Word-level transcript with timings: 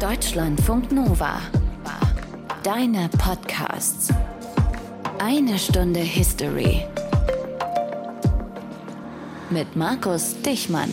Deutschlandfunk 0.00 0.92
Nova. 0.92 1.40
Deine 2.62 3.08
Podcasts. 3.16 4.12
Eine 5.18 5.58
Stunde 5.58 6.00
History. 6.00 6.84
Mit 9.48 9.74
Markus 9.74 10.36
Dichmann. 10.42 10.90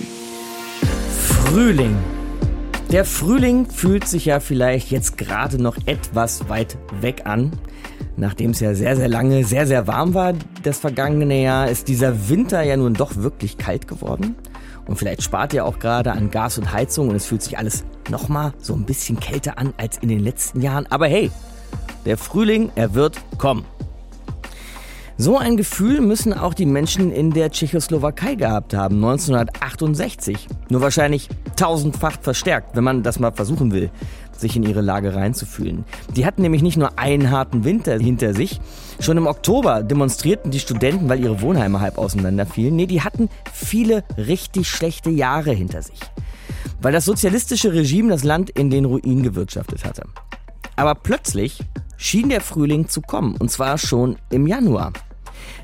Frühling. 1.17 1.97
Der 2.93 3.03
Frühling 3.03 3.65
fühlt 3.65 4.07
sich 4.07 4.23
ja 4.23 4.39
vielleicht 4.39 4.89
jetzt 4.89 5.17
gerade 5.17 5.61
noch 5.61 5.75
etwas 5.85 6.47
weit 6.47 6.77
weg 7.01 7.23
an. 7.25 7.51
Nachdem 8.15 8.51
es 8.51 8.61
ja 8.61 8.73
sehr, 8.73 8.95
sehr 8.95 9.09
lange, 9.09 9.43
sehr, 9.43 9.67
sehr 9.67 9.85
warm 9.85 10.13
war 10.13 10.33
das 10.63 10.79
vergangene 10.79 11.41
Jahr, 11.41 11.67
ist 11.67 11.89
dieser 11.89 12.29
Winter 12.29 12.61
ja 12.61 12.77
nun 12.77 12.93
doch 12.93 13.17
wirklich 13.17 13.57
kalt 13.57 13.89
geworden. 13.89 14.35
Und 14.85 14.95
vielleicht 14.95 15.23
spart 15.23 15.53
ihr 15.53 15.65
auch 15.65 15.79
gerade 15.79 16.13
an 16.13 16.31
Gas 16.31 16.57
und 16.57 16.71
Heizung 16.71 17.09
und 17.09 17.15
es 17.15 17.25
fühlt 17.25 17.41
sich 17.41 17.57
alles 17.57 17.83
nochmal 18.09 18.53
so 18.59 18.73
ein 18.73 18.85
bisschen 18.85 19.19
kälter 19.19 19.57
an 19.57 19.73
als 19.77 19.97
in 19.97 20.09
den 20.09 20.19
letzten 20.19 20.61
Jahren. 20.61 20.85
Aber 20.89 21.07
hey, 21.07 21.31
der 22.05 22.17
Frühling, 22.17 22.71
er 22.75 22.93
wird 22.93 23.19
kommen. 23.37 23.65
So 25.17 25.37
ein 25.37 25.57
Gefühl 25.57 26.01
müssen 26.01 26.33
auch 26.33 26.55
die 26.55 26.65
Menschen 26.65 27.11
in 27.11 27.31
der 27.31 27.51
Tschechoslowakei 27.51 28.33
gehabt 28.33 28.73
haben, 28.73 28.95
1968. 28.95 30.47
Nur 30.69 30.81
wahrscheinlich 30.81 31.29
tausendfach 31.55 32.19
verstärkt, 32.19 32.75
wenn 32.75 32.83
man 32.83 33.03
das 33.03 33.19
mal 33.19 33.31
versuchen 33.31 33.71
will, 33.71 33.91
sich 34.43 34.55
in 34.55 34.61
ihre 34.61 34.81
Lage 34.81 35.15
reinzufühlen. 35.15 35.85
Die 36.15 36.27
hatten 36.27 36.43
nämlich 36.43 36.61
nicht 36.61 36.77
nur 36.77 36.99
einen 36.99 37.31
harten 37.31 37.63
Winter 37.63 37.97
hinter 37.97 38.35
sich. 38.35 38.61
Schon 38.99 39.17
im 39.17 39.25
Oktober 39.25 39.81
demonstrierten 39.81 40.51
die 40.51 40.59
Studenten, 40.59 41.09
weil 41.09 41.19
ihre 41.19 41.41
Wohnheime 41.41 41.79
halb 41.79 41.97
auseinanderfielen. 41.97 42.75
Nee, 42.75 42.85
die 42.85 43.01
hatten 43.01 43.29
viele 43.51 44.03
richtig 44.17 44.69
schlechte 44.69 45.09
Jahre 45.09 45.51
hinter 45.51 45.81
sich. 45.81 45.99
Weil 46.79 46.93
das 46.93 47.05
sozialistische 47.05 47.73
Regime 47.73 48.09
das 48.09 48.23
Land 48.23 48.51
in 48.51 48.69
den 48.69 48.85
Ruin 48.85 49.23
gewirtschaftet 49.23 49.83
hatte. 49.85 50.03
Aber 50.75 50.93
plötzlich 50.93 51.59
schien 51.97 52.29
der 52.29 52.41
Frühling 52.41 52.87
zu 52.89 53.01
kommen, 53.01 53.35
und 53.37 53.49
zwar 53.49 53.77
schon 53.77 54.17
im 54.29 54.45
Januar. 54.45 54.93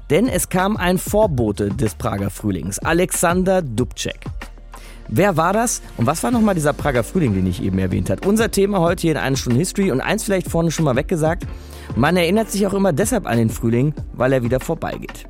Denn 0.10 0.28
es 0.28 0.50
kam 0.50 0.78
ein 0.78 0.98
Vorbote 0.98 1.70
des 1.70 1.94
Prager 1.96 2.30
Frühlings, 2.30 2.80
Alexander 2.80 3.62
Dubček. 3.62 4.20
Wer 5.12 5.38
war 5.38 5.54
das 5.54 5.82
und 5.98 6.06
was 6.06 6.22
war 6.22 6.30
nochmal 6.30 6.54
dieser 6.54 6.72
Prager 6.72 7.04
Frühling, 7.04 7.34
den 7.34 7.48
ich 7.48 7.64
eben 7.64 7.80
erwähnt 7.80 8.12
habe? 8.12 8.28
Unser 8.28 8.52
Thema 8.52 8.80
heute 8.80 9.02
hier 9.02 9.12
in 9.14 9.18
einer 9.18 9.36
Stunde 9.36 9.58
History 9.58 9.92
und 9.92 10.02
eins 10.02 10.24
vielleicht 10.24 10.48
vorne 10.50 10.70
schon 10.70 10.86
mal 10.86 10.96
weggesagt. 10.96 11.48
Man 11.96 12.16
erinnert 12.16 12.52
sich 12.52 12.68
auch 12.68 12.74
immer 12.74 12.94
deshalb 12.94 13.26
an 13.26 13.40
den 13.40 13.50
Frühling, 13.50 13.96
weil 14.14 14.34
er 14.34 14.44
wieder 14.44 14.60
vorbeigeht. 14.60 15.26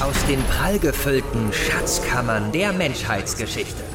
Aus 0.00 0.26
den 0.28 0.40
prallgefüllten 0.42 1.52
Schatzkammern 1.52 2.50
der 2.50 2.72
Menschheitsgeschichte 2.72 3.91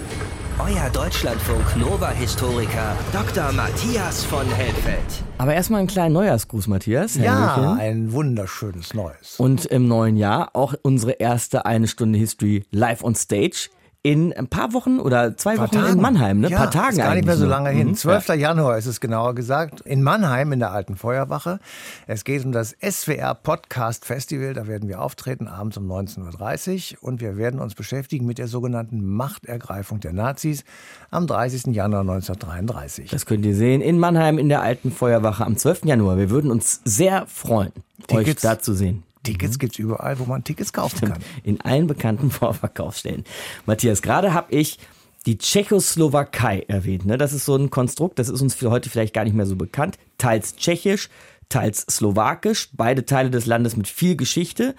euer 0.60 0.90
Deutschlandfunk 0.92 1.78
Nova-Historiker 1.78 2.96
Dr. 3.14 3.52
Matthias 3.52 4.24
von 4.24 4.46
Helfeld. 4.48 5.04
Aber 5.38 5.54
erstmal 5.54 5.80
einen 5.80 5.88
kleinen 5.88 6.14
Neujahrsgruß, 6.14 6.68
Matthias. 6.68 7.16
Ja, 7.16 7.56
Händelchen. 7.56 7.80
ein 7.80 8.12
wunderschönes 8.12 8.94
Neues. 8.94 9.40
Und 9.40 9.66
im 9.66 9.88
neuen 9.88 10.18
Jahr 10.18 10.50
auch 10.54 10.74
unsere 10.82 11.12
erste 11.12 11.66
eine 11.66 11.88
Stunde 11.88 12.18
History 12.18 12.66
live 12.72 13.04
on 13.04 13.14
stage 13.14 13.70
in 14.08 14.32
ein 14.32 14.48
paar 14.48 14.72
Wochen 14.72 15.02
oder 15.02 15.36
zwei 15.36 15.58
Wochen 15.58 15.72
Tagen. 15.72 15.94
in 15.96 16.02
Mannheim, 16.02 16.40
ne? 16.40 16.50
Ja, 16.50 16.60
paar 16.60 16.72
Tagen 16.72 16.92
ist 16.92 16.98
gar 16.98 17.14
nicht 17.14 17.26
mehr 17.26 17.36
so 17.36 17.46
lange 17.46 17.72
hin. 17.72 17.90
Mhm. 17.90 17.96
12. 17.96 18.30
Ja. 18.30 18.34
Januar 18.36 18.78
ist 18.78 18.86
es 18.86 19.02
genauer 19.02 19.36
gesagt, 19.36 19.82
in 19.82 20.02
Mannheim 20.02 20.54
in 20.54 20.60
der 20.60 20.72
alten 20.72 20.96
Feuerwache. 20.96 21.60
Es 22.06 22.24
geht 22.24 22.46
um 22.46 22.54
das 22.54 22.74
SWR 22.82 23.36
Podcast 23.36 24.06
Festival. 24.06 24.54
Da 24.54 24.66
werden 24.66 24.88
wir 24.88 25.02
auftreten, 25.02 25.50
abends 25.50 25.76
um 25.76 25.92
19.30 25.92 26.94
Uhr. 26.94 27.04
Und 27.04 27.20
wir 27.20 27.36
werden 27.36 27.60
uns 27.60 27.76
beschäftigen 27.76 28.26
mit 28.26 28.38
der 28.38 28.48
sogenannten 28.48 29.06
Machtergreifung 29.06 30.00
der 30.00 30.14
Nazis 30.14 30.64
am 31.12 31.28
30. 31.28 31.76
Januar 31.76 32.02
1933. 32.02 33.10
Das 33.10 33.26
könnt 33.26 33.46
ihr 33.46 33.56
sehen 33.56 33.82
in 33.82 34.00
Mannheim 34.00 34.38
in 34.38 34.48
der 34.48 34.62
alten 34.62 34.90
Feuerwache 34.90 35.46
am 35.46 35.58
12. 35.58 35.84
Januar. 35.84 36.18
Wir 36.18 36.30
würden 36.30 36.50
uns 36.50 36.80
sehr 36.86 37.26
freuen, 37.28 37.74
Tickets, 38.08 38.46
euch 38.46 38.52
da 38.52 38.58
zu 38.58 38.74
sehen. 38.74 39.04
Tickets 39.28 39.56
mhm. 39.56 39.60
gibt's 39.60 39.80
überall, 39.80 40.20
wo 40.20 40.26
man 40.26 40.44
Tickets 40.44 40.74
kaufen 40.74 40.98
Stimmt. 40.98 41.14
kann. 41.14 41.24
In 41.44 41.62
allen 41.62 41.88
bekannten 41.88 42.32
Vorverkaufsstellen. 42.32 43.24
Matthias, 43.66 44.02
gerade 44.02 44.34
habe 44.34 44.54
ich 44.54 44.80
die 45.26 45.38
Tschechoslowakei 45.38 46.66
erwähnt. 46.68 47.06
Ne? 47.06 47.18
Das 47.18 47.34
ist 47.34 47.46
so 47.46 47.56
ein 47.56 47.70
Konstrukt, 47.70 48.18
das 48.18 48.30
ist 48.30 48.42
uns 48.42 48.56
für 48.56 48.72
heute 48.72 48.90
vielleicht 48.90 49.14
gar 49.14 49.26
nicht 49.26 49.36
mehr 49.36 49.46
so 49.46 49.58
bekannt. 49.58 49.98
Teils 50.18 50.56
tschechisch, 50.56 51.10
teils 51.50 51.86
slowakisch, 51.90 52.70
beide 52.74 53.06
Teile 53.06 53.30
des 53.30 53.46
Landes 53.46 53.76
mit 53.76 53.88
viel 53.88 54.16
Geschichte. 54.16 54.74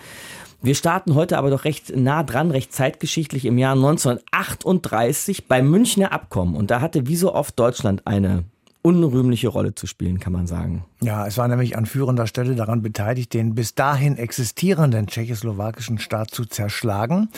Wir 0.63 0.75
starten 0.75 1.15
heute 1.15 1.39
aber 1.39 1.51
doch 1.51 1.65
recht 1.65 1.95
nah 1.95 2.23
dran, 2.25 2.51
recht 2.51 2.73
zeitgeschichtlich 2.73 3.45
im 3.45 3.59
Jahr 3.59 3.75
1938 3.75 5.47
beim 5.47 5.71
Münchner 5.71 6.13
Abkommen. 6.13 6.57
Und 6.57 6.71
da 6.71 6.81
hatte 6.81 7.07
wie 7.07 7.17
so 7.17 7.35
oft 7.35 7.59
Deutschland 7.59 8.07
eine 8.07 8.45
unrühmliche 8.89 9.49
Rolle 9.49 9.75
zu 9.75 9.87
spielen, 9.87 10.19
kann 10.19 10.33
man 10.33 10.47
sagen. 10.47 10.83
Ja, 11.03 11.27
es 11.27 11.37
war 11.37 11.47
nämlich 11.47 11.77
an 11.77 11.85
führender 11.85 12.27
Stelle 12.27 12.55
daran 12.55 12.81
beteiligt, 12.81 13.35
den 13.35 13.55
bis 13.55 13.75
dahin 13.75 14.17
existierenden 14.17 15.07
tschechoslowakischen 15.07 15.99
Staat 15.99 16.31
zu 16.31 16.47
zerschlagen. 16.47 17.29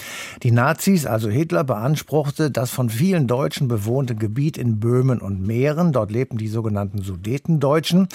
Die 0.45 0.53
Nazis, 0.53 1.07
also 1.07 1.29
Hitler, 1.29 1.65
beanspruchte 1.65 2.53
das 2.53 2.71
von 2.71 2.89
vielen 2.89 3.27
Deutschen 3.27 3.67
bewohnte 3.67 4.15
Gebiet 4.15 4.57
in 4.57 4.79
Böhmen 4.79 5.21
und 5.21 5.45
Mähren. 5.45 5.93
Dort 5.93 6.13
lebten 6.13 6.39
die 6.39 6.47
sogenannten 6.47 7.03
Sudetendeutschen, 7.03 8.07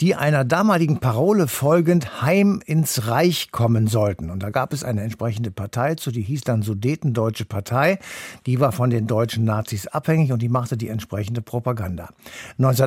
die 0.00 0.14
einer 0.14 0.44
damaligen 0.44 1.00
Parole 1.00 1.48
folgend 1.48 2.22
heim 2.22 2.62
ins 2.64 3.08
Reich 3.08 3.50
kommen 3.50 3.88
sollten. 3.88 4.30
Und 4.30 4.44
da 4.44 4.50
gab 4.50 4.72
es 4.72 4.84
eine 4.84 5.02
entsprechende 5.02 5.50
Partei 5.50 5.96
zu, 5.96 6.12
die 6.12 6.22
hieß 6.22 6.42
dann 6.42 6.62
Sudetendeutsche 6.62 7.44
Partei. 7.44 7.98
Die 8.46 8.60
war 8.60 8.70
von 8.70 8.88
den 8.88 9.08
deutschen 9.08 9.44
Nazis 9.44 9.88
abhängig 9.88 10.30
und 10.30 10.40
die 10.40 10.48
machte 10.48 10.76
die 10.76 10.88
entsprechende 10.88 11.42
Propaganda. 11.42 12.10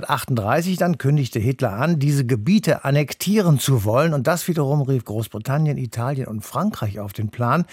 1938 0.03 0.78
dann 0.78 0.97
kündigte 0.97 1.40
Hitler 1.40 1.74
an, 1.74 2.00
diese 2.00 2.25
Gebiete 2.25 2.85
annektieren 2.85 3.59
zu 3.59 3.84
wollen. 3.84 4.13
Und 4.13 4.28
das 4.28 4.47
wiederum 4.47 4.81
rief 4.81 5.06
Großbritannien, 5.06 5.78
Italien 5.78 6.28
und 6.28 6.46
Frankreich 6.46 7.00
auf 7.00 7.13
den 7.13 7.30
Plan. 7.30 7.66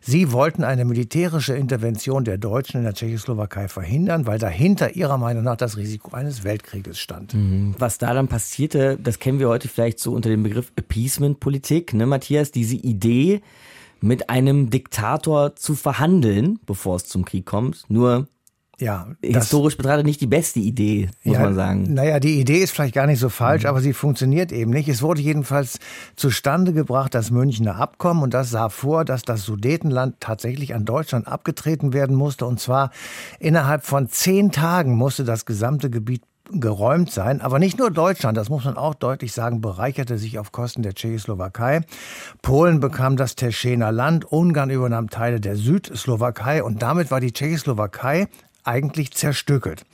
Sie 0.00 0.32
wollten 0.32 0.64
eine 0.64 0.84
militärische 0.84 1.54
Intervention 1.54 2.24
der 2.24 2.38
Deutschen 2.38 2.78
in 2.78 2.84
der 2.84 2.94
Tschechoslowakei 2.94 3.68
verhindern, 3.68 4.26
weil 4.26 4.38
dahinter 4.38 4.96
ihrer 4.96 5.18
Meinung 5.18 5.44
nach 5.44 5.56
das 5.56 5.76
Risiko 5.76 6.14
eines 6.14 6.44
Weltkrieges 6.44 6.98
stand. 6.98 7.34
Mhm. 7.34 7.74
Was 7.78 7.98
da 7.98 8.14
dann 8.14 8.28
passierte, 8.28 8.98
das 9.02 9.18
kennen 9.18 9.38
wir 9.38 9.48
heute 9.48 9.68
vielleicht 9.68 9.98
so 9.98 10.12
unter 10.12 10.28
dem 10.28 10.42
Begriff 10.42 10.72
Appeasement-Politik, 10.76 11.94
ne, 11.94 12.06
Matthias? 12.06 12.50
Diese 12.50 12.76
Idee, 12.76 13.42
mit 14.00 14.30
einem 14.30 14.70
Diktator 14.70 15.56
zu 15.56 15.74
verhandeln, 15.74 16.58
bevor 16.66 16.96
es 16.96 17.06
zum 17.06 17.24
Krieg 17.24 17.46
kommt. 17.46 17.84
Nur 17.88 18.28
ja, 18.80 19.08
historisch 19.22 19.76
betrachtet 19.76 20.06
nicht 20.06 20.20
die 20.20 20.28
beste 20.28 20.60
Idee, 20.60 21.10
muss 21.24 21.36
ja, 21.36 21.42
man 21.42 21.54
sagen. 21.54 21.94
Naja, 21.94 22.20
die 22.20 22.38
Idee 22.40 22.58
ist 22.58 22.70
vielleicht 22.70 22.94
gar 22.94 23.06
nicht 23.06 23.18
so 23.18 23.28
falsch, 23.28 23.64
mhm. 23.64 23.70
aber 23.70 23.80
sie 23.80 23.92
funktioniert 23.92 24.52
eben 24.52 24.70
nicht. 24.70 24.88
Es 24.88 25.02
wurde 25.02 25.20
jedenfalls 25.20 25.80
zustande 26.14 26.72
gebracht, 26.72 27.14
das 27.14 27.32
Münchner 27.32 27.76
Abkommen, 27.76 28.22
und 28.22 28.34
das 28.34 28.50
sah 28.50 28.68
vor, 28.68 29.04
dass 29.04 29.22
das 29.22 29.42
Sudetenland 29.42 30.16
tatsächlich 30.20 30.74
an 30.74 30.84
Deutschland 30.84 31.26
abgetreten 31.26 31.92
werden 31.92 32.14
musste. 32.14 32.46
Und 32.46 32.60
zwar 32.60 32.90
innerhalb 33.40 33.84
von 33.84 34.08
zehn 34.08 34.52
Tagen 34.52 34.94
musste 34.94 35.24
das 35.24 35.44
gesamte 35.44 35.90
Gebiet 35.90 36.22
geräumt 36.52 37.10
sein. 37.10 37.40
Aber 37.40 37.58
nicht 37.58 37.78
nur 37.78 37.90
Deutschland, 37.90 38.36
das 38.36 38.48
muss 38.48 38.64
man 38.64 38.76
auch 38.76 38.94
deutlich 38.94 39.32
sagen, 39.32 39.60
bereicherte 39.60 40.18
sich 40.18 40.38
auf 40.38 40.52
Kosten 40.52 40.82
der 40.82 40.94
Tschechoslowakei. 40.94 41.82
Polen 42.42 42.80
bekam 42.80 43.16
das 43.16 43.36
Teschener 43.36 43.92
Land, 43.92 44.24
Ungarn 44.24 44.70
übernahm 44.70 45.10
Teile 45.10 45.40
der 45.40 45.56
Südslowakei 45.56 46.62
und 46.62 46.82
damit 46.82 47.10
war 47.10 47.20
die 47.20 47.32
Tschechoslowakei 47.32 48.28
eigentlich 48.68 49.12
zerstückelt. 49.12 49.86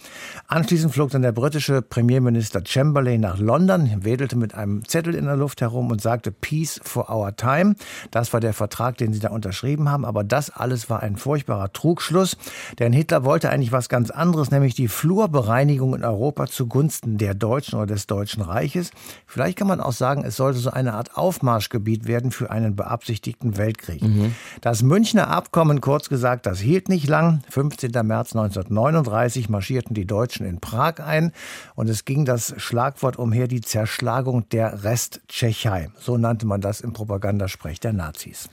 Anschließend 0.49 0.93
flog 0.93 1.11
dann 1.11 1.23
der 1.23 1.31
britische 1.31 1.81
Premierminister 1.81 2.61
Chamberlain 2.67 3.21
nach 3.21 3.39
London, 3.39 4.05
wedelte 4.05 4.37
mit 4.37 4.55
einem 4.55 4.87
Zettel 4.89 5.15
in 5.15 5.27
der 5.27 5.37
Luft 5.37 5.61
herum 5.61 5.93
und 5.93 6.03
sagte 6.03 6.33
Peace 6.33 6.81
for 6.83 7.09
our 7.09 7.37
time. 7.37 7.77
Das 8.11 8.33
war 8.33 8.41
der 8.41 8.53
Vertrag, 8.53 8.99
den 8.99 9.13
sie 9.13 9.21
da 9.21 9.29
unterschrieben 9.29 9.89
haben. 9.89 10.05
Aber 10.05 10.25
das 10.25 10.51
alles 10.51 10.91
war 10.91 11.05
ein 11.05 11.17
furchtbarer 11.17 11.73
Trugschluss, 11.73 12.37
denn 12.81 12.93
Hitler 12.93 13.25
wollte 13.25 13.49
eigentlich 13.51 13.71
was 13.71 13.89
ganz 13.89 14.11
anderes, 14.11 14.51
nämlich 14.51 14.75
die 14.75 14.89
Flurbereinigung 14.89 15.95
in 15.95 16.05
Europa 16.05 16.49
zugunsten 16.49 17.17
der 17.17 17.35
Deutschen 17.35 17.77
oder 17.77 17.87
des 17.87 18.09
Deutschen 18.09 18.43
Reiches. 18.43 18.91
Vielleicht 19.25 19.57
kann 19.57 19.69
man 19.69 19.81
auch 19.81 19.93
sagen, 19.93 20.25
es 20.25 20.35
sollte 20.35 20.59
so 20.59 20.71
eine 20.71 20.95
Art 20.95 21.17
Aufmarschgebiet 21.17 22.09
werden 22.09 22.33
für 22.33 22.51
einen 22.51 22.75
beabsichtigten 22.75 23.57
Weltkrieg. 23.57 24.03
Mhm. 24.03 24.35
Das 24.63 24.83
Münchner 24.83 25.29
Abkommen, 25.29 25.81
kurz 25.81 26.09
gesagt, 26.09 26.47
das 26.47 26.59
hielt 26.59 26.89
nicht 26.89 27.09
lang. 27.09 27.41
15. 27.51 27.93
März 28.05 28.35
19 28.35 28.64
1939 28.71 29.49
marschierten 29.49 29.95
die 29.95 30.07
Deutschen 30.07 30.47
in 30.47 30.61
Prag 30.61 31.01
ein 31.01 31.33
und 31.75 31.89
es 31.89 32.05
ging 32.05 32.25
das 32.25 32.55
Schlagwort 32.57 33.17
umher, 33.17 33.49
die 33.49 33.61
Zerschlagung 33.61 34.49
der 34.51 34.85
Resttschechei. 34.85 35.91
So 35.99 36.17
nannte 36.17 36.47
man 36.47 36.61
das 36.61 36.81
im 36.81 36.93
Propagandasprech 36.93 37.81
der 37.81 37.93
Nazis. 37.93 38.49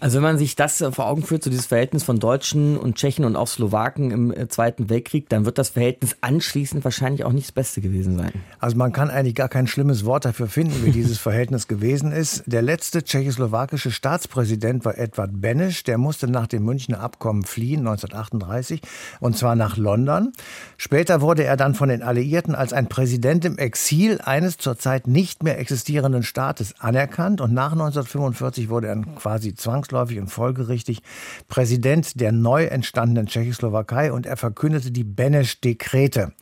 Also 0.00 0.16
wenn 0.16 0.22
man 0.22 0.38
sich 0.38 0.54
das 0.54 0.80
äh, 0.80 0.92
vor 0.92 1.08
Augen 1.08 1.24
führt, 1.24 1.42
so 1.42 1.50
dieses 1.50 1.66
Verhältnis 1.66 2.04
von 2.04 2.20
Deutschen 2.20 2.76
und 2.76 2.96
Tschechen 2.96 3.24
und 3.24 3.34
auch 3.34 3.48
Slowaken 3.48 4.12
im 4.12 4.32
äh, 4.32 4.46
Zweiten 4.46 4.88
Weltkrieg, 4.90 5.28
dann 5.28 5.44
wird 5.44 5.58
das 5.58 5.70
Verhältnis 5.70 6.16
anschließend 6.20 6.84
wahrscheinlich 6.84 7.24
auch 7.24 7.32
nicht 7.32 7.48
das 7.48 7.52
Beste 7.52 7.80
gewesen 7.80 8.16
sein. 8.16 8.30
Also 8.60 8.76
man 8.76 8.92
kann 8.92 9.10
eigentlich 9.10 9.34
gar 9.34 9.48
kein 9.48 9.66
schlimmes 9.66 10.04
Wort 10.04 10.24
dafür 10.24 10.46
finden, 10.46 10.84
wie 10.84 10.92
dieses 10.92 11.18
Verhältnis 11.18 11.66
gewesen 11.66 12.12
ist. 12.12 12.44
Der 12.46 12.62
letzte 12.62 13.02
tschechoslowakische 13.02 13.90
Staatspräsident 13.90 14.84
war 14.84 14.96
Edward 14.98 15.40
Beneš. 15.40 15.82
Der 15.82 15.98
musste 15.98 16.28
nach 16.28 16.46
dem 16.46 16.64
Münchner 16.64 17.00
Abkommen 17.00 17.42
fliehen, 17.42 17.80
1938, 17.80 18.80
und 19.18 19.36
zwar 19.36 19.56
nach 19.56 19.76
London. 19.76 20.32
Später 20.76 21.20
wurde 21.20 21.42
er 21.42 21.56
dann 21.56 21.74
von 21.74 21.88
den 21.88 22.04
Alliierten 22.04 22.54
als 22.54 22.72
ein 22.72 22.88
Präsident 22.88 23.44
im 23.44 23.58
Exil 23.58 24.20
eines 24.22 24.58
zurzeit 24.58 25.08
nicht 25.08 25.42
mehr 25.42 25.58
existierenden 25.58 26.22
Staates 26.22 26.74
anerkannt 26.78 27.40
und 27.40 27.52
nach 27.52 27.72
1945 27.72 28.68
wurde 28.68 28.86
er 28.86 29.02
quasi 29.16 29.56
zwangsläufig 29.56 29.87
zwangsläufig 29.88 30.18
und 30.18 30.28
folgerichtig 30.28 31.02
Präsident 31.48 32.20
der 32.20 32.32
neu 32.32 32.64
entstandenen 32.64 33.26
Tschechoslowakei 33.26 34.12
und 34.12 34.26
er 34.26 34.36
verkündete 34.36 34.90
die 34.90 35.04
Benesch-Dekrete. 35.04 36.32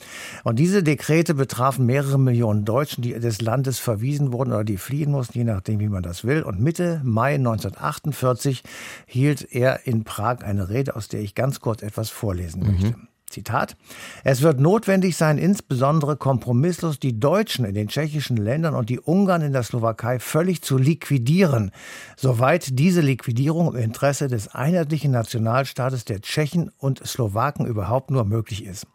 Und 0.44 0.58
diese 0.58 0.82
Dekrete 0.82 1.34
betrafen 1.34 1.87
mehrere 1.87 2.19
Millionen 2.19 2.64
Deutschen, 2.64 3.02
die 3.02 3.12
des 3.12 3.40
Landes 3.40 3.78
verwiesen 3.78 4.32
wurden 4.32 4.52
oder 4.52 4.64
die 4.64 4.78
fliehen 4.78 5.12
mussten, 5.12 5.38
je 5.38 5.44
nachdem, 5.44 5.81
wie 5.81 5.88
man 5.88 6.02
das 6.02 6.25
will. 6.25 6.43
Und 6.43 6.60
Mitte 6.60 7.00
Mai 7.04 7.34
1948 7.34 8.62
hielt 9.06 9.52
er 9.52 9.87
in 9.87 10.04
Prag 10.04 10.43
eine 10.43 10.69
Rede, 10.69 10.96
aus 10.96 11.08
der 11.08 11.20
ich 11.20 11.34
ganz 11.34 11.60
kurz 11.60 11.82
etwas 11.82 12.10
vorlesen 12.10 12.62
mhm. 12.62 12.72
möchte. 12.72 12.94
Zitat, 13.36 13.76
es 14.24 14.40
wird 14.40 14.60
notwendig 14.60 15.14
sein, 15.14 15.36
insbesondere 15.36 16.16
kompromisslos 16.16 16.98
die 16.98 17.20
Deutschen 17.20 17.66
in 17.66 17.74
den 17.74 17.88
tschechischen 17.88 18.38
Ländern 18.38 18.74
und 18.74 18.88
die 18.88 18.98
Ungarn 18.98 19.42
in 19.42 19.52
der 19.52 19.62
Slowakei 19.62 20.18
völlig 20.20 20.62
zu 20.62 20.78
liquidieren, 20.78 21.70
soweit 22.16 22.78
diese 22.78 23.02
Liquidierung 23.02 23.74
im 23.74 23.82
Interesse 23.82 24.28
des 24.28 24.48
einheitlichen 24.48 25.10
Nationalstaates 25.10 26.06
der 26.06 26.22
Tschechen 26.22 26.70
und 26.78 27.06
Slowaken 27.06 27.66
überhaupt 27.66 28.10
nur 28.10 28.24
möglich 28.24 28.64
ist. 28.64 28.86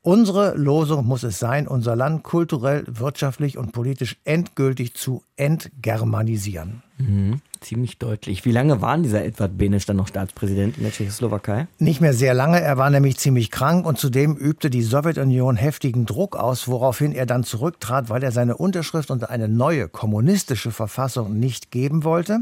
Unsere 0.00 0.56
Losung 0.56 1.04
muss 1.04 1.22
es 1.22 1.38
sein, 1.38 1.68
unser 1.68 1.94
Land 1.94 2.22
kulturell, 2.22 2.84
wirtschaftlich 2.88 3.58
und 3.58 3.72
politisch 3.72 4.16
endgültig 4.24 4.94
zu 4.94 5.22
entgermanisieren. 5.36 6.82
Mhm, 6.96 7.42
ziemlich 7.62 7.98
deutlich. 7.98 8.44
Wie 8.44 8.52
lange 8.52 8.80
war 8.82 8.98
dieser 8.98 9.24
Edward 9.24 9.56
Beneš 9.56 9.86
dann 9.86 9.96
noch 9.96 10.08
Staatspräsident 10.08 10.76
in 10.76 10.82
der 10.82 10.92
Tschechoslowakei? 10.92 11.66
Nicht 11.78 12.00
mehr 12.00 12.14
sehr 12.14 12.34
lange. 12.34 12.60
Er 12.60 12.76
war 12.76 12.90
nämlich 12.90 13.16
ziemlich 13.16 13.50
krank 13.50 13.86
und 13.86 13.98
zudem 13.98 14.36
übte 14.36 14.70
die 14.70 14.82
Sowjetunion 14.82 15.56
heftigen 15.56 16.06
Druck 16.06 16.36
aus, 16.36 16.68
woraufhin 16.68 17.12
er 17.12 17.26
dann 17.26 17.44
zurücktrat, 17.44 18.08
weil 18.08 18.22
er 18.22 18.32
seine 18.32 18.56
Unterschrift 18.56 19.10
unter 19.10 19.30
eine 19.30 19.48
neue 19.48 19.88
kommunistische 19.88 20.70
Verfassung 20.70 21.38
nicht 21.38 21.70
geben 21.70 22.04
wollte. 22.04 22.40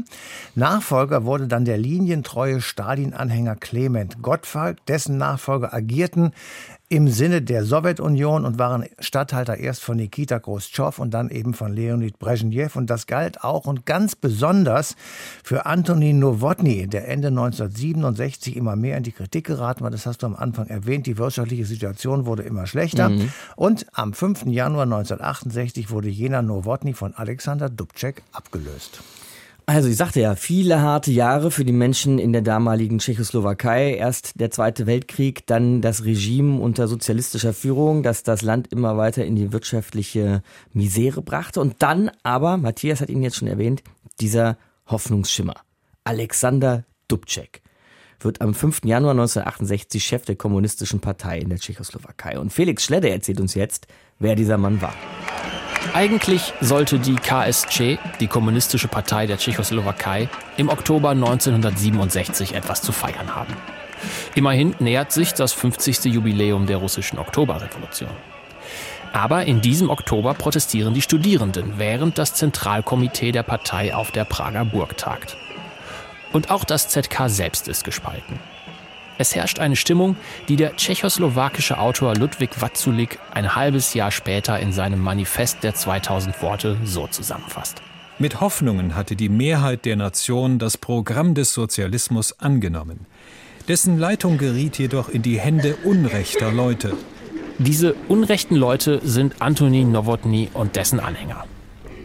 Nachfolger 0.55 1.25
wurde 1.25 1.47
dann 1.47 1.65
der 1.65 1.77
linientreue 1.77 2.61
Stalin-Anhänger 2.61 3.55
Clement 3.55 4.21
Gottwald. 4.21 4.79
Dessen 4.87 5.17
Nachfolger 5.17 5.73
agierten 5.73 6.33
im 6.91 7.07
Sinne 7.07 7.41
der 7.41 7.63
Sowjetunion 7.63 8.43
und 8.43 8.59
waren 8.59 8.85
Statthalter 8.99 9.55
erst 9.55 9.81
von 9.81 9.95
Nikita 9.95 10.39
Khrushchev 10.39 11.01
und 11.01 11.13
dann 11.13 11.29
eben 11.29 11.53
von 11.53 11.71
Leonid 11.71 12.19
Brezhnev. 12.19 12.75
Und 12.75 12.89
das 12.89 13.07
galt 13.07 13.45
auch 13.45 13.65
und 13.65 13.85
ganz 13.85 14.17
besonders 14.17 14.97
für 15.41 15.65
Antonin 15.65 16.19
Nowotny, 16.19 16.87
der 16.87 17.07
Ende 17.07 17.29
1967 17.29 18.57
immer 18.57 18.75
mehr 18.75 18.97
in 18.97 19.03
die 19.03 19.13
Kritik 19.13 19.47
geraten 19.47 19.85
war. 19.85 19.89
Das 19.89 20.05
hast 20.05 20.21
du 20.21 20.25
am 20.25 20.35
Anfang 20.35 20.67
erwähnt. 20.67 21.07
Die 21.07 21.17
wirtschaftliche 21.17 21.63
Situation 21.63 22.25
wurde 22.25 22.43
immer 22.43 22.67
schlechter. 22.67 23.07
Mhm. 23.07 23.31
Und 23.55 23.85
am 23.93 24.11
5. 24.11 24.47
Januar 24.47 24.83
1968 24.83 25.91
wurde 25.91 26.09
jener 26.09 26.41
Nowotny 26.41 26.93
von 26.93 27.15
Alexander 27.15 27.69
Dubček 27.69 28.21
abgelöst. 28.33 29.01
Also 29.65 29.87
ich 29.87 29.95
sagte 29.95 30.19
ja, 30.19 30.35
viele 30.35 30.81
harte 30.81 31.11
Jahre 31.11 31.51
für 31.51 31.63
die 31.63 31.71
Menschen 31.71 32.19
in 32.19 32.33
der 32.33 32.41
damaligen 32.41 32.99
Tschechoslowakei. 32.99 33.95
Erst 33.95 34.39
der 34.39 34.51
Zweite 34.51 34.85
Weltkrieg, 34.85 35.45
dann 35.47 35.81
das 35.81 36.03
Regime 36.03 36.59
unter 36.59 36.87
sozialistischer 36.87 37.53
Führung, 37.53 38.03
das 38.03 38.23
das 38.23 38.41
Land 38.41 38.71
immer 38.71 38.97
weiter 38.97 39.23
in 39.23 39.35
die 39.35 39.53
wirtschaftliche 39.53 40.41
Misere 40.73 41.21
brachte. 41.21 41.61
Und 41.61 41.75
dann 41.79 42.11
aber, 42.23 42.57
Matthias 42.57 43.01
hat 43.01 43.09
ihn 43.09 43.23
jetzt 43.23 43.37
schon 43.37 43.47
erwähnt, 43.47 43.83
dieser 44.19 44.57
Hoffnungsschimmer. 44.87 45.55
Alexander 46.03 46.83
Dubček 47.07 47.61
wird 48.19 48.41
am 48.41 48.53
5. 48.53 48.81
Januar 48.85 49.11
1968 49.11 50.03
Chef 50.03 50.25
der 50.25 50.35
Kommunistischen 50.35 50.99
Partei 50.99 51.39
in 51.39 51.49
der 51.49 51.59
Tschechoslowakei. 51.59 52.39
Und 52.39 52.51
Felix 52.51 52.83
Schledder 52.83 53.09
erzählt 53.09 53.39
uns 53.39 53.55
jetzt, 53.55 53.87
wer 54.19 54.35
dieser 54.35 54.57
Mann 54.57 54.81
war. 54.81 54.93
Eigentlich 55.93 56.53
sollte 56.61 56.99
die 56.99 57.15
KSC, 57.15 57.99
die 58.19 58.27
Kommunistische 58.27 58.87
Partei 58.87 59.27
der 59.27 59.37
Tschechoslowakei, 59.37 60.29
im 60.55 60.69
Oktober 60.69 61.09
1967 61.09 62.55
etwas 62.55 62.81
zu 62.81 62.91
feiern 62.91 63.35
haben. 63.35 63.53
Immerhin 64.33 64.73
nähert 64.79 65.11
sich 65.11 65.33
das 65.33 65.51
50. 65.53 66.05
Jubiläum 66.05 66.65
der 66.65 66.77
russischen 66.77 67.19
Oktoberrevolution. 67.19 68.09
Aber 69.11 69.43
in 69.45 69.59
diesem 69.59 69.89
Oktober 69.89 70.33
protestieren 70.33 70.93
die 70.93 71.01
Studierenden, 71.01 71.73
während 71.77 72.17
das 72.17 72.35
Zentralkomitee 72.35 73.33
der 73.33 73.43
Partei 73.43 73.93
auf 73.93 74.11
der 74.11 74.23
Prager 74.23 74.63
Burg 74.63 74.97
tagt. 74.97 75.35
Und 76.31 76.49
auch 76.49 76.63
das 76.63 76.87
ZK 76.87 77.27
selbst 77.27 77.67
ist 77.67 77.83
gespalten. 77.83 78.39
Es 79.17 79.35
herrscht 79.35 79.59
eine 79.59 79.75
Stimmung, 79.75 80.15
die 80.47 80.55
der 80.55 80.75
tschechoslowakische 80.75 81.77
Autor 81.77 82.15
Ludwig 82.15 82.61
Watzulik 82.61 83.19
ein 83.33 83.55
halbes 83.55 83.93
Jahr 83.93 84.11
später 84.11 84.59
in 84.59 84.71
seinem 84.71 85.01
Manifest 85.01 85.63
der 85.63 85.75
2000 85.75 86.41
Worte 86.41 86.77
so 86.83 87.07
zusammenfasst. 87.07 87.81
Mit 88.19 88.39
Hoffnungen 88.39 88.95
hatte 88.95 89.15
die 89.15 89.29
Mehrheit 89.29 89.85
der 89.85 89.95
Nation 89.95 90.59
das 90.59 90.77
Programm 90.77 91.33
des 91.33 91.53
Sozialismus 91.53 92.39
angenommen. 92.39 93.07
Dessen 93.67 93.97
Leitung 93.97 94.37
geriet 94.37 94.77
jedoch 94.77 95.09
in 95.09 95.21
die 95.21 95.39
Hände 95.39 95.75
unrechter 95.83 96.51
Leute. 96.51 96.93
Diese 97.57 97.93
unrechten 98.07 98.55
Leute 98.55 99.01
sind 99.03 99.41
Antonin 99.41 99.91
Nowotny 99.91 100.49
und 100.53 100.75
dessen 100.75 100.99
Anhänger. 100.99 101.45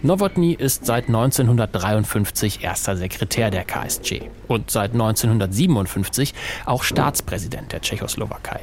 Nowotny 0.07 0.53
ist 0.53 0.87
seit 0.87 1.09
1953 1.09 2.63
erster 2.63 2.97
Sekretär 2.97 3.51
der 3.51 3.65
KSC 3.65 4.31
und 4.47 4.71
seit 4.71 4.93
1957 4.93 6.33
auch 6.65 6.85
Staatspräsident 6.85 7.73
der 7.73 7.81
Tschechoslowakei. 7.81 8.61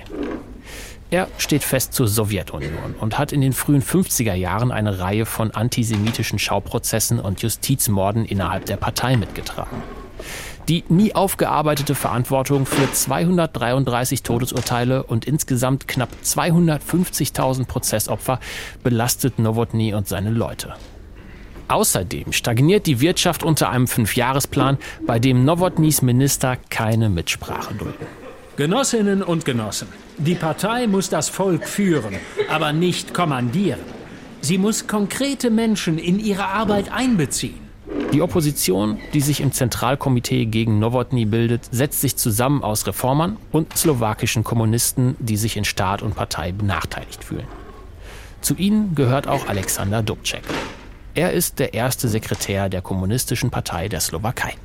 Er 1.11 1.27
steht 1.37 1.65
fest 1.65 1.93
zur 1.95 2.07
Sowjetunion 2.07 2.95
und 2.97 3.17
hat 3.17 3.33
in 3.33 3.41
den 3.41 3.51
frühen 3.51 3.83
50er 3.83 4.33
Jahren 4.33 4.71
eine 4.71 4.99
Reihe 4.99 5.25
von 5.25 5.51
antisemitischen 5.51 6.39
Schauprozessen 6.39 7.19
und 7.19 7.41
Justizmorden 7.41 8.23
innerhalb 8.23 8.65
der 8.65 8.77
Partei 8.77 9.17
mitgetragen. 9.17 9.83
Die 10.69 10.85
nie 10.87 11.13
aufgearbeitete 11.13 11.93
Verantwortung 11.93 12.65
für 12.65 12.89
233 12.89 14.23
Todesurteile 14.23 15.03
und 15.03 15.25
insgesamt 15.25 15.89
knapp 15.89 16.09
250.000 16.23 17.65
Prozessopfer 17.65 18.39
belastet 18.81 19.39
Nowotny 19.39 19.93
und 19.93 20.07
seine 20.07 20.29
Leute. 20.29 20.75
Außerdem 21.73 22.31
stagniert 22.33 22.85
die 22.85 22.99
Wirtschaft 22.99 23.41
unter 23.43 23.71
einem 23.71 23.87
Fünfjahresplan, 23.87 24.77
bei 25.07 25.17
dem 25.17 25.43
Nowotnys 25.43 26.03
Minister 26.03 26.55
keine 26.69 27.09
Mitsprache 27.09 27.73
dulden. 27.73 28.05
Genossinnen 28.57 29.23
und 29.23 29.43
Genossen, 29.43 29.87
die 30.19 30.35
Partei 30.35 30.85
muss 30.85 31.09
das 31.09 31.29
Volk 31.29 31.67
führen, 31.67 32.17
aber 32.47 32.73
nicht 32.73 33.15
kommandieren. 33.15 33.79
Sie 34.41 34.59
muss 34.59 34.85
konkrete 34.85 35.49
Menschen 35.49 35.97
in 35.97 36.19
ihre 36.19 36.45
Arbeit 36.45 36.91
einbeziehen. 36.91 37.61
Die 38.13 38.21
Opposition, 38.21 38.99
die 39.15 39.21
sich 39.21 39.41
im 39.41 39.51
Zentralkomitee 39.51 40.45
gegen 40.45 40.77
Nowotny 40.77 41.25
bildet, 41.25 41.63
setzt 41.71 42.01
sich 42.01 42.17
zusammen 42.17 42.61
aus 42.61 42.85
Reformern 42.85 43.37
und 43.51 43.75
slowakischen 43.75 44.43
Kommunisten, 44.43 45.15
die 45.17 45.37
sich 45.37 45.57
in 45.57 45.65
Staat 45.65 46.03
und 46.03 46.13
Partei 46.13 46.51
benachteiligt 46.51 47.23
fühlen. 47.23 47.47
Zu 48.41 48.53
ihnen 48.57 48.93
gehört 48.93 49.27
auch 49.27 49.47
Alexander 49.47 50.03
Dubček. 50.03 50.43
Er 51.15 51.31
ist 51.31 51.59
der 51.59 51.75
erste 51.75 52.07
Sekretär 52.07 52.69
der 52.69 52.81
Kommunistischen 52.81 53.51
Partei 53.51 53.87
der 53.87 53.99
Slowakei. 53.99 54.55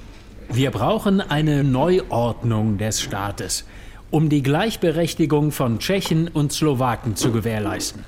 Wir 0.48 0.70
brauchen 0.70 1.20
eine 1.20 1.62
Neuordnung 1.62 2.78
des 2.78 3.02
Staates, 3.02 3.66
um 4.10 4.30
die 4.30 4.42
Gleichberechtigung 4.42 5.52
von 5.52 5.78
Tschechen 5.78 6.28
und 6.28 6.54
Slowaken 6.54 7.16
zu 7.16 7.32
gewährleisten. 7.32 8.04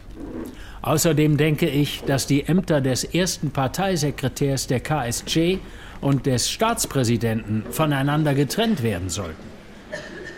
Außerdem 0.81 1.37
denke 1.37 1.69
ich, 1.69 2.03
dass 2.05 2.27
die 2.27 2.47
Ämter 2.47 2.81
des 2.81 3.05
ersten 3.05 3.51
Parteisekretärs 3.51 4.67
der 4.67 4.81
KSC 4.81 5.59
und 6.01 6.25
des 6.25 6.51
Staatspräsidenten 6.51 7.65
voneinander 7.71 8.33
getrennt 8.33 8.83
werden 8.83 9.11
sollten. 9.11 9.51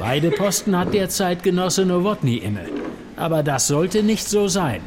Beide 0.01 0.33
Posten 0.33 0.77
hat 0.77 0.93
derzeit 0.93 1.45
Genosse 1.45 1.87
Nowotny 1.87 2.39
inne. 2.39 2.69
Aber 3.15 3.45
das 3.45 3.69
sollte 3.69 4.03
nicht 4.03 4.27
so 4.27 4.49
sein. 4.49 4.81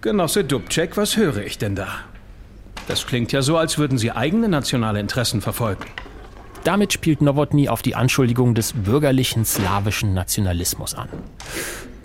Genosse 0.00 0.44
Dubček, 0.44 0.96
was 0.96 1.18
höre 1.18 1.44
ich 1.44 1.58
denn 1.58 1.74
da? 1.74 1.88
Das 2.88 3.06
klingt 3.06 3.32
ja 3.32 3.42
so, 3.42 3.56
als 3.56 3.78
würden 3.78 3.98
Sie 3.98 4.12
eigene 4.12 4.48
nationale 4.48 5.00
Interessen 5.00 5.40
verfolgen. 5.40 5.84
Damit 6.64 6.92
spielt 6.92 7.22
Nowotny 7.22 7.68
auf 7.68 7.82
die 7.82 7.94
Anschuldigung 7.94 8.54
des 8.54 8.72
bürgerlichen 8.72 9.44
slawischen 9.44 10.14
Nationalismus 10.14 10.94
an. 10.94 11.08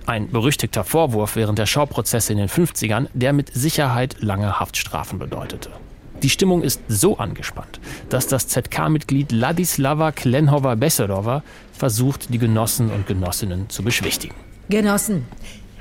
Ein 0.07 0.31
berüchtigter 0.31 0.83
Vorwurf 0.83 1.35
während 1.35 1.59
der 1.59 1.65
Schauprozesse 1.65 2.31
in 2.31 2.39
den 2.39 2.47
50ern, 2.47 3.07
der 3.13 3.33
mit 3.33 3.53
Sicherheit 3.53 4.15
lange 4.21 4.59
Haftstrafen 4.59 5.19
bedeutete. 5.19 5.69
Die 6.23 6.29
Stimmung 6.29 6.63
ist 6.63 6.81
so 6.87 7.17
angespannt, 7.17 7.79
dass 8.09 8.25
das 8.27 8.47
ZK-Mitglied 8.47 9.31
Ladislava 9.31 10.11
Klenhova-Besserova 10.11 11.43
versucht, 11.73 12.33
die 12.33 12.39
Genossen 12.39 12.89
und 12.89 13.05
Genossinnen 13.05 13.69
zu 13.69 13.83
beschwichtigen. 13.83 14.33
Genossen, 14.69 15.25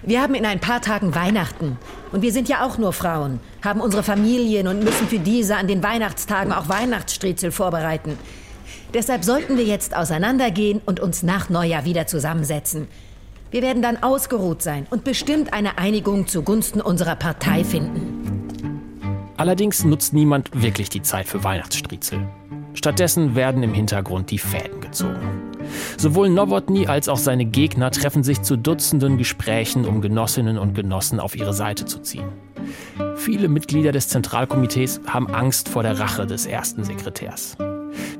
wir 0.06 0.22
haben 0.22 0.34
in 0.34 0.46
ein 0.46 0.60
paar 0.60 0.80
Tagen 0.80 1.14
Weihnachten. 1.14 1.78
Und 2.12 2.22
wir 2.22 2.32
sind 2.32 2.48
ja 2.48 2.64
auch 2.64 2.78
nur 2.78 2.92
Frauen, 2.92 3.40
haben 3.62 3.80
unsere 3.80 4.04
Familien 4.04 4.68
und 4.68 4.82
müssen 4.82 5.08
für 5.08 5.18
diese 5.18 5.56
an 5.56 5.66
den 5.66 5.82
Weihnachtstagen 5.82 6.52
auch 6.52 6.68
Weihnachtsstriezel 6.68 7.50
vorbereiten. 7.50 8.16
Deshalb 8.94 9.24
sollten 9.24 9.58
wir 9.58 9.64
jetzt 9.64 9.96
auseinandergehen 9.96 10.80
und 10.86 11.00
uns 11.00 11.24
nach 11.24 11.50
Neujahr 11.50 11.84
wieder 11.84 12.06
zusammensetzen. 12.06 12.86
Wir 13.50 13.62
werden 13.62 13.82
dann 13.82 14.02
ausgeruht 14.02 14.62
sein 14.62 14.86
und 14.90 15.02
bestimmt 15.02 15.52
eine 15.52 15.76
Einigung 15.76 16.28
zugunsten 16.28 16.80
unserer 16.80 17.16
Partei 17.16 17.64
finden. 17.64 18.12
Allerdings 19.36 19.84
nutzt 19.84 20.14
niemand 20.14 20.50
wirklich 20.54 20.88
die 20.88 21.02
Zeit 21.02 21.26
für 21.26 21.42
Weihnachtsstriezel. 21.42 22.20
Stattdessen 22.74 23.34
werden 23.34 23.62
im 23.62 23.74
Hintergrund 23.74 24.30
die 24.30 24.38
Fäden 24.38 24.80
gezogen. 24.80 25.55
Sowohl 25.96 26.28
Nowotny 26.28 26.86
als 26.86 27.08
auch 27.08 27.18
seine 27.18 27.44
Gegner 27.44 27.90
treffen 27.90 28.22
sich 28.22 28.42
zu 28.42 28.56
Dutzenden 28.56 29.18
Gesprächen, 29.18 29.84
um 29.84 30.00
Genossinnen 30.00 30.58
und 30.58 30.74
Genossen 30.74 31.20
auf 31.20 31.36
ihre 31.36 31.54
Seite 31.54 31.84
zu 31.84 32.00
ziehen. 32.00 32.28
Viele 33.16 33.48
Mitglieder 33.48 33.92
des 33.92 34.08
Zentralkomitees 34.08 35.00
haben 35.06 35.28
Angst 35.32 35.68
vor 35.68 35.82
der 35.82 35.98
Rache 35.98 36.26
des 36.26 36.46
ersten 36.46 36.84
Sekretärs. 36.84 37.56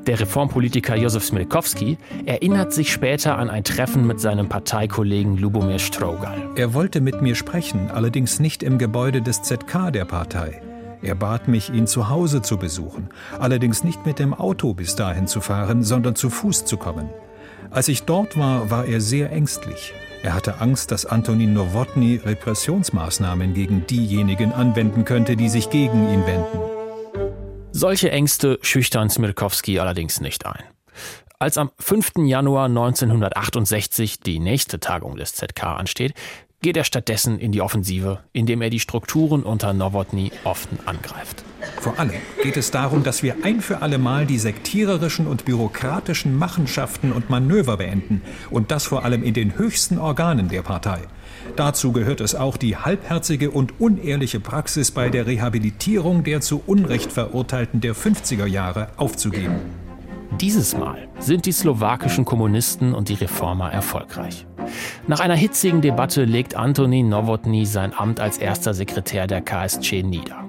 Der 0.06 0.20
Reformpolitiker 0.20 0.94
Josef 0.94 1.24
Smilkowski 1.24 1.98
erinnert 2.26 2.72
sich 2.72 2.92
später 2.92 3.38
an 3.38 3.50
ein 3.50 3.64
Treffen 3.64 4.06
mit 4.06 4.20
seinem 4.20 4.48
Parteikollegen 4.48 5.36
Lubomir 5.36 5.80
Strogal. 5.80 6.50
Er 6.54 6.74
wollte 6.74 7.00
mit 7.00 7.22
mir 7.22 7.34
sprechen, 7.34 7.90
allerdings 7.90 8.38
nicht 8.38 8.62
im 8.62 8.78
Gebäude 8.78 9.20
des 9.20 9.42
ZK 9.42 9.90
der 9.92 10.04
Partei. 10.04 10.62
Er 11.02 11.16
bat 11.16 11.48
mich, 11.48 11.72
ihn 11.72 11.86
zu 11.86 12.08
Hause 12.08 12.40
zu 12.40 12.56
besuchen, 12.56 13.08
allerdings 13.38 13.84
nicht 13.84 14.06
mit 14.06 14.18
dem 14.18 14.32
Auto 14.32 14.74
bis 14.74 14.94
dahin 14.94 15.26
zu 15.26 15.40
fahren, 15.40 15.82
sondern 15.82 16.14
zu 16.14 16.30
Fuß 16.30 16.64
zu 16.64 16.76
kommen. 16.76 17.10
Als 17.76 17.88
ich 17.88 18.04
dort 18.04 18.38
war, 18.38 18.70
war 18.70 18.86
er 18.86 19.02
sehr 19.02 19.30
ängstlich. 19.30 19.92
Er 20.22 20.32
hatte 20.32 20.62
Angst, 20.62 20.92
dass 20.92 21.04
Antonin 21.04 21.52
Nowotny 21.52 22.16
Repressionsmaßnahmen 22.24 23.52
gegen 23.52 23.86
diejenigen 23.86 24.54
anwenden 24.54 25.04
könnte, 25.04 25.36
die 25.36 25.50
sich 25.50 25.68
gegen 25.68 26.08
ihn 26.08 26.26
wenden. 26.26 26.58
Solche 27.72 28.10
Ängste 28.10 28.58
schüchtern 28.62 29.10
Smirkowski 29.10 29.78
allerdings 29.78 30.22
nicht 30.22 30.46
ein. 30.46 30.64
Als 31.38 31.58
am 31.58 31.70
5. 31.78 32.12
Januar 32.24 32.64
1968 32.64 34.20
die 34.20 34.38
nächste 34.38 34.80
Tagung 34.80 35.18
des 35.18 35.34
ZK 35.34 35.64
ansteht, 35.64 36.14
geht 36.62 36.76
er 36.76 36.84
stattdessen 36.84 37.38
in 37.38 37.52
die 37.52 37.60
Offensive, 37.60 38.20
indem 38.32 38.62
er 38.62 38.70
die 38.70 38.80
Strukturen 38.80 39.42
unter 39.42 39.72
Nowotny 39.72 40.32
offen 40.44 40.78
angreift. 40.84 41.44
Vor 41.80 41.98
allem 41.98 42.20
geht 42.42 42.56
es 42.56 42.70
darum, 42.70 43.02
dass 43.02 43.22
wir 43.22 43.36
ein 43.42 43.60
für 43.60 43.82
alle 43.82 43.98
Mal 43.98 44.26
die 44.26 44.38
sektiererischen 44.38 45.26
und 45.26 45.44
bürokratischen 45.44 46.36
Machenschaften 46.36 47.12
und 47.12 47.30
Manöver 47.30 47.76
beenden 47.76 48.22
und 48.50 48.70
das 48.70 48.84
vor 48.84 49.04
allem 49.04 49.22
in 49.22 49.34
den 49.34 49.58
höchsten 49.58 49.98
Organen 49.98 50.48
der 50.48 50.62
Partei. 50.62 51.00
Dazu 51.54 51.92
gehört 51.92 52.20
es 52.20 52.34
auch, 52.34 52.56
die 52.56 52.76
halbherzige 52.76 53.50
und 53.50 53.80
unehrliche 53.80 54.40
Praxis 54.40 54.90
bei 54.90 55.08
der 55.08 55.26
Rehabilitierung 55.26 56.24
der 56.24 56.40
zu 56.40 56.62
Unrecht 56.66 57.12
Verurteilten 57.12 57.80
der 57.80 57.94
50er 57.94 58.46
Jahre 58.46 58.88
aufzugeben. 58.96 59.85
Dieses 60.32 60.76
Mal 60.76 61.08
sind 61.18 61.46
die 61.46 61.52
slowakischen 61.52 62.24
Kommunisten 62.24 62.94
und 62.94 63.08
die 63.08 63.14
Reformer 63.14 63.72
erfolgreich. 63.72 64.46
Nach 65.06 65.20
einer 65.20 65.36
hitzigen 65.36 65.80
Debatte 65.80 66.24
legt 66.24 66.54
Antoni 66.56 67.02
Nowotny 67.02 67.64
sein 67.64 67.94
Amt 67.96 68.20
als 68.20 68.36
erster 68.36 68.74
Sekretär 68.74 69.26
der 69.26 69.40
KSC 69.40 70.02
nieder. 70.02 70.44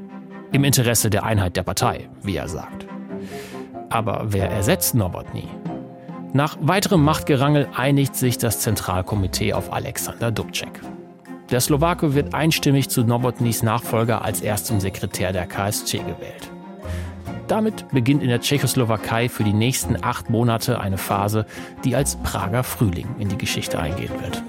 Im 0.52 0.64
Interesse 0.64 1.10
der 1.10 1.24
Einheit 1.24 1.56
der 1.56 1.64
Partei, 1.64 2.10
wie 2.22 2.36
er 2.36 2.50
sagt. 2.50 2.88
Aber 3.90 4.26
wer 4.28 4.50
ersetzt 4.50 4.96
Nowotny? 4.96 5.48
Nach 6.34 6.58
weiterem 6.60 7.04
Machtgerangel 7.04 7.70
einigt 7.76 8.16
sich 8.16 8.38
das 8.38 8.60
Zentralkomitee 8.60 9.54
auf 9.54 9.72
Alexander 9.72 10.32
Dubček. 10.32 10.82
Der 11.50 11.62
Slowake 11.62 12.14
wird 12.14 12.34
einstimmig 12.34 12.90
zu 12.90 13.04
Nowotnys 13.04 13.64
Nachfolger 13.64 14.26
als 14.26 14.42
erstem 14.42 14.82
Sekretär 14.82 15.32
der 15.32 15.46
KSC 15.46 16.00
gewählt. 16.00 16.52
Damit 17.48 17.88
beginnt 17.90 18.24
in 18.24 18.30
der 18.30 18.42
Tschechoslowakei 18.42 19.30
für 19.30 19.44
die 19.44 19.54
nächsten 19.54 20.04
acht 20.04 20.30
Monate 20.30 20.82
eine 20.82 20.98
Phase, 20.98 21.46
die 21.86 21.96
als 21.96 22.18
Prager 22.18 22.64
Frühling 22.64 23.08
in 23.20 23.30
die 23.30 23.38
Geschichte 23.38 23.80
eingehen 23.80 24.12
wird. 24.22 24.44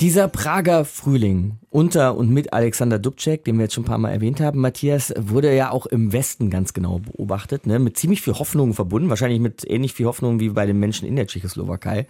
Dieser 0.00 0.28
Prager 0.28 0.84
Frühling 0.84 1.58
unter 1.70 2.16
und 2.16 2.30
mit 2.30 2.52
Alexander 2.52 2.98
Dubček, 2.98 3.44
den 3.44 3.56
wir 3.56 3.64
jetzt 3.64 3.74
schon 3.74 3.84
ein 3.84 3.88
paar 3.88 3.98
Mal 3.98 4.10
erwähnt 4.10 4.40
haben, 4.40 4.60
Matthias, 4.60 5.12
wurde 5.16 5.54
ja 5.54 5.70
auch 5.70 5.86
im 5.86 6.12
Westen 6.12 6.50
ganz 6.50 6.74
genau 6.74 7.00
beobachtet, 7.00 7.66
ne? 7.66 7.78
mit 7.78 7.96
ziemlich 7.96 8.20
viel 8.20 8.34
Hoffnungen 8.34 8.74
verbunden, 8.74 9.08
wahrscheinlich 9.08 9.40
mit 9.40 9.68
ähnlich 9.68 9.94
viel 9.94 10.06
Hoffnungen 10.06 10.40
wie 10.40 10.50
bei 10.50 10.66
den 10.66 10.78
Menschen 10.78 11.08
in 11.08 11.16
der 11.16 11.26
Tschechoslowakei. 11.26 12.06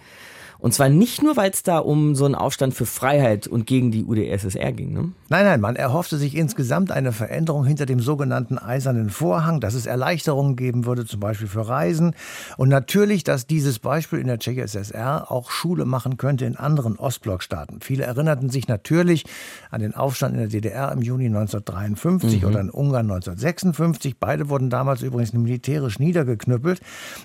Und 0.64 0.73
zwar 0.73 0.88
nicht 0.88 1.23
nur, 1.23 1.37
weil 1.37 1.50
es 1.50 1.62
da 1.62 1.76
um 1.76 2.14
so 2.14 2.25
einen 2.25 2.35
Aufstand 2.35 2.73
für 2.73 2.87
Freiheit 2.87 3.47
und 3.47 3.66
gegen 3.66 3.90
die 3.90 4.02
UdSSR 4.02 4.73
ging. 4.73 4.94
Ne? 4.94 5.12
Nein, 5.28 5.44
nein, 5.44 5.61
man 5.61 5.76
erhoffte 5.76 6.16
sich 6.16 6.35
insgesamt 6.35 6.90
eine 6.90 7.12
Veränderung 7.12 7.66
hinter 7.66 7.85
dem 7.85 8.00
sogenannten 8.00 8.56
Eisernen 8.56 9.11
Vorhang, 9.11 9.61
dass 9.61 9.75
es 9.75 9.85
Erleichterungen 9.85 10.56
geben 10.56 10.87
würde, 10.87 11.04
zum 11.04 11.21
Beispiel 11.21 11.49
für 11.49 11.68
Reisen. 11.68 12.14
Und 12.56 12.71
natürlich, 12.71 13.25
dass 13.25 13.47
dieses 13.47 13.78
Beispiel 13.78 14.18
in 14.21 14.26
der 14.26 14.38
Tschechoslowakei 14.38 15.26
auch 15.28 15.50
Schule 15.50 15.85
machen 15.85 16.16
könnte 16.16 16.47
in 16.47 16.56
anderen 16.56 16.97
Ostblockstaaten. 16.97 17.80
Viele 17.83 18.04
erinnerten 18.04 18.49
sich 18.49 18.66
natürlich 18.66 19.26
an 19.71 19.83
den 19.83 19.94
Aufstand 19.94 20.33
in 20.33 20.40
der 20.40 20.49
DDR 20.49 20.90
im 20.92 21.02
Juni 21.02 21.26
1953 21.26 22.40
mhm. 22.40 22.49
oder 22.49 22.61
in 22.61 22.71
Ungarn 22.71 23.11
1956. 23.11 24.16
Beide 24.18 24.49
wurden 24.49 24.71
damals 24.71 25.02
übrigens 25.02 25.35
militärisch 25.35 25.99
niedergeknüppelt. 25.99 26.80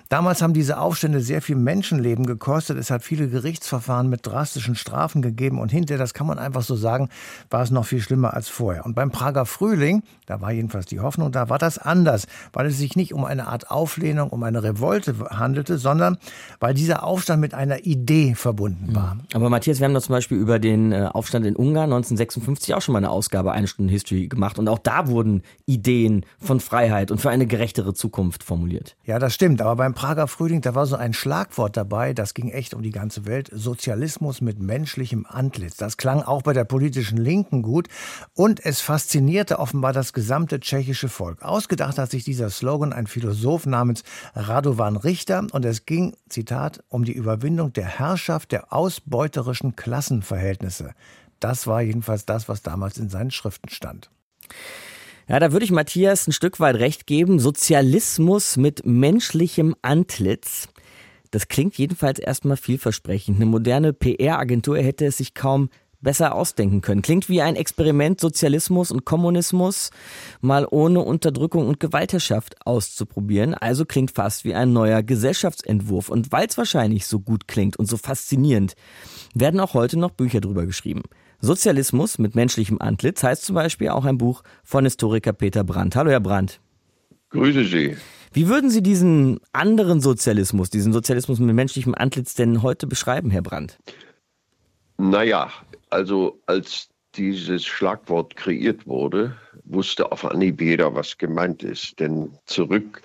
Damals 0.10 0.42
haben 0.42 0.54
diese 0.54 0.78
Aufstände 0.78 1.22
sehr 1.22 1.42
viel 1.42 1.56
Menschenleben 1.56 2.26
gekostet. 2.26 2.78
Es 2.78 2.92
hat 2.92 3.02
viele 3.02 3.29
Gerichtsverfahren 3.30 4.10
mit 4.10 4.26
drastischen 4.26 4.76
Strafen 4.76 5.22
gegeben 5.22 5.60
und 5.60 5.72
hinterher, 5.72 6.00
das 6.00 6.14
kann 6.14 6.28
man 6.28 6.40
einfach 6.40 6.62
so 6.62 6.76
sagen, 6.76 7.10
war 7.50 7.62
es 7.62 7.72
noch 7.72 7.86
viel 7.86 8.02
schlimmer 8.02 8.34
als 8.34 8.50
vorher. 8.50 8.86
Und 8.86 8.96
beim 8.96 9.12
Prager 9.12 9.46
Frühling, 9.46 10.04
da 10.26 10.42
war 10.42 10.52
jedenfalls 10.52 10.86
die 10.86 11.00
Hoffnung, 11.00 11.32
da 11.32 11.50
war 11.50 11.58
das 11.58 11.78
anders, 11.78 12.28
weil 12.54 12.68
es 12.68 12.78
sich 12.78 12.96
nicht 12.96 13.14
um 13.14 13.26
eine 13.26 13.48
Art 13.48 13.72
Auflehnung, 13.72 14.30
um 14.30 14.44
eine 14.44 14.64
Revolte 14.64 15.16
handelte, 15.30 15.78
sondern 15.78 16.18
weil 16.60 16.74
dieser 16.74 17.04
Aufstand 17.04 17.42
mit 17.42 17.54
einer 17.54 17.86
Idee 17.86 18.36
verbunden 18.36 18.96
war. 18.96 19.16
Mhm. 19.16 19.22
Aber 19.34 19.50
Matthias, 19.50 19.80
wir 19.80 19.86
haben 19.86 19.94
doch 19.94 20.02
zum 20.02 20.14
Beispiel 20.14 20.38
über 20.38 20.60
den 20.60 20.92
äh, 20.92 21.10
Aufstand 21.12 21.46
in 21.46 21.56
Ungarn 21.56 21.92
1956 21.92 22.76
auch 22.76 22.82
schon 22.82 22.94
mal 22.94 23.00
eine 23.00 23.10
Ausgabe, 23.10 23.52
eine 23.52 23.68
Stunde 23.68 23.92
History 23.92 24.28
gemacht 24.28 24.60
und 24.60 24.68
auch 24.68 24.80
da 24.80 25.08
wurden 25.08 25.44
Ideen 25.66 26.26
von 26.40 26.60
Freiheit 26.60 27.12
und 27.12 27.20
für 27.20 27.30
eine 27.30 27.48
gerechtere 27.48 27.94
Zukunft 27.94 28.44
formuliert. 28.44 28.96
Ja, 29.06 29.20
das 29.20 29.34
stimmt, 29.34 29.62
aber 29.62 29.76
beim 29.76 29.94
Prager 29.94 30.28
Frühling, 30.28 30.62
da 30.62 30.76
war 30.76 30.86
so 30.86 30.96
ein 30.96 31.14
Schlagwort 31.14 31.76
dabei, 31.76 32.14
das 32.14 32.34
ging 32.34 32.50
echt 32.50 32.74
um 32.74 32.82
die 32.82 32.92
ganze 32.92 33.09
ganze 33.10 33.26
Welt 33.26 33.50
Sozialismus 33.52 34.40
mit 34.40 34.60
menschlichem 34.60 35.26
Antlitz. 35.28 35.78
Das 35.78 35.98
klang 35.98 36.22
auch 36.22 36.44
bei 36.44 36.54
der 36.54 36.64
politischen 36.64 37.18
Linken 37.18 37.64
gut 37.64 37.88
und 38.36 38.64
es 38.64 38.82
faszinierte 38.82 39.58
offenbar 39.58 39.94
das 39.94 40.14
gesamte 40.14 40.60
tschechische 40.60 41.10
Volk. 41.10 41.42
Ausgedacht 41.42 41.98
hat 41.98 42.12
sich 42.12 42.24
dieser 42.24 42.52
Slogan 42.52 42.94
ein 42.94 43.08
Philosoph 43.08 43.66
namens 43.66 44.04
Radovan 44.36 44.96
Richter 44.96 45.48
und 45.54 45.66
es 45.66 45.88
ging, 45.88 46.16
Zitat, 46.30 46.84
um 46.88 47.04
die 47.04 47.14
Überwindung 47.14 47.74
der 47.74 47.88
Herrschaft 47.88 48.52
der 48.52 48.72
ausbeuterischen 48.72 49.76
Klassenverhältnisse. 49.76 50.92
Das 51.40 51.66
war 51.66 51.82
jedenfalls 51.82 52.28
das, 52.28 52.48
was 52.48 52.62
damals 52.62 53.00
in 53.00 53.10
seinen 53.10 53.32
Schriften 53.32 53.70
stand. 53.70 54.12
Ja, 55.28 55.40
da 55.40 55.52
würde 55.52 55.66
ich 55.66 55.72
Matthias 55.72 56.28
ein 56.28 56.32
Stück 56.32 56.60
weit 56.60 56.76
recht 56.76 57.08
geben. 57.08 57.40
Sozialismus 57.40 58.56
mit 58.56 58.86
menschlichem 58.86 59.76
Antlitz. 59.82 60.68
Das 61.32 61.48
klingt 61.48 61.78
jedenfalls 61.78 62.20
erstmal 62.20 62.58
vielversprechend. 62.58 63.38
Eine 63.38 63.46
moderne 63.46 63.94
PR-Agentur 63.94 64.78
hätte 64.78 65.06
es 65.06 65.18
sich 65.18 65.34
kaum 65.34 65.70
besser 66.02 66.36
ausdenken 66.36 66.82
können. 66.82 67.02
Klingt 67.02 67.30
wie 67.30 67.42
ein 67.42 67.56
Experiment, 67.56 68.20
Sozialismus 68.20 68.92
und 68.92 69.06
Kommunismus 69.06 69.92
mal 70.42 70.66
ohne 70.70 71.02
Unterdrückung 71.02 71.68
und 71.68 71.80
Gewaltherrschaft 71.80 72.66
auszuprobieren. 72.66 73.54
Also 73.54 73.86
klingt 73.86 74.12
fast 74.12 74.46
wie 74.46 74.56
ein 74.56 74.74
neuer 74.74 75.04
Gesellschaftsentwurf. 75.04 76.10
Und 76.10 76.32
weil 76.32 76.48
es 76.48 76.58
wahrscheinlich 76.58 77.06
so 77.06 77.20
gut 77.20 77.48
klingt 77.48 77.78
und 77.78 77.88
so 77.88 77.98
faszinierend, 77.98 78.76
werden 79.34 79.60
auch 79.60 79.74
heute 79.74 80.00
noch 80.00 80.12
Bücher 80.12 80.42
drüber 80.42 80.66
geschrieben. 80.66 81.04
Sozialismus 81.42 82.18
mit 82.18 82.36
menschlichem 82.36 82.82
Antlitz 82.82 83.24
heißt 83.24 83.46
zum 83.46 83.56
Beispiel 83.56 83.90
auch 83.90 84.06
ein 84.06 84.18
Buch 84.18 84.44
von 84.64 84.84
Historiker 84.84 85.34
Peter 85.34 85.64
Brandt. 85.64 85.96
Hallo, 85.96 86.12
Herr 86.12 86.20
Brandt. 86.20 86.60
Grüße 87.30 87.64
Sie. 87.66 87.96
Wie 88.32 88.48
würden 88.48 88.70
Sie 88.70 88.84
diesen 88.84 89.40
anderen 89.54 90.02
Sozialismus, 90.02 90.70
diesen 90.70 90.94
Sozialismus 90.94 91.40
mit 91.40 91.56
menschlichem 91.56 91.96
Antlitz 91.96 92.36
denn 92.36 92.62
heute 92.62 92.86
beschreiben, 92.86 93.32
Herr 93.32 93.42
Brandt? 93.42 93.80
Naja, 94.98 95.52
also 95.90 96.40
als 96.46 96.90
dieses 97.16 97.66
Schlagwort 97.66 98.36
kreiert 98.36 98.86
wurde, 98.86 99.36
wusste 99.64 100.12
auf 100.12 100.26
Anhieb 100.26 100.62
jeder, 100.62 100.94
was 100.94 101.18
gemeint 101.18 101.64
ist. 101.64 102.00
Denn 102.00 102.32
zurück 102.46 103.02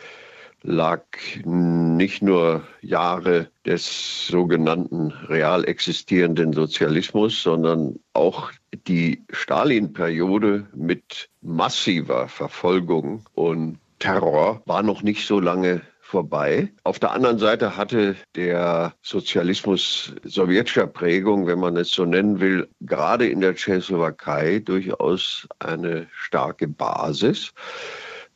lag 0.63 1.03
nicht 1.45 2.23
nur 2.23 2.63
Jahre 2.81 3.49
des 3.65 4.27
sogenannten 4.27 5.11
real 5.29 5.65
existierenden 5.65 6.53
Sozialismus, 6.53 7.43
sondern 7.43 7.99
auch 8.13 8.51
die 8.87 9.23
Stalin-Periode 9.31 10.67
mit 10.75 11.29
massiver 11.43 12.29
Verfolgung 12.29 13.25
und 13.35 13.79
Terror 13.99 14.63
war 14.67 14.83
noch 14.83 15.03
nicht 15.03 15.27
so 15.27 15.41
lange 15.41 15.83
vorbei. 16.01 16.73
Auf 16.85 16.99
der 16.99 17.13
anderen 17.13 17.39
Seite 17.39 17.77
hatte 17.77 18.15
der 18.37 18.95
Sozialismus 19.03 20.15
sowjetischer 20.23 20.87
Prägung, 20.87 21.47
wenn 21.47 21.59
man 21.59 21.77
es 21.77 21.91
so 21.91 22.05
nennen 22.05 22.39
will, 22.41 22.69
gerade 22.81 23.27
in 23.27 23.41
der 23.41 23.55
Tschechoslowakei 23.55 24.61
durchaus 24.61 25.49
eine 25.59 26.07
starke 26.13 26.69
Basis. 26.69 27.53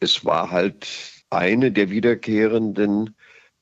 Es 0.01 0.25
war 0.25 0.51
halt 0.51 0.89
eine 1.31 1.71
der 1.71 1.91
wiederkehrenden 1.91 3.15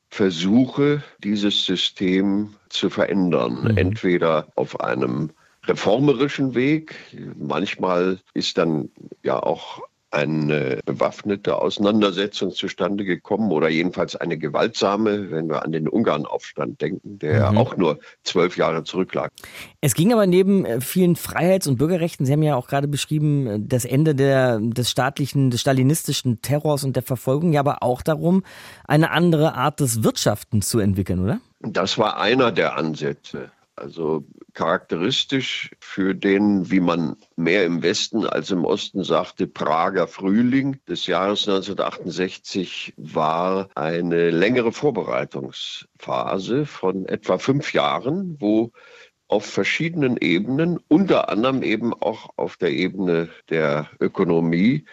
Versuche, 0.09 1.03
dieses 1.23 1.67
System 1.67 2.55
zu 2.69 2.88
verändern. 2.88 3.65
Mhm. 3.65 3.76
Entweder 3.76 4.47
auf 4.55 4.81
einem 4.81 5.31
reformerischen 5.65 6.55
Weg, 6.55 6.95
manchmal 7.37 8.19
ist 8.35 8.57
dann 8.57 8.88
ja 9.23 9.43
auch 9.43 9.83
eine 10.17 10.81
bewaffnete 10.87 11.61
Auseinandersetzung 11.61 12.51
zustande 12.51 13.05
gekommen 13.05 13.53
oder 13.53 13.69
jedenfalls 13.69 14.17
eine 14.17 14.39
gewaltsame, 14.39 15.31
wenn 15.31 15.49
wir 15.49 15.63
an 15.63 15.73
den 15.73 15.89
Ungarnaufstand 15.89 16.81
denken, 16.81 17.19
der 17.19 17.53
mhm. 17.53 17.59
auch 17.59 17.77
nur 17.77 17.99
zwölf 18.25 18.57
Jahre 18.57 18.83
zurücklag. 18.85 19.31
Es 19.83 19.95
ging 19.95 20.15
aber 20.15 20.27
neben 20.27 20.65
äh, 20.65 20.81
vielen 20.81 21.17
Freiheits- 21.17 21.67
und 21.67 21.77
Bürgerrechten, 21.77 22.25
Sie 22.25 22.33
haben 22.33 22.43
ja 22.43 22.57
auch 22.57 22.67
gerade 22.67 22.89
beschrieben, 22.89 23.47
äh, 23.47 23.59
das 23.61 23.85
Ende 23.85 24.15
der, 24.15 24.59
des 24.59 24.91
staatlichen, 24.91 25.51
des 25.51 25.61
stalinistischen 25.61 26.41
Terrors 26.41 26.83
und 26.83 26.97
der 26.97 27.03
Verfolgung, 27.03 27.53
ja 27.53 27.61
aber 27.61 27.83
auch 27.83 28.01
darum, 28.01 28.43
eine 28.87 29.11
andere 29.11 29.55
Art 29.55 29.81
des 29.81 30.03
Wirtschaften 30.03 30.63
zu 30.63 30.79
entwickeln, 30.79 31.21
oder? 31.21 31.41
Das 31.61 31.99
war 31.99 32.19
einer 32.19 32.53
der 32.53 32.77
Ansätze. 32.77 33.51
Also 33.76 34.25
charakteristisch 34.54 35.71
für 35.80 36.14
den, 36.14 36.71
wie 36.71 36.80
man 36.80 37.16
mehr 37.37 37.66
im 37.66 37.83
Westen 37.83 38.26
als 38.26 38.50
im 38.50 38.64
Osten 38.64 39.04
sagte, 39.04 39.47
Prager 39.47 40.09
Frühling 40.09 40.80
des 40.88 41.06
Jahres 41.06 41.47
1968 41.47 42.95
war 42.97 43.68
eine 43.75 44.30
längere 44.30 44.73
Vorbereitungsphase 44.73 46.64
von 46.64 47.04
etwa 47.04 47.37
fünf 47.37 47.75
Jahren, 47.75 48.40
wo 48.40 48.73
auf 49.28 49.45
verschiedenen 49.45 50.16
Ebenen, 50.16 50.78
unter 50.88 51.28
anderem 51.28 51.62
eben 51.62 51.92
auch 51.92 52.30
auf 52.37 52.56
der 52.56 52.71
Ebene 52.71 53.28
der 53.50 53.90
Ökonomie, 54.00 54.87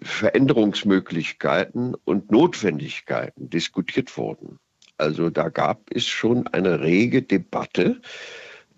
Veränderungsmöglichkeiten 0.00 1.94
und 2.04 2.30
Notwendigkeiten 2.30 3.50
diskutiert 3.50 4.16
wurden. 4.16 4.58
Also 5.00 5.30
da 5.30 5.48
gab 5.48 5.80
es 5.94 6.06
schon 6.06 6.46
eine 6.48 6.80
rege 6.80 7.22
Debatte, 7.22 8.02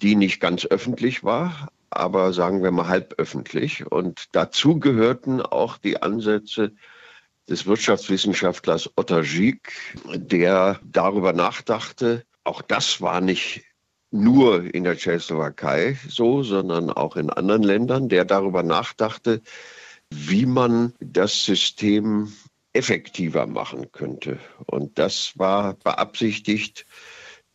die 0.00 0.14
nicht 0.14 0.40
ganz 0.40 0.64
öffentlich 0.64 1.24
war, 1.24 1.68
aber 1.90 2.32
sagen 2.32 2.62
wir 2.62 2.70
mal 2.70 2.86
halb 2.86 3.14
öffentlich. 3.18 3.84
Und 3.90 4.26
dazu 4.32 4.78
gehörten 4.78 5.42
auch 5.42 5.78
die 5.78 6.00
Ansätze 6.00 6.72
des 7.48 7.66
Wirtschaftswissenschaftlers 7.66 8.90
Otter 8.96 9.22
Gieck, 9.22 9.72
der 10.14 10.78
darüber 10.84 11.32
nachdachte, 11.32 12.24
auch 12.44 12.62
das 12.62 13.00
war 13.00 13.20
nicht 13.20 13.64
nur 14.12 14.72
in 14.74 14.84
der 14.84 14.96
Tschechoslowakei 14.96 15.98
so, 16.08 16.42
sondern 16.42 16.90
auch 16.90 17.16
in 17.16 17.30
anderen 17.30 17.62
Ländern, 17.62 18.08
der 18.08 18.24
darüber 18.24 18.62
nachdachte, 18.62 19.42
wie 20.10 20.46
man 20.46 20.92
das 21.00 21.44
System 21.44 22.32
effektiver 22.72 23.46
machen 23.46 23.92
könnte. 23.92 24.38
Und 24.66 24.98
das 24.98 25.32
war 25.36 25.74
beabsichtigt 25.74 26.86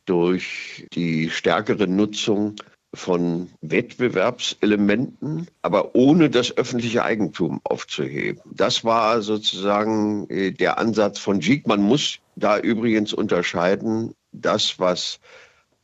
durch 0.06 0.88
die 0.94 1.30
stärkere 1.30 1.88
Nutzung 1.88 2.56
von 2.94 3.50
Wettbewerbselementen, 3.62 5.48
aber 5.62 5.94
ohne 5.96 6.30
das 6.30 6.56
öffentliche 6.56 7.04
Eigentum 7.04 7.60
aufzuheben. 7.64 8.42
Das 8.46 8.84
war 8.84 9.22
sozusagen 9.22 10.30
äh, 10.30 10.52
der 10.52 10.78
Ansatz 10.78 11.20
von 11.20 11.40
Giek. 11.40 11.68
Man 11.68 11.82
muss 11.82 12.20
da 12.36 12.58
übrigens 12.58 13.14
unterscheiden, 13.14 14.14
das, 14.32 14.80
was 14.80 15.20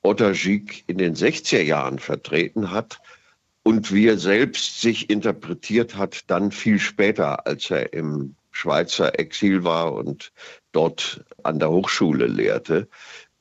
Otter 0.01 0.31
Giek 0.31 0.83
in 0.87 0.97
den 0.97 1.15
60er 1.15 1.61
Jahren 1.61 1.99
vertreten 1.99 2.71
hat 2.71 2.99
und 3.63 3.93
wie 3.93 4.07
er 4.07 4.17
selbst 4.17 4.81
sich 4.81 5.09
interpretiert 5.09 5.95
hat, 5.95 6.29
dann 6.29 6.51
viel 6.51 6.79
später, 6.79 7.45
als 7.47 7.69
er 7.69 7.93
im 7.93 8.35
Schweizer 8.53 9.19
Exil 9.19 9.63
war 9.63 9.93
und 9.93 10.31
dort 10.71 11.23
an 11.43 11.59
der 11.59 11.69
Hochschule 11.69 12.27
lehrte. 12.27 12.87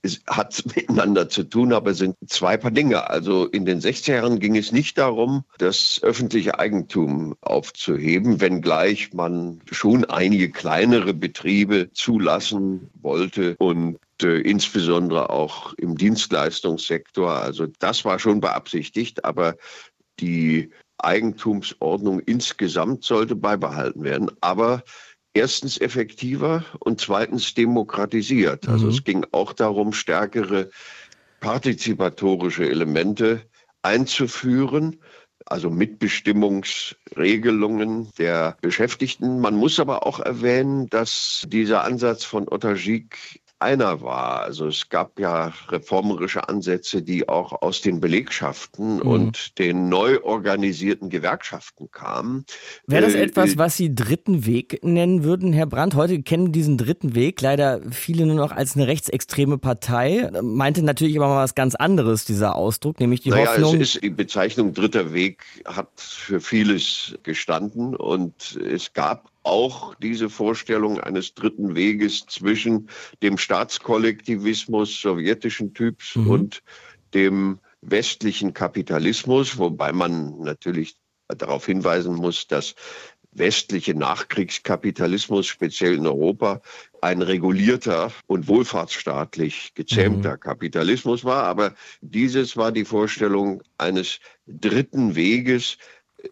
Es 0.04 0.20
hat 0.26 0.64
miteinander 0.76 1.28
zu 1.28 1.44
tun, 1.44 1.72
aber 1.72 1.92
es 1.92 1.98
sind 1.98 2.16
zwei 2.26 2.56
Paar 2.56 2.72
Dinge. 2.72 3.08
Also 3.08 3.46
in 3.46 3.64
den 3.64 3.80
60er 3.80 4.14
Jahren 4.14 4.40
ging 4.40 4.56
es 4.56 4.72
nicht 4.72 4.98
darum, 4.98 5.44
das 5.58 6.00
öffentliche 6.02 6.58
Eigentum 6.58 7.36
aufzuheben, 7.40 8.40
wenngleich 8.40 9.12
man 9.12 9.60
schon 9.70 10.04
einige 10.04 10.50
kleinere 10.50 11.14
Betriebe 11.14 11.90
zulassen 11.92 12.90
wollte 13.00 13.54
und 13.58 13.98
äh, 14.22 14.38
insbesondere 14.38 15.30
auch 15.30 15.74
im 15.74 15.96
Dienstleistungssektor. 15.96 17.30
Also 17.30 17.66
das 17.78 18.04
war 18.04 18.18
schon 18.18 18.40
beabsichtigt, 18.40 19.24
aber 19.24 19.56
die 20.20 20.70
Eigentumsordnung 21.04 22.20
insgesamt 22.20 23.04
sollte 23.04 23.36
beibehalten 23.36 24.04
werden, 24.04 24.30
aber 24.40 24.82
erstens 25.34 25.78
effektiver 25.80 26.64
und 26.78 27.00
zweitens 27.00 27.54
demokratisiert. 27.54 28.68
Also 28.68 28.84
mhm. 28.86 28.92
es 28.92 29.02
ging 29.04 29.26
auch 29.32 29.52
darum, 29.52 29.92
stärkere 29.92 30.70
partizipatorische 31.40 32.68
Elemente 32.68 33.42
einzuführen, 33.82 35.00
also 35.46 35.70
Mitbestimmungsregelungen 35.70 38.10
der 38.16 38.56
Beschäftigten. 38.60 39.40
Man 39.40 39.56
muss 39.56 39.80
aber 39.80 40.06
auch 40.06 40.20
erwähnen, 40.20 40.86
dass 40.88 41.44
dieser 41.48 41.82
Ansatz 41.82 42.22
von 42.24 42.46
Ottergik 42.48 43.41
einer 43.62 44.02
war. 44.02 44.42
Also 44.42 44.66
es 44.66 44.88
gab 44.88 45.18
ja 45.18 45.52
reformerische 45.68 46.48
Ansätze, 46.48 47.02
die 47.02 47.28
auch 47.28 47.62
aus 47.62 47.80
den 47.80 48.00
Belegschaften 48.00 48.96
mhm. 48.96 49.02
und 49.02 49.58
den 49.58 49.88
neu 49.88 50.22
organisierten 50.22 51.08
Gewerkschaften 51.08 51.90
kamen. 51.90 52.44
Wäre 52.86 53.02
das 53.02 53.14
äh, 53.14 53.22
etwas, 53.22 53.54
äh, 53.54 53.58
was 53.58 53.76
Sie 53.76 53.94
dritten 53.94 54.44
Weg 54.44 54.80
nennen 54.82 55.24
würden, 55.24 55.52
Herr 55.52 55.66
Brandt? 55.66 55.94
Heute 55.94 56.22
kennen 56.22 56.52
diesen 56.52 56.76
dritten 56.76 57.14
Weg 57.14 57.40
leider 57.40 57.80
viele 57.90 58.26
nur 58.26 58.36
noch 58.36 58.52
als 58.52 58.76
eine 58.76 58.86
rechtsextreme 58.86 59.58
Partei. 59.58 60.30
Meinte 60.42 60.82
natürlich 60.82 61.16
aber 61.16 61.28
mal 61.28 61.42
was 61.42 61.54
ganz 61.54 61.74
anderes, 61.74 62.24
dieser 62.24 62.56
Ausdruck, 62.56 63.00
nämlich 63.00 63.20
die 63.20 63.30
naja, 63.30 63.46
Hoffnung. 63.46 63.80
Es 63.80 63.94
ist, 63.94 64.02
die 64.02 64.10
Bezeichnung 64.10 64.74
dritter 64.74 65.12
Weg 65.12 65.42
hat 65.64 65.88
für 65.96 66.40
vieles 66.40 67.14
gestanden 67.22 67.96
und 67.96 68.56
es 68.56 68.92
gab 68.92 69.31
auch 69.42 69.94
diese 69.96 70.30
Vorstellung 70.30 71.00
eines 71.00 71.34
dritten 71.34 71.74
Weges 71.74 72.26
zwischen 72.26 72.88
dem 73.22 73.38
Staatskollektivismus 73.38 75.00
sowjetischen 75.00 75.74
Typs 75.74 76.16
mhm. 76.16 76.30
und 76.30 76.62
dem 77.14 77.58
westlichen 77.80 78.54
Kapitalismus, 78.54 79.58
wobei 79.58 79.92
man 79.92 80.40
natürlich 80.40 80.96
darauf 81.28 81.66
hinweisen 81.66 82.14
muss, 82.14 82.46
dass 82.46 82.74
westliche 83.32 83.94
Nachkriegskapitalismus, 83.94 85.46
speziell 85.46 85.94
in 85.94 86.06
Europa, 86.06 86.60
ein 87.00 87.22
regulierter 87.22 88.12
und 88.26 88.46
wohlfahrtsstaatlich 88.46 89.72
gezähmter 89.74 90.32
mhm. 90.32 90.40
Kapitalismus 90.40 91.24
war. 91.24 91.44
Aber 91.44 91.74
dieses 92.00 92.56
war 92.56 92.72
die 92.72 92.84
Vorstellung 92.84 93.62
eines 93.78 94.20
dritten 94.46 95.14
Weges, 95.14 95.78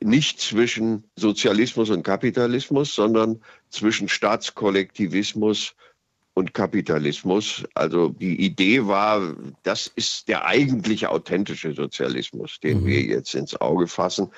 nicht 0.03 0.41
zwischen 0.41 1.05
Sozialismus 1.17 1.91
und 1.91 2.03
Kapitalismus, 2.03 2.95
sondern 2.95 3.41
zwischen 3.71 4.09
Staatskollektivismus 4.09 5.75
und 6.35 6.55
Kapitalismus. 6.55 7.65
Also 7.75 8.09
die 8.09 8.41
Idee 8.41 8.87
war, 8.87 9.35
das 9.63 9.91
ist 9.95 10.29
der 10.29 10.47
eigentliche 10.47 11.11
authentische 11.11 11.75
Sozialismus, 11.75 12.61
den 12.61 12.83
mhm. 12.83 12.87
wir 12.87 13.03
jetzt 13.03 13.35
ins 13.35 13.61
Auge 13.61 13.87
fassen. 13.87 14.31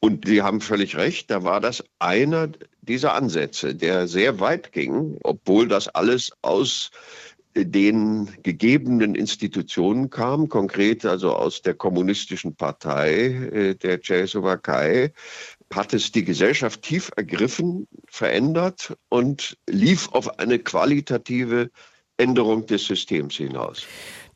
Und 0.00 0.26
Sie 0.26 0.42
haben 0.42 0.60
völlig 0.60 0.96
recht, 0.96 1.30
da 1.30 1.42
war 1.42 1.60
das 1.60 1.82
einer 1.98 2.48
dieser 2.82 3.14
Ansätze, 3.14 3.74
der 3.74 4.06
sehr 4.06 4.40
weit 4.40 4.72
ging, 4.72 5.18
obwohl 5.22 5.68
das 5.68 5.88
alles 5.88 6.32
aus 6.42 6.90
den 7.54 8.28
gegebenen 8.42 9.14
Institutionen 9.14 10.10
kam, 10.10 10.48
konkret 10.48 11.04
also 11.04 11.34
aus 11.34 11.62
der 11.62 11.74
kommunistischen 11.74 12.54
Partei 12.54 13.26
äh, 13.26 13.74
der 13.74 14.00
Tschechoslowakei, 14.00 15.12
hat 15.72 15.92
es 15.92 16.12
die 16.12 16.24
Gesellschaft 16.24 16.82
tief 16.82 17.10
ergriffen, 17.16 17.86
verändert 18.06 18.96
und 19.08 19.58
lief 19.68 20.08
auf 20.12 20.38
eine 20.38 20.58
qualitative 20.58 21.70
Änderung 22.16 22.66
des 22.66 22.84
Systems 22.86 23.36
hinaus. 23.36 23.86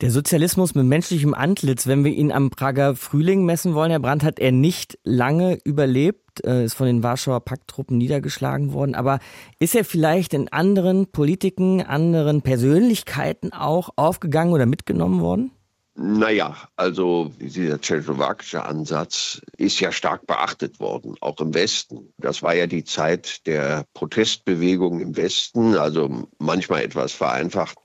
Der 0.02 0.10
Sozialismus 0.10 0.74
mit 0.74 0.84
menschlichem 0.84 1.32
Antlitz, 1.32 1.86
wenn 1.86 2.04
wir 2.04 2.10
ihn 2.10 2.32
am 2.32 2.50
Prager 2.50 2.96
Frühling 2.96 3.44
messen 3.44 3.74
wollen, 3.74 3.92
Herr 3.92 4.00
Brandt, 4.00 4.24
hat 4.24 4.40
er 4.40 4.50
nicht 4.50 4.98
lange 5.04 5.58
überlebt, 5.62 6.44
äh, 6.44 6.64
ist 6.64 6.74
von 6.74 6.88
den 6.88 7.04
Warschauer 7.04 7.38
Pakttruppen 7.44 7.98
niedergeschlagen 7.98 8.72
worden. 8.72 8.96
Aber 8.96 9.20
ist 9.60 9.76
er 9.76 9.84
vielleicht 9.84 10.34
in 10.34 10.48
anderen 10.48 11.06
Politiken, 11.06 11.82
anderen 11.82 12.42
Persönlichkeiten 12.42 13.52
auch 13.52 13.90
aufgegangen 13.94 14.52
oder 14.52 14.66
mitgenommen 14.66 15.20
worden? 15.20 15.52
Naja, 15.94 16.56
also 16.74 17.30
dieser 17.38 17.80
tschechoslowakische 17.80 18.64
Ansatz 18.64 19.40
ist 19.56 19.78
ja 19.78 19.92
stark 19.92 20.26
beachtet 20.26 20.80
worden, 20.80 21.14
auch 21.20 21.38
im 21.38 21.54
Westen. 21.54 22.12
Das 22.16 22.42
war 22.42 22.54
ja 22.54 22.66
die 22.66 22.82
Zeit 22.82 23.46
der 23.46 23.84
Protestbewegung 23.94 25.00
im 25.00 25.16
Westen, 25.16 25.76
also 25.76 26.26
manchmal 26.38 26.82
etwas 26.82 27.12
vereinfacht 27.12 27.78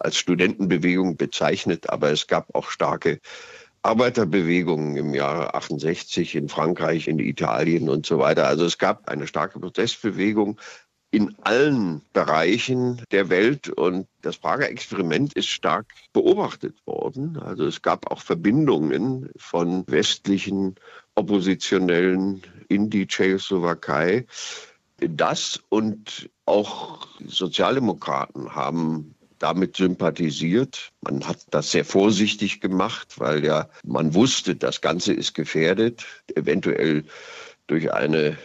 als 0.00 0.16
Studentenbewegung 0.16 1.16
bezeichnet, 1.16 1.90
aber 1.90 2.10
es 2.10 2.26
gab 2.26 2.54
auch 2.54 2.70
starke 2.70 3.20
Arbeiterbewegungen 3.82 4.96
im 4.96 5.14
Jahre 5.14 5.54
68 5.54 6.34
in 6.34 6.48
Frankreich, 6.48 7.08
in 7.08 7.18
Italien 7.18 7.88
und 7.88 8.04
so 8.04 8.18
weiter. 8.18 8.46
Also 8.46 8.64
es 8.66 8.76
gab 8.76 9.08
eine 9.08 9.26
starke 9.26 9.58
Protestbewegung 9.58 10.58
in 11.12 11.34
allen 11.42 12.02
Bereichen 12.12 13.02
der 13.10 13.30
Welt 13.30 13.68
und 13.68 14.06
das 14.22 14.38
Prager 14.38 14.68
Experiment 14.68 15.32
ist 15.32 15.48
stark 15.48 15.86
beobachtet 16.12 16.76
worden. 16.86 17.36
Also 17.38 17.64
es 17.64 17.82
gab 17.82 18.10
auch 18.10 18.20
Verbindungen 18.20 19.30
von 19.36 19.84
westlichen 19.88 20.76
Oppositionellen 21.16 22.42
in 22.68 22.90
die 22.90 23.06
Tschechoslowakei. 23.06 24.26
Das 24.98 25.60
und 25.68 26.30
auch 26.44 27.08
Sozialdemokraten 27.26 28.54
haben 28.54 29.16
damit 29.40 29.76
sympathisiert. 29.76 30.92
Man 31.00 31.26
hat 31.26 31.38
das 31.50 31.72
sehr 31.72 31.84
vorsichtig 31.84 32.60
gemacht, 32.60 33.18
weil 33.18 33.44
ja 33.44 33.68
man 33.84 34.14
wusste, 34.14 34.54
das 34.54 34.80
Ganze 34.80 35.12
ist 35.12 35.34
gefährdet, 35.34 36.06
eventuell 36.36 37.04
durch 37.66 37.92
eine 37.92 38.38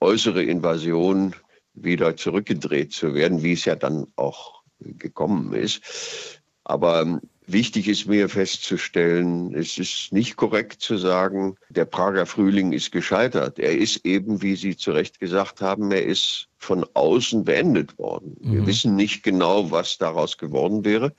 äußere 0.00 0.42
Invasion 0.42 1.34
wieder 1.74 2.16
zurückgedreht 2.16 2.92
zu 2.92 3.14
werden, 3.14 3.42
wie 3.42 3.52
es 3.52 3.64
ja 3.64 3.76
dann 3.76 4.06
auch 4.16 4.62
gekommen 4.80 5.54
ist. 5.54 6.42
Aber 6.64 7.20
Wichtig 7.52 7.88
ist 7.88 8.06
mir 8.06 8.28
festzustellen, 8.28 9.54
es 9.54 9.76
ist 9.76 10.12
nicht 10.12 10.36
korrekt 10.36 10.80
zu 10.80 10.96
sagen, 10.96 11.56
der 11.68 11.84
Prager 11.84 12.24
Frühling 12.26 12.72
ist 12.72 12.92
gescheitert. 12.92 13.58
Er 13.58 13.76
ist 13.76 14.06
eben, 14.06 14.40
wie 14.40 14.54
Sie 14.54 14.76
zu 14.76 14.92
Recht 14.92 15.18
gesagt 15.18 15.60
haben, 15.60 15.90
er 15.90 16.04
ist 16.04 16.48
von 16.58 16.86
außen 16.94 17.44
beendet 17.44 17.98
worden. 17.98 18.36
Mhm. 18.40 18.52
Wir 18.52 18.66
wissen 18.66 18.94
nicht 18.94 19.24
genau, 19.24 19.70
was 19.70 19.98
daraus 19.98 20.38
geworden 20.38 20.84
wäre. 20.84 21.12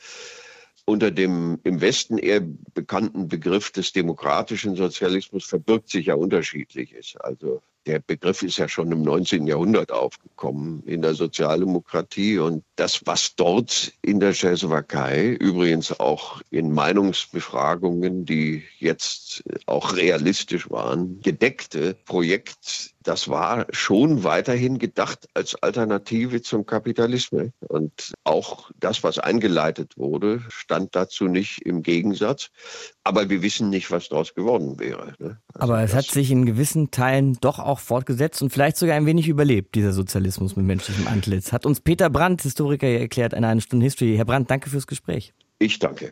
Unter 0.86 1.12
dem 1.12 1.60
im 1.64 1.82
Westen 1.82 2.18
eher 2.18 2.42
bekannten 2.74 3.28
Begriff 3.28 3.72
des 3.72 3.92
demokratischen 3.92 4.76
Sozialismus 4.76 5.46
verbirgt 5.46 5.90
sich 5.90 6.08
ja 6.08 6.16
unterschiedliches. 6.16 7.16
Also 7.18 7.62
der 7.86 8.00
Begriff 8.00 8.44
ist 8.44 8.58
ja 8.58 8.68
schon 8.68 8.92
im 8.92 9.02
19. 9.02 9.48
Jahrhundert 9.48 9.92
aufgekommen 9.92 10.84
in 10.86 11.02
der 11.02 11.14
Sozialdemokratie. 11.14 12.38
Und 12.38 12.64
das, 12.76 13.02
was 13.06 13.36
dort 13.36 13.94
in 14.02 14.20
der 14.20 14.34
Tschechoslowakei, 14.34 15.30
übrigens 15.40 16.00
auch 16.00 16.42
in 16.52 16.72
Meinungsbefragungen, 16.72 18.26
die 18.26 18.64
jetzt 18.80 19.44
auch 19.66 19.96
realistisch 19.96 20.70
waren, 20.70 21.20
gedeckte 21.22 21.96
Projekt 22.06 22.94
das 23.04 23.30
war 23.30 23.66
schon 23.72 24.24
weiterhin 24.24 24.78
gedacht 24.78 25.28
als 25.34 25.56
Alternative 25.56 26.42
zum 26.42 26.66
Kapitalismus. 26.66 27.50
Und 27.68 28.14
auch 28.24 28.70
das, 28.80 29.04
was 29.04 29.20
eingeleitet 29.20 29.98
wurde, 29.98 30.42
stand 30.50 30.96
dazu 30.96 31.26
nicht 31.26 31.62
im 31.64 31.82
Gegensatz. 31.82 32.50
Aber 33.04 33.30
wir 33.30 33.42
wissen 33.42 33.70
nicht, 33.70 33.90
was 33.92 34.10
daraus 34.10 34.36
geworden 34.36 34.80
wäre. 34.80 35.14
Ne? 35.20 35.40
Also 35.54 35.74
Aber 35.74 35.84
es 35.84 35.94
hat 35.94 36.06
sich 36.06 36.32
in 36.32 36.46
gewissen 36.46 36.92
Teilen 36.92 37.38
doch 37.42 37.60
auch 37.60 37.80
fortgesetzt 37.80 38.42
und 38.42 38.52
vielleicht 38.52 38.78
sogar 38.78 38.96
ein 38.96 39.06
wenig 39.06 39.28
überlebt, 39.28 39.76
dieser 39.76 39.94
Sozialismus 39.94 40.56
mit 40.56 40.66
menschlichem 40.66 41.08
Antlitz. 41.08 41.52
Hat 41.52 41.66
uns 41.66 41.82
Peter 41.82 42.10
Brandt, 42.10 42.44
Historiker, 42.44 42.88
erklärt 42.88 43.34
in 43.34 43.44
einer 43.44 43.62
Stunde 43.62 43.86
History. 43.86 44.16
Herr 44.16 44.26
Brandt, 44.26 44.52
danke 44.52 44.70
fürs 44.70 44.88
Gespräch. 44.88 45.34
Ich 45.58 45.80
danke. 45.80 46.12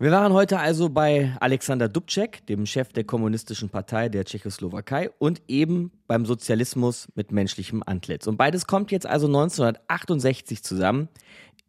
Wir 0.00 0.12
waren 0.12 0.32
heute 0.32 0.60
also 0.60 0.90
bei 0.90 1.34
Alexander 1.40 1.88
Dubček, 1.88 2.46
dem 2.46 2.66
Chef 2.66 2.92
der 2.92 3.02
Kommunistischen 3.02 3.68
Partei 3.68 4.08
der 4.08 4.24
Tschechoslowakei 4.24 5.10
und 5.18 5.42
eben 5.48 5.90
beim 6.06 6.24
Sozialismus 6.24 7.08
mit 7.16 7.32
menschlichem 7.32 7.82
Antlitz. 7.84 8.28
Und 8.28 8.36
beides 8.36 8.68
kommt 8.68 8.92
jetzt 8.92 9.06
also 9.06 9.26
1968 9.26 10.62
zusammen 10.62 11.08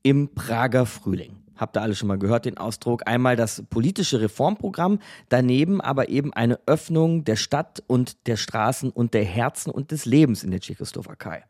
im 0.04 0.36
Prager 0.36 0.86
Frühling. 0.86 1.38
Habt 1.56 1.76
ihr 1.76 1.82
alle 1.82 1.96
schon 1.96 2.08
mal 2.08 2.20
gehört, 2.20 2.46
den 2.46 2.60
Ausdruck? 2.60 3.08
Einmal 3.08 3.36
das 3.36 3.64
politische 3.68 4.22
Reformprogramm, 4.22 5.00
daneben 5.30 5.82
aber 5.82 6.10
eben 6.10 6.32
eine 6.32 6.60
Öffnung 6.68 7.24
der 7.24 7.36
Stadt 7.36 7.82
und 7.88 8.28
der 8.28 8.38
Straßen 8.38 8.92
und 8.92 9.16
der 9.16 9.26
Herzen 9.26 9.72
und 9.72 9.90
des 9.90 10.06
Lebens 10.06 10.44
in 10.44 10.52
der 10.52 10.60
Tschechoslowakei. 10.60 11.46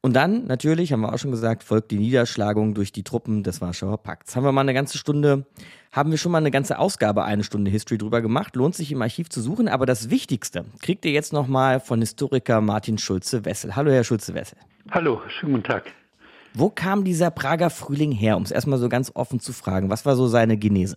Und 0.00 0.14
dann, 0.14 0.46
natürlich, 0.46 0.92
haben 0.92 1.00
wir 1.00 1.12
auch 1.12 1.18
schon 1.18 1.30
gesagt, 1.30 1.64
folgt 1.64 1.90
die 1.90 1.98
Niederschlagung 1.98 2.74
durch 2.74 2.92
die 2.92 3.02
Truppen 3.02 3.42
des 3.42 3.60
Warschauer 3.60 3.98
Pakts. 3.98 4.36
Haben 4.36 4.44
wir 4.44 4.52
mal 4.52 4.60
eine 4.60 4.74
ganze 4.74 4.98
Stunde, 4.98 5.46
haben 5.92 6.10
wir 6.10 6.18
schon 6.18 6.32
mal 6.32 6.38
eine 6.38 6.50
ganze 6.50 6.78
Ausgabe, 6.78 7.24
eine 7.24 7.44
Stunde 7.44 7.70
History 7.70 7.98
drüber 7.98 8.20
gemacht. 8.22 8.56
Lohnt 8.56 8.74
sich 8.74 8.92
im 8.92 9.02
Archiv 9.02 9.28
zu 9.28 9.40
suchen. 9.40 9.68
Aber 9.68 9.86
das 9.86 10.10
Wichtigste 10.10 10.64
kriegt 10.80 11.04
ihr 11.04 11.12
jetzt 11.12 11.32
nochmal 11.32 11.80
von 11.80 12.00
Historiker 12.00 12.60
Martin 12.60 12.98
Schulze-Wessel. 12.98 13.76
Hallo, 13.76 13.90
Herr 13.90 14.04
Schulze-Wessel. 14.04 14.58
Hallo, 14.90 15.20
schönen 15.28 15.54
guten 15.54 15.64
Tag. 15.64 15.84
Wo 16.54 16.70
kam 16.70 17.04
dieser 17.04 17.30
Prager 17.30 17.68
Frühling 17.70 18.12
her, 18.12 18.36
um 18.36 18.42
es 18.42 18.50
erstmal 18.50 18.78
so 18.78 18.88
ganz 18.88 19.12
offen 19.14 19.40
zu 19.40 19.52
fragen? 19.52 19.90
Was 19.90 20.06
war 20.06 20.16
so 20.16 20.26
seine 20.26 20.56
Genese? 20.56 20.96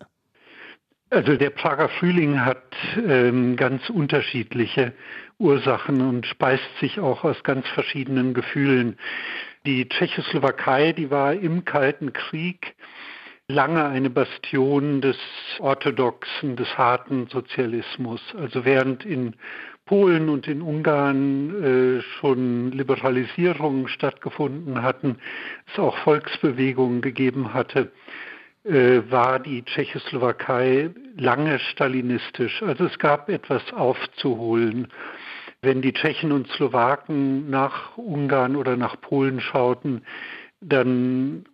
Also 1.11 1.37
der 1.37 1.49
Prager 1.49 1.89
Frühling 1.89 2.45
hat 2.45 2.75
ähm, 2.95 3.55
ganz 3.55 3.89
unterschiedliche 3.89 4.93
Ursachen 5.39 6.01
und 6.01 6.27
speist 6.27 6.69
sich 6.79 6.99
auch 6.99 7.23
aus 7.23 7.41
ganz 7.41 7.67
verschiedenen 7.69 8.35
Gefühlen. 8.35 8.95
Die 9.65 9.89
Tschechoslowakei, 9.89 10.93
die 10.93 11.09
war 11.09 11.33
im 11.33 11.65
Kalten 11.65 12.13
Krieg 12.13 12.75
lange 13.47 13.85
eine 13.85 14.11
Bastion 14.11 15.01
des 15.01 15.17
orthodoxen, 15.57 16.55
des 16.55 16.77
harten 16.77 17.25
Sozialismus. 17.25 18.21
Also 18.37 18.63
während 18.63 19.03
in 19.03 19.35
Polen 19.87 20.29
und 20.29 20.47
in 20.47 20.61
Ungarn 20.61 21.63
äh, 21.63 22.01
schon 22.19 22.71
Liberalisierungen 22.71 23.87
stattgefunden 23.87 24.83
hatten, 24.83 25.17
es 25.73 25.79
auch 25.79 25.97
Volksbewegungen 25.97 27.01
gegeben 27.01 27.55
hatte, 27.55 27.91
war 28.63 29.39
die 29.39 29.63
Tschechoslowakei 29.63 30.91
lange 31.17 31.59
stalinistisch. 31.59 32.61
Also 32.61 32.85
es 32.85 32.99
gab 32.99 33.29
etwas 33.29 33.61
aufzuholen. 33.73 34.87
Wenn 35.61 35.81
die 35.81 35.93
Tschechen 35.93 36.31
und 36.31 36.47
Slowaken 36.49 37.49
nach 37.49 37.97
Ungarn 37.97 38.55
oder 38.55 38.77
nach 38.77 38.99
Polen 39.01 39.41
schauten, 39.41 40.03
dann 40.61 41.45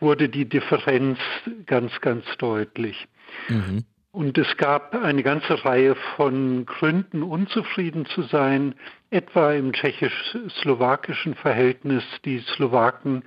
wurde 0.00 0.28
die 0.28 0.48
Differenz 0.48 1.18
ganz, 1.66 2.00
ganz 2.00 2.24
deutlich. 2.38 3.06
Mhm. 3.48 3.84
Und 4.12 4.38
es 4.38 4.56
gab 4.56 4.94
eine 4.94 5.22
ganze 5.22 5.62
Reihe 5.64 5.94
von 6.16 6.64
Gründen, 6.64 7.22
unzufrieden 7.22 8.06
zu 8.06 8.22
sein, 8.22 8.74
etwa 9.10 9.52
im 9.52 9.72
tschechisch-slowakischen 9.72 11.34
Verhältnis. 11.34 12.02
Die 12.24 12.38
Slowaken 12.38 13.24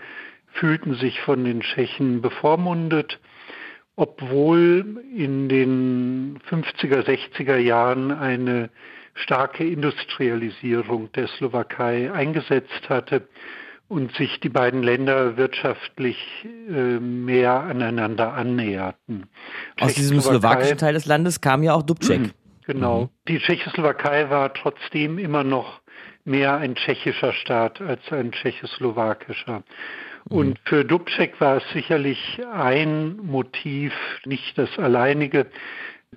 fühlten 0.52 0.96
sich 0.96 1.22
von 1.22 1.44
den 1.44 1.62
Tschechen 1.62 2.22
bevormundet, 2.22 3.20
obwohl 3.96 5.04
in 5.16 5.50
den 5.50 6.40
50er, 6.50 7.04
60er 7.06 7.58
Jahren 7.58 8.12
eine 8.12 8.70
starke 9.14 9.66
Industrialisierung 9.66 11.12
der 11.12 11.28
Slowakei 11.28 12.12
eingesetzt 12.12 12.90
hatte 12.90 13.28
und 13.90 14.16
sich 14.16 14.40
die 14.40 14.50
beiden 14.50 14.84
Länder 14.84 15.36
wirtschaftlich 15.36 16.18
äh, 16.46 17.00
mehr 17.00 17.62
aneinander 17.62 18.34
annäherten. 18.34 19.26
Aus 19.82 19.96
diesem 19.96 20.22
slowakischen 20.22 20.78
Teil 20.78 20.94
des 20.94 21.06
Landes 21.06 21.42
kam 21.42 21.64
ja 21.64 21.74
auch 21.74 21.84
Dubček. 21.84 22.34
Genau. 22.66 23.06
Mhm. 23.06 23.10
Die 23.28 23.40
Tschechoslowakei 23.40 24.30
war 24.30 24.54
trotzdem 24.54 25.18
immer 25.18 25.44
noch 25.44 25.82
mehr 26.24 26.58
ein 26.58 26.76
tschechischer 26.76 27.34
Staat 27.34 27.82
als 27.82 28.02
ein 28.12 28.32
tschechoslowakischer. 28.32 29.64
Und 30.28 30.50
mhm. 30.50 30.56
für 30.66 30.86
Dubček 30.86 31.40
war 31.40 31.58
es 31.58 31.64
sicherlich 31.72 32.42
ein 32.54 33.18
Motiv, 33.18 33.94
nicht 34.26 34.58
das 34.58 34.78
alleinige, 34.78 35.48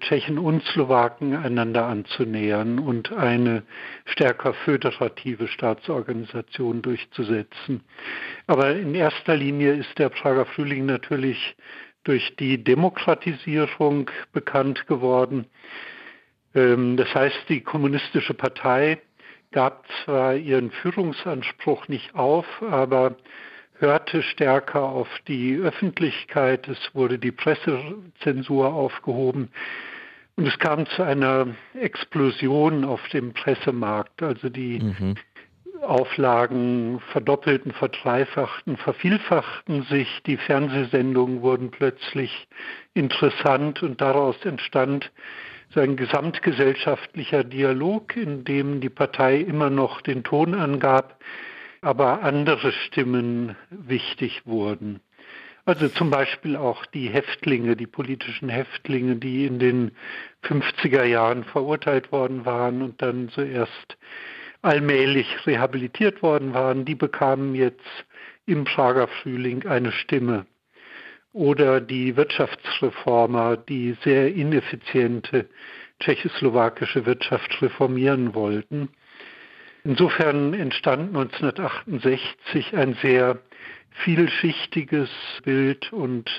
Tschechen 0.01 0.39
und 0.39 0.65
Slowaken 0.65 1.37
einander 1.37 1.85
anzunähern 1.85 2.79
und 2.79 3.13
eine 3.13 3.63
stärker 4.07 4.55
föderative 4.55 5.49
Staatsorganisation 5.49 6.81
durchzusetzen. 6.81 7.83
Aber 8.47 8.75
in 8.75 8.95
erster 8.95 9.37
Linie 9.37 9.75
ist 9.75 9.99
der 9.99 10.09
Prager 10.09 10.47
Frühling 10.47 10.87
natürlich 10.87 11.57
durch 12.05 12.35
die 12.37 12.65
Demokratisierung 12.65 14.11
bekannt 14.33 14.87
geworden. 14.87 15.47
Ähm, 16.55 16.97
das 16.97 17.15
heißt, 17.15 17.49
die 17.49 17.61
kommunistische 17.61 18.35
Partei 18.35 18.99
gab 19.53 19.87
zwar 20.05 20.35
ihren 20.35 20.71
Führungsanspruch 20.71 21.89
nicht 21.89 22.15
auf, 22.15 22.47
aber 22.63 23.17
hörte 23.83 24.23
stärker 24.23 24.83
auf 24.83 25.09
die 25.29 25.57
Öffentlichkeit, 25.57 26.69
es 26.69 26.79
wurde 26.95 27.19
die 27.19 27.33
Pressezensur 27.33 28.73
aufgehoben. 28.73 29.51
Und 30.37 30.47
es 30.47 30.59
kam 30.59 30.87
zu 30.87 31.03
einer 31.03 31.49
Explosion 31.75 32.85
auf 32.85 33.07
dem 33.09 33.35
Pressemarkt. 33.35 34.23
Also 34.23 34.49
die 34.49 34.79
mhm. 34.81 35.17
Auflagen 35.83 37.01
verdoppelten, 37.11 37.73
verdreifachten, 37.73 38.77
vervielfachten 38.77 39.83
sich, 39.83 40.23
die 40.25 40.37
Fernsehsendungen 40.37 41.43
wurden 41.43 41.71
plötzlich 41.71 42.49
interessant. 42.95 43.83
Und 43.83 44.01
daraus 44.01 44.37
entstand 44.45 45.11
so 45.75 45.81
ein 45.81 45.97
gesamtgesellschaftlicher 45.97 47.45
Dialog, 47.45 48.17
in 48.17 48.45
dem 48.45 48.81
die 48.81 48.91
Partei 48.91 49.37
immer 49.39 49.71
noch 49.71 50.01
den 50.01 50.23
Ton 50.23 50.55
angab, 50.55 51.19
aber 51.83 52.23
andere 52.23 52.73
Stimmen 52.73 53.57
wichtig 53.71 54.47
wurden. 54.47 55.01
Also 55.65 55.89
zum 55.89 56.11
Beispiel 56.11 56.57
auch 56.57 56.87
die 56.87 57.09
Häftlinge, 57.09 57.77
die 57.77 57.87
politischen 57.87 58.49
Häftlinge, 58.49 59.17
die 59.17 59.47
in 59.47 59.59
den 59.59 59.93
50er 60.45 61.05
Jahren 61.05 61.45
verurteilt 61.45 62.11
worden 62.11 62.45
waren 62.45 62.83
und 62.83 63.01
dann 63.03 63.29
zuerst 63.29 63.97
allmählich 64.61 65.47
rehabilitiert 65.47 66.23
worden 66.23 66.55
waren, 66.55 66.85
die 66.85 66.95
bekamen 66.95 67.55
jetzt 67.55 68.07
im 68.47 68.65
Prager 68.65 69.09
Frühling 69.09 69.67
eine 69.67 69.93
Stimme. 69.93 70.47
Oder 71.33 71.81
die 71.81 72.17
Wirtschaftsreformer, 72.17 73.57
die 73.57 73.97
sehr 74.05 74.35
ineffiziente 74.35 75.49
tschechoslowakische 76.01 77.07
Wirtschaft 77.07 77.63
reformieren 77.63 78.35
wollten. 78.35 78.89
Insofern 79.85 80.55
entstand 80.55 81.09
1968 81.09 82.77
ein 82.77 82.97
sehr 83.03 83.39
vielschichtiges 84.05 85.09
Bild 85.45 85.93
und 85.93 86.31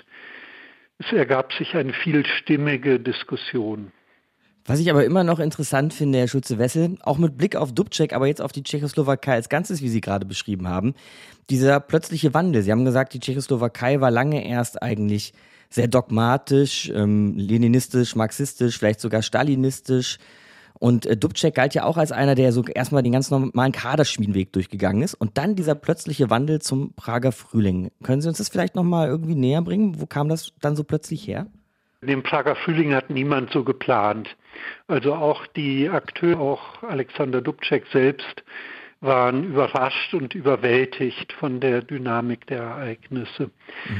es 0.97 1.11
ergab 1.11 1.51
sich 1.53 1.75
eine 1.75 1.93
vielstimmige 1.93 2.99
Diskussion. 2.99 3.91
Was 4.65 4.79
ich 4.79 4.89
aber 4.89 5.03
immer 5.03 5.25
noch 5.25 5.39
interessant 5.39 5.93
finde, 5.93 6.19
Herr 6.19 6.29
Schulze-Wessel, 6.29 6.97
auch 7.01 7.17
mit 7.17 7.37
Blick 7.37 7.57
auf 7.57 7.73
Dubček, 7.73 8.13
aber 8.13 8.27
jetzt 8.27 8.41
auf 8.41 8.53
die 8.53 8.63
Tschechoslowakei 8.63 9.33
als 9.33 9.49
Ganzes, 9.49 9.81
wie 9.81 9.89
Sie 9.89 9.99
gerade 9.99 10.25
beschrieben 10.25 10.69
haben, 10.69 10.93
dieser 11.49 11.81
plötzliche 11.81 12.33
Wandel. 12.33 12.61
Sie 12.61 12.71
haben 12.71 12.85
gesagt, 12.85 13.13
die 13.13 13.19
Tschechoslowakei 13.19 13.99
war 13.99 14.09
lange 14.09 14.47
erst 14.47 14.81
eigentlich 14.81 15.33
sehr 15.69 15.89
dogmatisch, 15.89 16.89
ähm, 16.95 17.33
leninistisch, 17.35 18.15
marxistisch, 18.15 18.77
vielleicht 18.77 19.01
sogar 19.01 19.21
stalinistisch. 19.21 20.17
Und 20.79 21.05
äh, 21.05 21.15
Dubček 21.15 21.55
galt 21.55 21.73
ja 21.73 21.83
auch 21.85 21.97
als 21.97 22.11
einer, 22.11 22.35
der 22.35 22.51
so 22.51 22.63
erstmal 22.63 23.03
den 23.03 23.13
ganz 23.13 23.31
normalen 23.31 23.71
Kaderschmiedenweg 23.71 24.51
durchgegangen 24.51 25.01
ist. 25.01 25.13
Und 25.13 25.37
dann 25.37 25.55
dieser 25.55 25.75
plötzliche 25.75 26.29
Wandel 26.29 26.61
zum 26.61 26.93
Prager 26.95 27.31
Frühling. 27.31 27.91
Können 28.03 28.21
Sie 28.21 28.27
uns 28.27 28.37
das 28.37 28.49
vielleicht 28.49 28.75
nochmal 28.75 29.07
irgendwie 29.07 29.35
näher 29.35 29.61
bringen? 29.61 30.01
Wo 30.01 30.05
kam 30.05 30.29
das 30.29 30.53
dann 30.61 30.75
so 30.75 30.83
plötzlich 30.83 31.27
her? 31.27 31.47
Den 32.01 32.21
Prager 32.21 32.55
Frühling 32.55 32.93
hat 32.93 33.09
niemand 33.09 33.51
so 33.51 33.63
geplant. 33.63 34.35
Also 34.87 35.13
auch 35.13 35.47
die 35.47 35.89
Akteure, 35.89 36.39
auch 36.39 36.83
Alexander 36.83 37.41
Dubček 37.41 37.85
selbst, 37.91 38.43
waren 39.03 39.43
überrascht 39.43 40.13
und 40.13 40.33
überwältigt 40.33 41.33
von 41.33 41.59
der 41.59 41.81
Dynamik 41.81 42.47
der 42.47 42.61
Ereignisse. 42.61 43.51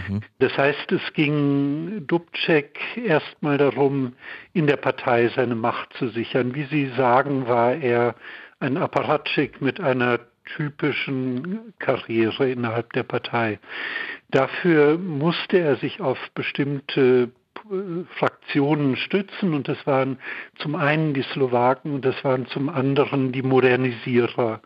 Mhm. 0.08 0.22
Das 0.40 0.58
heißt, 0.58 0.92
es 0.92 1.14
ging 1.14 2.08
Dubček 2.08 2.80
erstmal 2.98 3.58
darum, 3.58 4.14
in 4.54 4.66
der 4.66 4.78
Partei 4.78 5.30
seine 5.36 5.56
Macht 5.56 5.94
zu 5.94 6.08
sichern. 6.08 6.56
Wie 6.56 6.64
Sie 6.66 6.88
sagen, 6.96 7.48
war 7.48 7.74
er 7.76 8.16
ein 8.60 8.78
Apparatschik 8.78 9.62
mit 9.62 9.82
einer 9.82 10.20
typischen 10.56 11.74
Karriere 11.80 12.50
innerhalb 12.50 12.92
der 12.94 13.04
Partei. 13.04 13.60
Dafür 14.32 14.98
musste 14.98 15.60
er 15.60 15.76
sich 15.78 16.02
auf 16.02 16.18
bestimmte 16.34 17.32
Fraktionen 18.18 18.98
stützen 18.98 19.54
und 19.54 19.68
das 19.68 19.86
waren 19.88 20.18
zum 20.58 20.76
einen 20.76 21.14
die 21.14 21.22
Slowaken 21.22 21.94
und 21.94 22.06
das 22.06 22.22
waren 22.24 22.46
zum 22.48 22.68
anderen 22.68 23.32
die 23.32 23.42
Modernisierer 23.42 24.62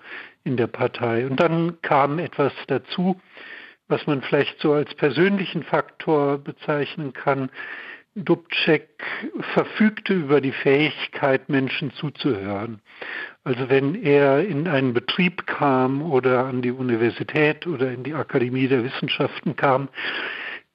in 0.48 0.58
der 0.58 0.68
Partei. 0.68 1.28
Und 1.28 1.40
dann 1.40 1.82
kam 1.82 2.18
etwas 2.18 2.54
dazu, 2.68 3.20
was 3.88 4.08
man 4.08 4.22
vielleicht 4.22 4.60
so 4.60 4.74
als 4.74 4.94
persönlichen 4.96 5.64
Faktor 5.64 6.38
bezeichnen 6.38 7.14
kann. 7.14 7.50
Dubček 8.16 9.04
verfügte 9.54 10.14
über 10.14 10.42
die 10.42 10.52
Fähigkeit, 10.52 11.50
Menschen 11.50 11.92
zuzuhören. 11.92 12.82
Also 13.44 13.70
wenn 13.70 13.94
er 13.94 14.44
in 14.46 14.68
einen 14.68 14.94
Betrieb 14.94 15.46
kam 15.46 16.02
oder 16.02 16.46
an 16.46 16.64
die 16.64 16.72
Universität 16.72 17.68
oder 17.68 17.92
in 17.92 18.04
die 18.04 18.16
Akademie 18.16 18.68
der 18.68 18.84
Wissenschaften 18.84 19.56
kam, 19.56 19.90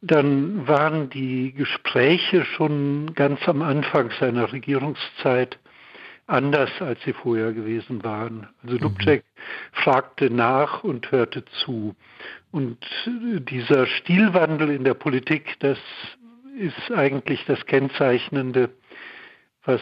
dann 0.02 0.66
waren 0.68 1.10
die 1.10 1.52
Gespräche 1.52 2.44
schon 2.44 3.14
ganz 3.14 3.40
am 3.48 3.62
Anfang 3.62 4.10
seiner 4.20 4.52
Regierungszeit 4.52 5.58
anders, 6.26 6.70
als 6.80 7.02
sie 7.04 7.12
vorher 7.12 7.52
gewesen 7.52 8.04
waren. 8.04 8.48
Also 8.62 8.78
Dubček 8.78 9.24
mhm. 9.24 9.40
fragte 9.72 10.30
nach 10.30 10.84
und 10.84 11.10
hörte 11.10 11.44
zu. 11.64 11.94
Und 12.50 12.78
dieser 13.06 13.86
Stilwandel 13.86 14.70
in 14.70 14.84
der 14.84 14.94
Politik, 14.94 15.56
das 15.60 15.78
ist 16.58 16.92
eigentlich 16.92 17.44
das 17.46 17.64
Kennzeichnende, 17.66 18.70
was 19.64 19.80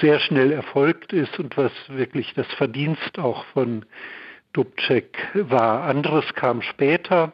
sehr 0.00 0.20
schnell 0.20 0.52
erfolgt 0.52 1.12
ist 1.12 1.38
und 1.38 1.56
was 1.56 1.72
wirklich 1.88 2.32
das 2.34 2.46
Verdienst 2.54 3.18
auch 3.18 3.44
von 3.46 3.84
Dubček 4.52 5.18
war. 5.34 5.82
Anderes 5.82 6.32
kam 6.34 6.62
später. 6.62 7.32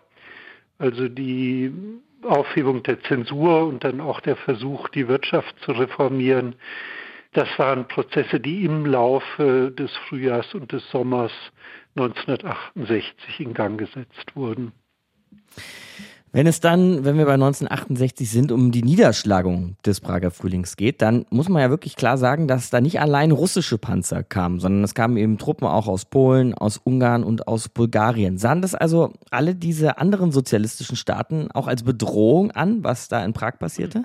Also 0.78 1.08
die 1.08 1.72
Aufhebung 2.22 2.82
der 2.82 3.00
Zensur 3.02 3.66
und 3.66 3.84
dann 3.84 4.00
auch 4.00 4.20
der 4.20 4.36
Versuch, 4.36 4.88
die 4.88 5.08
Wirtschaft 5.08 5.54
zu 5.60 5.72
reformieren, 5.72 6.56
das 7.32 7.48
waren 7.58 7.86
Prozesse, 7.86 8.40
die 8.40 8.64
im 8.64 8.86
Laufe 8.86 9.72
des 9.76 9.90
Frühjahrs 10.08 10.54
und 10.54 10.72
des 10.72 10.82
Sommers 10.90 11.32
1968 11.96 13.40
in 13.40 13.54
Gang 13.54 13.78
gesetzt 13.78 14.34
wurden. 14.34 14.72
Wenn 16.32 16.46
es 16.46 16.60
dann, 16.60 17.04
wenn 17.04 17.18
wir 17.18 17.24
bei 17.24 17.34
1968 17.34 18.30
sind, 18.30 18.52
um 18.52 18.70
die 18.70 18.84
Niederschlagung 18.84 19.76
des 19.84 20.00
Prager 20.00 20.30
Frühlings 20.30 20.76
geht, 20.76 21.02
dann 21.02 21.26
muss 21.30 21.48
man 21.48 21.60
ja 21.60 21.70
wirklich 21.70 21.96
klar 21.96 22.18
sagen, 22.18 22.46
dass 22.46 22.70
da 22.70 22.80
nicht 22.80 23.00
allein 23.00 23.32
russische 23.32 23.78
Panzer 23.78 24.22
kamen, 24.22 24.60
sondern 24.60 24.84
es 24.84 24.94
kamen 24.94 25.16
eben 25.16 25.38
Truppen 25.38 25.66
auch 25.66 25.88
aus 25.88 26.04
Polen, 26.04 26.54
aus 26.54 26.76
Ungarn 26.76 27.24
und 27.24 27.48
aus 27.48 27.68
Bulgarien. 27.68 28.38
Sahen 28.38 28.62
das 28.62 28.76
also 28.76 29.12
alle 29.32 29.56
diese 29.56 29.98
anderen 29.98 30.30
sozialistischen 30.30 30.94
Staaten 30.94 31.50
auch 31.50 31.66
als 31.66 31.82
Bedrohung 31.82 32.52
an, 32.52 32.84
was 32.84 33.08
da 33.08 33.24
in 33.24 33.32
Prag 33.32 33.58
passierte? 33.58 34.04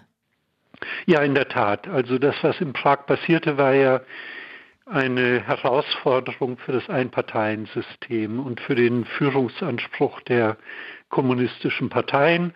Ja, 1.05 1.21
in 1.21 1.35
der 1.35 1.47
Tat. 1.47 1.87
Also 1.87 2.17
das, 2.17 2.35
was 2.41 2.59
in 2.61 2.73
Prag 2.73 3.05
passierte, 3.05 3.57
war 3.57 3.73
ja 3.73 4.01
eine 4.85 5.41
Herausforderung 5.45 6.57
für 6.57 6.71
das 6.71 6.89
Einparteiensystem 6.89 8.39
und 8.39 8.61
für 8.61 8.75
den 8.75 9.05
Führungsanspruch 9.05 10.21
der 10.21 10.57
kommunistischen 11.09 11.89
Parteien. 11.89 12.53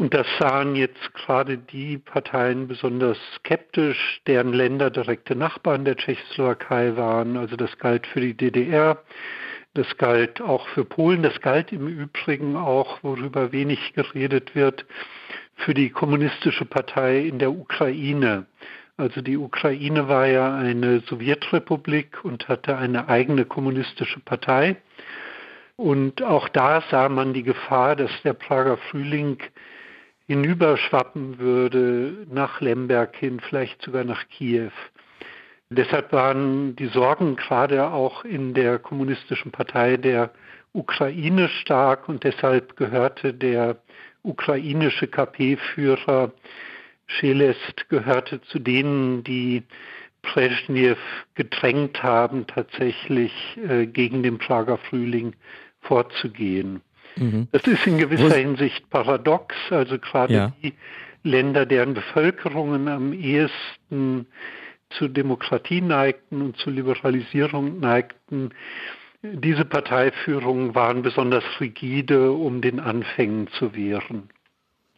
Und 0.00 0.14
das 0.14 0.26
sahen 0.38 0.76
jetzt 0.76 1.12
gerade 1.12 1.58
die 1.58 1.98
Parteien 1.98 2.66
besonders 2.66 3.18
skeptisch, 3.36 4.22
deren 4.26 4.52
Länder 4.54 4.90
direkte 4.90 5.36
Nachbarn 5.36 5.84
der 5.84 5.96
Tschechoslowakei 5.96 6.96
waren. 6.96 7.36
Also 7.36 7.54
das 7.54 7.78
galt 7.78 8.06
für 8.06 8.20
die 8.20 8.34
DDR, 8.34 9.02
das 9.74 9.96
galt 9.98 10.40
auch 10.40 10.66
für 10.68 10.84
Polen, 10.84 11.22
das 11.22 11.40
galt 11.42 11.70
im 11.70 11.86
Übrigen 11.86 12.56
auch, 12.56 13.02
worüber 13.02 13.52
wenig 13.52 13.92
geredet 13.92 14.54
wird, 14.54 14.86
für 15.64 15.74
die 15.74 15.90
kommunistische 15.90 16.64
Partei 16.64 17.20
in 17.20 17.38
der 17.38 17.52
Ukraine. 17.52 18.46
Also 18.96 19.22
die 19.22 19.36
Ukraine 19.36 20.08
war 20.08 20.26
ja 20.26 20.54
eine 20.54 21.00
Sowjetrepublik 21.00 22.24
und 22.24 22.48
hatte 22.48 22.76
eine 22.76 23.08
eigene 23.08 23.44
kommunistische 23.44 24.20
Partei. 24.20 24.76
Und 25.76 26.22
auch 26.22 26.48
da 26.50 26.82
sah 26.90 27.08
man 27.08 27.32
die 27.32 27.42
Gefahr, 27.42 27.96
dass 27.96 28.10
der 28.22 28.34
Prager 28.34 28.76
Frühling 28.76 29.38
hinüberschwappen 30.26 31.38
würde 31.38 32.26
nach 32.30 32.60
Lemberg 32.60 33.16
hin, 33.16 33.40
vielleicht 33.40 33.80
sogar 33.82 34.04
nach 34.04 34.28
Kiew. 34.28 34.70
Deshalb 35.70 36.12
waren 36.12 36.76
die 36.76 36.88
Sorgen 36.88 37.36
gerade 37.36 37.86
auch 37.86 38.24
in 38.24 38.54
der 38.54 38.78
kommunistischen 38.78 39.52
Partei 39.52 39.96
der 39.96 40.30
Ukraine 40.72 41.48
stark 41.48 42.08
und 42.08 42.24
deshalb 42.24 42.76
gehörte 42.76 43.32
der 43.32 43.76
ukrainische 44.22 45.06
KP-Führer 45.06 46.32
Schelest 47.06 47.88
gehörte 47.88 48.40
zu 48.42 48.58
denen, 48.58 49.24
die 49.24 49.64
Brezhnev 50.22 50.98
gedrängt 51.34 52.02
haben, 52.02 52.46
tatsächlich 52.46 53.32
äh, 53.68 53.86
gegen 53.86 54.22
den 54.22 54.38
Prager 54.38 54.78
Frühling 54.78 55.34
vorzugehen. 55.80 56.82
Mhm. 57.16 57.48
Das 57.52 57.62
ist 57.62 57.86
in 57.86 57.98
gewisser 57.98 58.36
Hinsicht 58.36 58.88
paradox. 58.90 59.54
Also 59.70 59.98
gerade 59.98 60.32
ja. 60.32 60.52
die 60.62 60.74
Länder, 61.22 61.66
deren 61.66 61.94
Bevölkerungen 61.94 62.88
am 62.88 63.12
ehesten 63.12 64.26
zur 64.90 65.08
Demokratie 65.08 65.80
neigten 65.80 66.42
und 66.42 66.56
zur 66.56 66.72
Liberalisierung 66.72 67.80
neigten, 67.80 68.50
Diese 69.22 69.64
Parteiführungen 69.64 70.74
waren 70.74 71.02
besonders 71.02 71.44
rigide, 71.60 72.32
um 72.32 72.62
den 72.62 72.80
Anfängen 72.80 73.48
zu 73.58 73.74
wehren. 73.74 74.30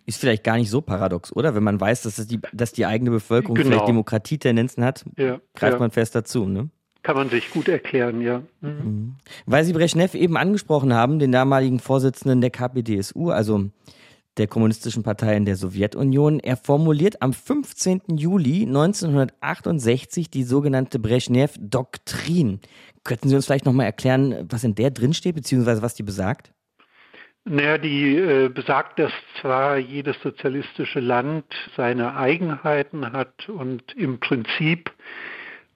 Ist 0.07 0.21
vielleicht 0.21 0.45
gar 0.45 0.57
nicht 0.57 0.71
so 0.71 0.81
paradox, 0.81 1.35
oder? 1.35 1.55
Wenn 1.55 1.63
man 1.63 1.81
weiß, 1.81 2.03
dass, 2.03 2.27
die, 2.27 2.41
dass 2.53 2.73
die 2.73 2.87
eigene 2.87 3.11
Bevölkerung 3.11 3.57
genau. 3.57 3.69
vielleicht 3.69 3.89
Demokratietendenzen 3.89 4.85
hat, 4.85 5.05
ja, 5.17 5.41
greift 5.55 5.75
ja. 5.75 5.79
man 5.79 5.91
fest 5.91 6.15
dazu, 6.15 6.47
ne? 6.47 6.71
Kann 7.03 7.17
man 7.17 7.31
sich 7.31 7.51
gut 7.51 7.69
erklären, 7.69 8.21
ja. 8.21 8.43
Mhm. 8.61 8.69
mhm. 8.69 9.15
Weil 9.47 9.65
Sie 9.65 9.73
Brezhnev 9.73 10.15
eben 10.17 10.37
angesprochen 10.37 10.95
haben, 10.95 11.19
den 11.19 11.33
damaligen 11.33 11.81
Vorsitzenden 11.81 12.41
der 12.41 12.51
KPDSU, 12.51 13.31
also 13.31 13.71
der 14.39 14.47
Kommunistischen 14.47 15.03
Partei 15.03 15.37
in 15.37 15.45
der 15.45 15.57
Sowjetunion. 15.57 16.41
Er 16.41 16.57
formuliert 16.57 17.21
am 17.21 17.33
15. 17.33 18.03
Juli 18.17 18.63
1968 18.63 20.31
die 20.31 20.45
sogenannte 20.45 20.99
Brezhnev-Doktrin. 20.99 22.61
Könnten 23.05 23.29
Sie 23.29 23.35
uns 23.35 23.47
vielleicht 23.47 23.67
nochmal 23.67 23.87
erklären, 23.87 24.47
was 24.49 24.65
in 24.65 24.75
der 24.75 24.91
drinsteht, 24.91 25.35
beziehungsweise 25.35 25.83
was 25.83 25.95
die 25.95 26.03
besagt? 26.03 26.53
Naja, 27.45 27.77
die 27.77 28.17
äh, 28.17 28.49
besagt, 28.49 29.01
dass 29.01 29.13
zwar 29.41 29.77
jedes 29.77 30.17
sozialistische 30.23 31.01
Land 31.01 31.45
seine 31.77 32.17
Eigenheiten 32.17 33.13
hat 33.13 33.49
und 33.49 33.93
im 33.97 34.21
Prinzip 34.21 34.93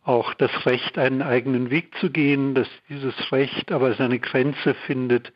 auch 0.05 0.35
das 0.35 0.53
Recht, 0.65 0.97
einen 0.99 1.21
eigenen 1.21 1.71
Weg 1.71 1.93
zu 1.99 2.11
gehen, 2.11 2.55
dass 2.55 2.69
dieses 2.89 3.15
Recht 3.33 3.73
aber 3.73 3.95
seine 3.95 4.21
Grenze 4.21 4.75
findet 4.87 5.33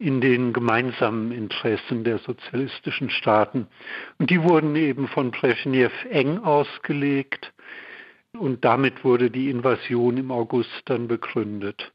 in 0.00 0.22
den 0.22 0.54
gemeinsamen 0.54 1.30
Interessen 1.30 2.04
der 2.04 2.18
sozialistischen 2.18 3.10
Staaten. 3.10 3.66
Und 4.18 4.30
die 4.30 4.42
wurden 4.42 4.74
eben 4.74 5.06
von 5.08 5.30
Brezhnev 5.30 5.92
eng 6.10 6.38
ausgelegt 6.38 7.52
und 8.38 8.64
damit 8.64 9.04
wurde 9.04 9.30
die 9.30 9.50
Invasion 9.50 10.16
im 10.16 10.30
August 10.30 10.70
dann 10.86 11.06
begründet. 11.06 11.92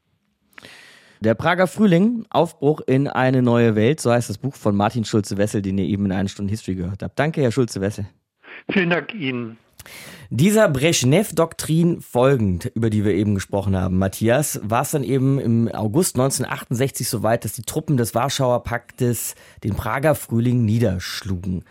Der 1.20 1.34
Prager 1.34 1.66
Frühling, 1.66 2.26
Aufbruch 2.30 2.80
in 2.86 3.08
eine 3.08 3.42
neue 3.42 3.74
Welt, 3.74 4.00
so 4.00 4.12
heißt 4.12 4.30
das 4.30 4.38
Buch 4.38 4.54
von 4.54 4.76
Martin 4.76 5.04
Schulze-Wessel, 5.04 5.60
den 5.60 5.76
ihr 5.78 5.86
eben 5.86 6.06
in 6.06 6.12
einer 6.12 6.28
Stunde 6.28 6.50
History 6.50 6.76
gehört 6.76 7.02
habt. 7.02 7.18
Danke, 7.18 7.40
Herr 7.40 7.50
Schulze-Wessel. 7.50 8.06
Vielen 8.70 8.90
Dank 8.90 9.14
Ihnen. 9.14 9.58
Dieser 10.30 10.68
Brezhnev-Doktrin 10.68 12.00
folgend, 12.00 12.66
über 12.74 12.90
die 12.90 13.04
wir 13.04 13.12
eben 13.12 13.36
gesprochen 13.36 13.76
haben, 13.76 13.98
Matthias, 13.98 14.60
war 14.62 14.82
es 14.82 14.90
dann 14.90 15.04
eben 15.04 15.38
im 15.38 15.68
August 15.68 16.16
1968 16.16 17.08
soweit, 17.08 17.44
dass 17.44 17.52
die 17.52 17.62
Truppen 17.62 17.96
des 17.96 18.14
Warschauer 18.14 18.64
Paktes 18.64 19.36
den 19.62 19.74
Prager 19.74 20.14
Frühling 20.14 20.64
niederschlugen. 20.64 21.64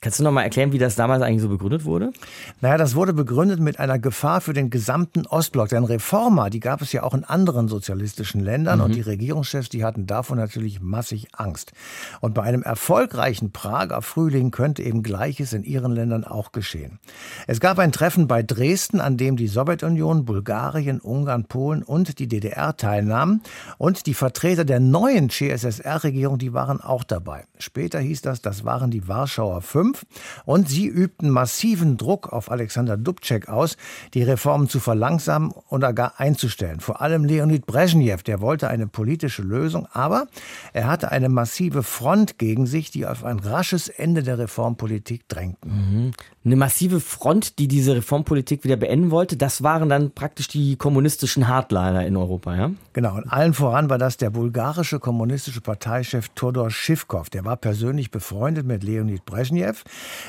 Kannst 0.00 0.20
du 0.20 0.22
noch 0.22 0.30
mal 0.30 0.44
erklären, 0.44 0.70
wie 0.70 0.78
das 0.78 0.94
damals 0.94 1.22
eigentlich 1.22 1.42
so 1.42 1.48
begründet 1.48 1.84
wurde? 1.84 2.12
Naja, 2.60 2.76
das 2.76 2.94
wurde 2.94 3.12
begründet 3.12 3.58
mit 3.58 3.80
einer 3.80 3.98
Gefahr 3.98 4.40
für 4.40 4.52
den 4.52 4.70
gesamten 4.70 5.26
Ostblock. 5.26 5.70
Denn 5.70 5.82
Reformer, 5.82 6.50
die 6.50 6.60
gab 6.60 6.82
es 6.82 6.92
ja 6.92 7.02
auch 7.02 7.14
in 7.14 7.24
anderen 7.24 7.66
sozialistischen 7.66 8.40
Ländern 8.40 8.78
mhm. 8.78 8.84
und 8.84 8.94
die 8.94 9.00
Regierungschefs, 9.00 9.70
die 9.70 9.82
hatten 9.82 10.06
davon 10.06 10.38
natürlich 10.38 10.80
massig 10.80 11.30
Angst. 11.32 11.72
Und 12.20 12.32
bei 12.32 12.44
einem 12.44 12.62
erfolgreichen 12.62 13.50
Prager 13.50 14.00
Frühling 14.00 14.52
könnte 14.52 14.84
eben 14.84 15.02
Gleiches 15.02 15.52
in 15.52 15.64
ihren 15.64 15.90
Ländern 15.90 16.22
auch 16.22 16.52
geschehen. 16.52 17.00
Es 17.48 17.58
gab 17.58 17.80
ein 17.80 17.90
Treffen 17.90 18.28
bei 18.28 18.44
Dresden, 18.44 19.00
an 19.00 19.16
dem 19.16 19.36
die 19.36 19.48
Sowjetunion, 19.48 20.24
Bulgarien, 20.24 21.00
Ungarn, 21.00 21.46
Polen 21.46 21.82
und 21.82 22.20
die 22.20 22.28
DDR 22.28 22.76
teilnahmen. 22.76 23.42
Und 23.78 24.06
die 24.06 24.14
Vertreter 24.14 24.64
der 24.64 24.78
neuen 24.78 25.28
CSSR-Regierung, 25.28 26.38
die 26.38 26.52
waren 26.52 26.80
auch 26.80 27.02
dabei. 27.02 27.46
Später 27.58 27.98
hieß 27.98 28.22
das, 28.22 28.40
das 28.42 28.64
waren 28.64 28.92
die 28.92 29.08
Warschauer 29.08 29.60
Fünf. 29.60 29.87
2005 29.88 30.06
und 30.44 30.68
sie 30.68 30.86
übten 30.86 31.30
massiven 31.30 31.96
Druck 31.96 32.32
auf 32.32 32.50
Alexander 32.50 32.96
Dubček 32.96 33.48
aus, 33.48 33.76
die 34.14 34.22
Reformen 34.22 34.68
zu 34.68 34.80
verlangsamen 34.80 35.52
oder 35.68 35.92
gar 35.92 36.18
einzustellen. 36.18 36.80
Vor 36.80 37.00
allem 37.00 37.24
Leonid 37.24 37.66
Brezhnev, 37.66 38.22
der 38.22 38.40
wollte 38.40 38.68
eine 38.68 38.86
politische 38.86 39.42
Lösung, 39.42 39.86
aber 39.92 40.26
er 40.72 40.86
hatte 40.86 41.10
eine 41.10 41.28
massive 41.28 41.82
Front 41.82 42.38
gegen 42.38 42.66
sich, 42.66 42.90
die 42.90 43.06
auf 43.06 43.24
ein 43.24 43.38
rasches 43.38 43.88
Ende 43.88 44.22
der 44.22 44.38
Reformpolitik 44.38 45.28
drängten. 45.28 45.70
Mhm. 45.70 46.10
Eine 46.44 46.56
massive 46.56 47.00
Front, 47.00 47.58
die 47.58 47.68
diese 47.68 47.94
Reformpolitik 47.96 48.64
wieder 48.64 48.76
beenden 48.76 49.10
wollte, 49.10 49.36
das 49.36 49.62
waren 49.62 49.88
dann 49.88 50.12
praktisch 50.12 50.48
die 50.48 50.76
kommunistischen 50.76 51.46
Hardliner 51.46 52.06
in 52.06 52.16
Europa, 52.16 52.56
ja? 52.56 52.70
Genau, 52.94 53.16
und 53.16 53.30
allen 53.30 53.52
voran 53.52 53.90
war 53.90 53.98
das 53.98 54.16
der 54.16 54.30
bulgarische 54.30 54.98
kommunistische 54.98 55.60
Parteichef 55.60 56.30
Todor 56.34 56.70
Schivkov. 56.70 57.28
Der 57.28 57.44
war 57.44 57.56
persönlich 57.56 58.10
befreundet 58.10 58.66
mit 58.66 58.82
Leonid 58.82 59.26
Brezhnev 59.26 59.77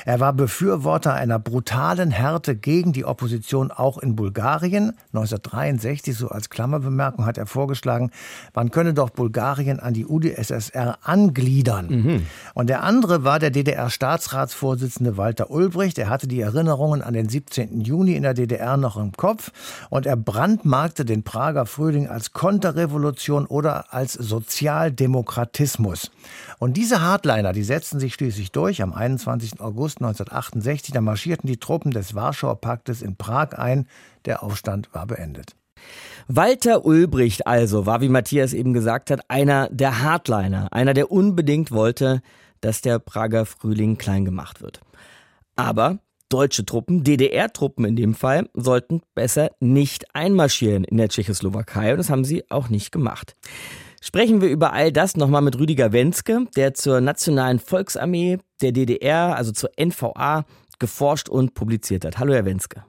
er 0.04 0.20
war 0.20 0.32
Befürworter 0.32 1.14
einer 1.14 1.38
brutalen 1.38 2.10
Härte 2.10 2.56
gegen 2.56 2.92
die 2.92 3.04
Opposition 3.04 3.70
auch 3.70 3.98
in 3.98 4.16
Bulgarien. 4.16 4.92
1963, 5.12 6.16
so 6.16 6.28
als 6.28 6.50
Klammerbemerkung, 6.50 7.26
hat 7.26 7.38
er 7.38 7.46
vorgeschlagen, 7.46 8.10
man 8.54 8.70
könne 8.70 8.94
doch 8.94 9.10
Bulgarien 9.10 9.80
an 9.80 9.94
die 9.94 10.06
UdSSR 10.06 10.98
angliedern. 11.02 11.86
Mhm. 11.88 12.26
Und 12.54 12.68
der 12.68 12.82
andere 12.82 13.24
war 13.24 13.38
der 13.38 13.50
DDR-Staatsratsvorsitzende 13.50 15.16
Walter 15.16 15.50
Ulbricht. 15.50 15.98
Er 15.98 16.08
hatte 16.08 16.28
die 16.28 16.40
Erinnerungen 16.40 17.02
an 17.02 17.14
den 17.14 17.28
17. 17.28 17.80
Juni 17.80 18.14
in 18.14 18.22
der 18.22 18.34
DDR 18.34 18.76
noch 18.76 18.96
im 18.96 19.12
Kopf 19.12 19.50
und 19.90 20.06
er 20.06 20.16
brandmarkte 20.16 21.04
den 21.04 21.22
Prager 21.22 21.66
Frühling 21.66 22.08
als 22.08 22.32
Konterrevolution 22.32 23.46
oder 23.46 23.92
als 23.92 24.14
Sozialdemokratismus. 24.14 26.10
Und 26.58 26.76
diese 26.76 27.00
Hardliner, 27.00 27.52
die 27.52 27.62
setzten 27.62 28.00
sich 28.00 28.14
schließlich 28.14 28.52
durch 28.52 28.82
am 28.82 28.92
21. 28.92 29.39
21. 29.40 29.60
August 29.60 29.98
1968. 29.98 30.92
Da 30.92 31.00
marschierten 31.00 31.46
die 31.46 31.58
Truppen 31.58 31.90
des 31.90 32.14
Warschauer 32.14 32.60
Paktes 32.60 33.02
in 33.02 33.16
Prag 33.16 33.52
ein. 33.52 33.86
Der 34.24 34.42
Aufstand 34.42 34.92
war 34.92 35.06
beendet. 35.06 35.54
Walter 36.28 36.84
Ulbricht 36.84 37.46
also 37.46 37.86
war, 37.86 38.02
wie 38.02 38.08
Matthias 38.08 38.52
eben 38.52 38.74
gesagt 38.74 39.10
hat, 39.10 39.22
einer 39.28 39.68
der 39.70 40.02
Hardliner, 40.02 40.72
einer, 40.72 40.92
der 40.92 41.10
unbedingt 41.10 41.72
wollte, 41.72 42.20
dass 42.60 42.82
der 42.82 42.98
Prager 42.98 43.46
Frühling 43.46 43.96
klein 43.96 44.26
gemacht 44.26 44.60
wird. 44.60 44.80
Aber 45.56 45.98
deutsche 46.28 46.66
Truppen, 46.66 47.02
DDR-Truppen 47.02 47.86
in 47.86 47.96
dem 47.96 48.14
Fall, 48.14 48.48
sollten 48.52 49.00
besser 49.14 49.50
nicht 49.58 50.14
einmarschieren 50.14 50.84
in 50.84 50.98
der 50.98 51.08
Tschechoslowakei 51.08 51.92
und 51.92 51.98
das 51.98 52.10
haben 52.10 52.24
sie 52.24 52.48
auch 52.50 52.68
nicht 52.68 52.92
gemacht. 52.92 53.34
Sprechen 54.02 54.40
wir 54.40 54.48
über 54.48 54.72
all 54.72 54.92
das 54.92 55.18
nochmal 55.18 55.42
mit 55.42 55.58
Rüdiger 55.58 55.92
Wenske, 55.92 56.46
der 56.56 56.72
zur 56.72 57.02
Nationalen 57.02 57.58
Volksarmee 57.58 58.38
der 58.62 58.72
DDR, 58.72 59.36
also 59.36 59.52
zur 59.52 59.70
NVA, 59.78 60.46
geforscht 60.78 61.28
und 61.28 61.52
publiziert 61.52 62.06
hat. 62.06 62.18
Hallo, 62.18 62.32
Herr 62.32 62.46
Wenske. 62.46 62.82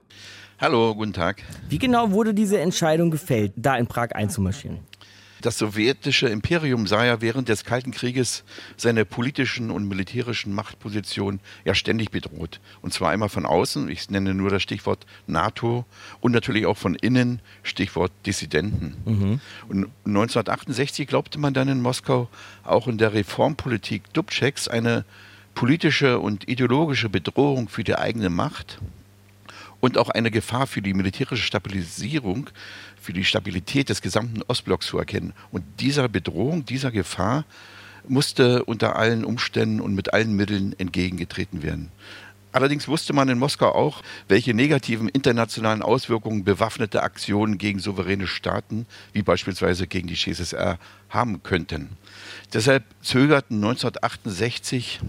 Hallo, 0.58 0.94
guten 0.94 1.12
Tag. 1.12 1.42
Wie 1.68 1.78
genau 1.78 2.12
wurde 2.12 2.32
diese 2.32 2.58
Entscheidung 2.60 3.10
gefällt, 3.10 3.52
da 3.56 3.76
in 3.76 3.86
Prag 3.86 4.12
einzumarschieren? 4.12 4.78
Das 5.42 5.58
sowjetische 5.58 6.28
Imperium 6.28 6.86
sah 6.86 7.04
ja 7.04 7.20
während 7.20 7.48
des 7.48 7.64
Kalten 7.64 7.90
Krieges 7.90 8.44
seine 8.76 9.04
politischen 9.04 9.72
und 9.72 9.88
militärischen 9.88 10.54
Machtpositionen 10.54 11.40
ja 11.64 11.74
ständig 11.74 12.12
bedroht. 12.12 12.60
Und 12.80 12.94
zwar 12.94 13.10
einmal 13.10 13.28
von 13.28 13.44
außen, 13.44 13.88
ich 13.88 14.08
nenne 14.08 14.34
nur 14.34 14.50
das 14.50 14.62
Stichwort 14.62 15.04
NATO, 15.26 15.84
und 16.20 16.30
natürlich 16.30 16.64
auch 16.64 16.76
von 16.76 16.94
innen, 16.94 17.40
Stichwort 17.64 18.12
Dissidenten. 18.24 18.94
Mhm. 19.04 19.40
Und 19.68 19.90
1968 20.04 21.08
glaubte 21.08 21.40
man 21.40 21.54
dann 21.54 21.66
in 21.66 21.82
Moskau 21.82 22.28
auch 22.62 22.86
in 22.86 22.96
der 22.96 23.12
Reformpolitik 23.12 24.12
Dubčeks 24.12 24.68
eine 24.68 25.04
politische 25.54 26.20
und 26.20 26.48
ideologische 26.48 27.08
Bedrohung 27.08 27.68
für 27.68 27.82
die 27.82 27.96
eigene 27.96 28.30
Macht 28.30 28.78
und 29.82 29.98
auch 29.98 30.10
eine 30.10 30.30
Gefahr 30.30 30.68
für 30.68 30.80
die 30.80 30.94
militärische 30.94 31.42
Stabilisierung, 31.42 32.48
für 33.02 33.12
die 33.12 33.24
Stabilität 33.24 33.88
des 33.88 34.00
gesamten 34.00 34.42
Ostblocks 34.48 34.86
zu 34.86 34.98
erkennen. 34.98 35.32
Und 35.50 35.64
dieser 35.80 36.08
Bedrohung, 36.08 36.64
dieser 36.64 36.90
Gefahr 36.90 37.44
musste 38.08 38.64
unter 38.64 38.96
allen 38.96 39.24
Umständen 39.24 39.80
und 39.80 39.94
mit 39.94 40.12
allen 40.12 40.34
Mitteln 40.34 40.74
entgegengetreten 40.78 41.62
werden. 41.62 41.90
Allerdings 42.52 42.86
wusste 42.86 43.14
man 43.14 43.30
in 43.30 43.38
Moskau 43.38 43.74
auch, 43.74 44.02
welche 44.28 44.52
negativen 44.52 45.08
internationalen 45.08 45.80
Auswirkungen 45.80 46.44
bewaffnete 46.44 47.02
Aktionen 47.02 47.56
gegen 47.56 47.78
souveräne 47.78 48.26
Staaten, 48.26 48.86
wie 49.14 49.22
beispielsweise 49.22 49.86
gegen 49.86 50.06
die 50.06 50.16
CSSR, 50.16 50.78
haben 51.08 51.42
könnten. 51.42 51.96
Deshalb 52.52 52.84
zögerten 53.00 53.56
1968 53.56 55.00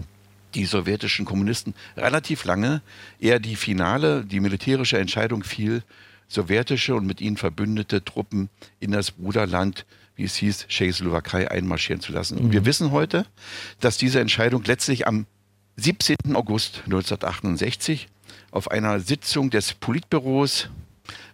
die 0.54 0.64
sowjetischen 0.64 1.26
Kommunisten 1.26 1.74
relativ 1.96 2.44
lange, 2.44 2.80
eher 3.20 3.40
die 3.40 3.56
finale, 3.56 4.24
die 4.24 4.40
militärische 4.40 4.98
Entscheidung 4.98 5.44
fiel, 5.44 5.82
sowjetische 6.28 6.94
und 6.94 7.06
mit 7.06 7.20
ihnen 7.20 7.36
verbündete 7.36 8.04
Truppen 8.04 8.48
in 8.80 8.92
das 8.92 9.12
Bruderland, 9.12 9.86
wie 10.16 10.24
es 10.24 10.36
hieß, 10.36 10.66
Tschechoslowakei 10.68 11.50
einmarschieren 11.50 12.00
zu 12.00 12.12
lassen. 12.12 12.38
Und 12.38 12.52
wir 12.52 12.60
mhm. 12.60 12.66
wissen 12.66 12.90
heute, 12.90 13.26
dass 13.80 13.96
diese 13.96 14.20
Entscheidung 14.20 14.62
letztlich 14.64 15.06
am 15.06 15.26
17. 15.76 16.16
August 16.34 16.82
1968 16.84 18.08
auf 18.50 18.70
einer 18.70 19.00
Sitzung 19.00 19.50
des 19.50 19.74
Politbüros 19.74 20.68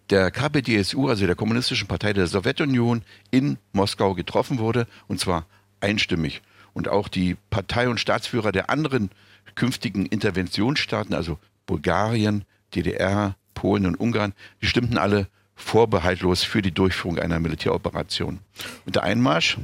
der 0.09 0.31
KPDSU, 0.31 1.09
also 1.09 1.27
der 1.27 1.37
Kommunistischen 1.37 1.87
Partei 1.87 2.13
der 2.13 2.27
Sowjetunion, 2.27 3.03
in 3.31 3.59
Moskau 3.73 4.15
getroffen 4.15 4.59
wurde, 4.59 4.87
und 5.07 5.21
zwar 5.21 5.47
einstimmig 5.81 6.43
und 6.73 6.89
auch 6.89 7.09
die 7.09 7.37
Partei- 7.51 7.89
und 7.89 8.01
Staatsführer 8.01 8.53
der 8.53 8.71
anderen 8.71 9.11
künftigen 9.55 10.07
Interventionsstaaten, 10.07 11.15
also 11.15 11.39
Bulgarien, 11.67 12.45
DDR, 12.75 13.37
Polen 13.61 13.85
und 13.85 14.01
Ungarn, 14.01 14.33
die 14.63 14.67
stimmten 14.67 14.97
alle 14.97 15.27
vorbehaltlos 15.55 16.43
für 16.43 16.63
die 16.63 16.73
Durchführung 16.73 17.19
einer 17.19 17.39
Militäroperation. 17.41 18.39
Und 18.87 18.97
der 18.97 19.03
Einmarsch 19.03 19.59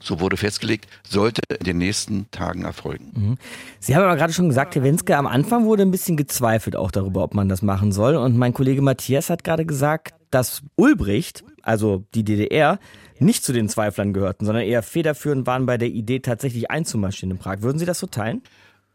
so 0.00 0.18
wurde 0.18 0.36
festgelegt, 0.36 0.88
sollte 1.08 1.42
in 1.56 1.64
den 1.64 1.78
nächsten 1.78 2.28
Tagen 2.32 2.64
erfolgen. 2.64 3.12
Mhm. 3.14 3.38
Sie 3.78 3.94
haben 3.94 4.02
aber 4.02 4.16
gerade 4.16 4.32
schon 4.32 4.48
gesagt, 4.48 4.74
Herr 4.74 4.82
Wenske, 4.82 5.16
am 5.16 5.28
Anfang 5.28 5.64
wurde 5.64 5.82
ein 5.82 5.92
bisschen 5.92 6.16
gezweifelt 6.16 6.74
auch 6.74 6.90
darüber, 6.90 7.22
ob 7.22 7.34
man 7.34 7.48
das 7.48 7.62
machen 7.62 7.92
soll. 7.92 8.16
Und 8.16 8.36
mein 8.36 8.52
Kollege 8.52 8.82
Matthias 8.82 9.30
hat 9.30 9.44
gerade 9.44 9.64
gesagt, 9.64 10.14
dass 10.32 10.62
Ulbricht, 10.74 11.44
also 11.62 12.04
die 12.14 12.24
DDR, 12.24 12.80
nicht 13.20 13.44
zu 13.44 13.52
den 13.52 13.68
Zweiflern 13.68 14.12
gehörten, 14.12 14.44
sondern 14.44 14.64
eher 14.64 14.82
federführend 14.82 15.46
waren 15.46 15.66
bei 15.66 15.78
der 15.78 15.88
Idee, 15.88 16.18
tatsächlich 16.18 16.68
einzumarschieren 16.68 17.30
in 17.30 17.38
Prag. 17.38 17.62
Würden 17.62 17.78
Sie 17.78 17.86
das 17.86 18.00
so 18.00 18.08
teilen? 18.08 18.42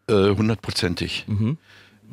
Äh, 0.07 0.35
hundertprozentig. 0.35 1.25
Äh, 1.27 1.31
mhm. 1.31 1.57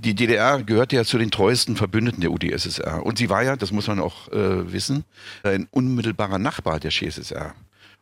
Die 0.00 0.14
DDR 0.14 0.62
gehörte 0.62 0.96
ja 0.96 1.04
zu 1.04 1.18
den 1.18 1.32
treuesten 1.32 1.74
Verbündeten 1.74 2.20
der 2.20 2.30
UdSSR. 2.30 3.04
Und 3.04 3.18
sie 3.18 3.28
war 3.28 3.42
ja, 3.42 3.56
das 3.56 3.72
muss 3.72 3.88
man 3.88 3.98
auch 3.98 4.28
äh, 4.28 4.72
wissen, 4.72 5.04
ein 5.42 5.66
unmittelbarer 5.72 6.38
Nachbar 6.38 6.78
der 6.78 6.92
CSSR 6.92 7.54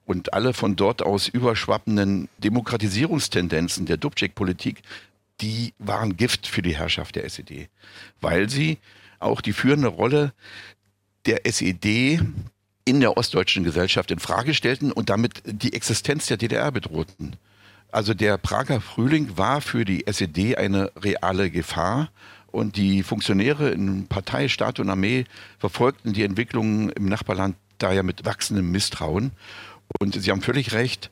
und 0.07 0.32
alle 0.32 0.55
von 0.55 0.76
dort 0.76 1.03
aus 1.03 1.28
überschwappenden 1.28 2.28
Demokratisierungstendenzen 2.38 3.86
der 3.86 3.97
Dubček-Politik, 3.97 4.82
die 5.40 5.74
waren 5.78 6.16
Gift 6.16 6.47
für 6.47 6.62
die 6.62 6.76
Herrschaft 6.76 7.16
der 7.16 7.24
SED, 7.24 7.68
weil 8.20 8.49
sie 8.49 8.78
auch 9.18 9.40
die 9.40 9.53
führende 9.53 9.88
Rolle 9.88 10.32
der 11.26 11.44
SED 11.44 12.20
in 12.84 13.01
der 13.01 13.16
ostdeutschen 13.16 13.64
Gesellschaft 13.64 14.11
in 14.12 14.20
Frage 14.20 14.55
stellten 14.55 14.92
und 14.92 15.11
damit 15.11 15.42
die 15.44 15.72
Existenz 15.72 16.26
der 16.26 16.36
DDR 16.36 16.70
bedrohten. 16.70 17.36
Also 17.91 18.14
der 18.14 18.37
Prager 18.39 18.80
Frühling 18.80 19.37
war 19.37 19.61
für 19.61 19.84
die 19.84 20.07
SED 20.07 20.57
eine 20.57 20.93
reale 20.97 21.51
Gefahr 21.51 22.11
und 22.47 22.76
die 22.76 23.03
Funktionäre 23.03 23.70
in 23.70 24.07
Partei, 24.07 24.49
Staat 24.49 24.80
und 24.80 24.91
Armee 24.91 25.24
verfolgten 25.59 26.12
die 26.12 26.22
Entwicklungen 26.22 26.91
im 26.91 27.07
Nachbarland 27.07 27.57
daher 27.78 28.03
mit 28.03 28.24
wachsendem 28.24 28.70
Misstrauen. 28.70 29.32
Und 30.01 30.20
Sie 30.20 30.30
haben 30.30 30.43
völlig 30.43 30.72
recht, 30.72 31.11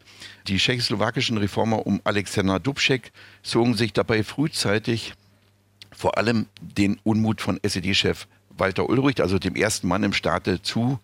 die 0.48 0.56
tschechoslowakischen 0.56 1.38
Reformer 1.38 1.86
um 1.86 2.00
Alexander 2.04 2.58
Dubček 2.58 3.12
zogen 3.42 3.74
sich 3.74 3.92
dabei 3.92 4.24
frühzeitig 4.24 5.14
vor 5.92 6.18
allem 6.18 6.46
den 6.60 6.98
Unmut 7.04 7.40
von 7.40 7.60
SED-Chef 7.62 8.26
Walter 8.56 8.88
Ulbricht, 8.88 9.20
also 9.20 9.38
dem 9.38 9.54
ersten 9.54 9.88
Mann 9.88 10.02
im 10.02 10.12
Staate, 10.12 10.62
zu. 10.62 10.98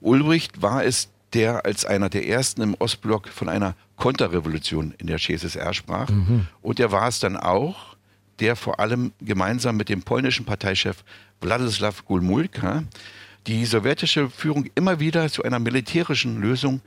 Ulbricht 0.00 0.62
war 0.62 0.84
es, 0.84 1.08
der 1.34 1.64
als 1.64 1.84
einer 1.84 2.08
der 2.08 2.26
ersten 2.26 2.62
im 2.62 2.74
Ostblock 2.74 3.28
von 3.28 3.48
einer 3.48 3.74
Konterrevolution 3.96 4.94
in 4.98 5.06
der 5.06 5.18
CSSR 5.18 5.74
sprach. 5.74 6.08
Mhm. 6.08 6.46
Und 6.62 6.80
er 6.80 6.92
war 6.92 7.08
es 7.08 7.20
dann 7.20 7.36
auch, 7.36 7.96
der 8.40 8.56
vor 8.56 8.80
allem 8.80 9.12
gemeinsam 9.20 9.76
mit 9.76 9.88
dem 9.88 10.02
polnischen 10.02 10.46
Parteichef 10.46 11.04
Władysław 11.42 12.04
Gulmulka 12.04 12.84
die 13.46 13.64
sowjetische 13.64 14.28
Führung 14.30 14.66
immer 14.74 15.00
wieder 15.00 15.30
zu 15.30 15.42
einer 15.42 15.58
militärischen 15.58 16.40
Lösung 16.40 16.80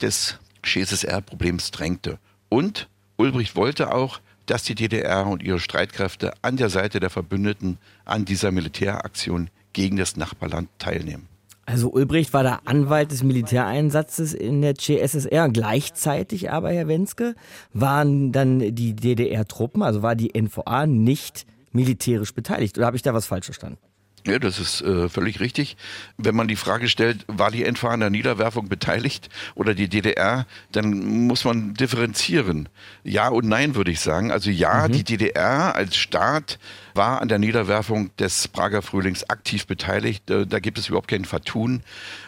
des 0.00 0.38
CSSR-Problems 0.62 1.70
drängte. 1.70 2.18
Und 2.48 2.88
Ulbricht 3.16 3.56
wollte 3.56 3.92
auch, 3.92 4.20
dass 4.46 4.62
die 4.62 4.74
DDR 4.74 5.26
und 5.26 5.42
ihre 5.42 5.60
Streitkräfte 5.60 6.32
an 6.42 6.56
der 6.56 6.70
Seite 6.70 7.00
der 7.00 7.10
Verbündeten 7.10 7.78
an 8.04 8.24
dieser 8.24 8.52
Militäraktion 8.52 9.50
gegen 9.72 9.96
das 9.96 10.16
Nachbarland 10.16 10.68
teilnehmen. 10.78 11.28
Also 11.66 11.90
Ulbricht 11.90 12.32
war 12.32 12.44
der 12.44 12.68
Anwalt 12.68 13.10
des 13.10 13.24
Militäreinsatzes 13.24 14.34
in 14.34 14.62
der 14.62 14.76
CSSR. 14.76 15.48
Gleichzeitig 15.48 16.50
aber, 16.50 16.70
Herr 16.70 16.86
Wenske, 16.86 17.34
waren 17.72 18.30
dann 18.30 18.60
die 18.60 18.94
DDR-Truppen, 18.94 19.82
also 19.82 20.00
war 20.00 20.14
die 20.14 20.40
NVA 20.40 20.86
nicht 20.86 21.44
militärisch 21.72 22.32
beteiligt. 22.32 22.78
Oder 22.78 22.86
habe 22.86 22.96
ich 22.96 23.02
da 23.02 23.14
was 23.14 23.26
falsch 23.26 23.46
verstanden? 23.46 23.78
Ja, 24.26 24.40
das 24.40 24.58
ist 24.58 24.80
äh, 24.82 25.08
völlig 25.08 25.38
richtig. 25.38 25.76
Wenn 26.16 26.34
man 26.34 26.48
die 26.48 26.56
Frage 26.56 26.88
stellt, 26.88 27.24
war 27.28 27.52
die 27.52 27.64
NVA 27.64 27.90
an 27.90 28.00
der 28.00 28.10
Niederwerfung 28.10 28.68
beteiligt 28.68 29.28
oder 29.54 29.72
die 29.72 29.88
DDR, 29.88 30.46
dann 30.72 31.26
muss 31.28 31.44
man 31.44 31.74
differenzieren. 31.74 32.68
Ja 33.04 33.28
und 33.28 33.46
nein, 33.46 33.76
würde 33.76 33.92
ich 33.92 34.00
sagen. 34.00 34.32
Also 34.32 34.50
ja, 34.50 34.88
mhm. 34.88 34.92
die 34.92 35.04
DDR 35.04 35.76
als 35.76 35.96
Staat 35.96 36.58
war 36.94 37.22
an 37.22 37.28
der 37.28 37.38
Niederwerfung 37.38 38.10
des 38.16 38.48
Prager 38.48 38.82
Frühlings 38.82 39.30
aktiv 39.30 39.66
beteiligt. 39.66 40.24
Da 40.26 40.58
gibt 40.58 40.78
es 40.78 40.88
überhaupt 40.88 41.08
kein 41.08 41.24
Vertun. 41.24 41.82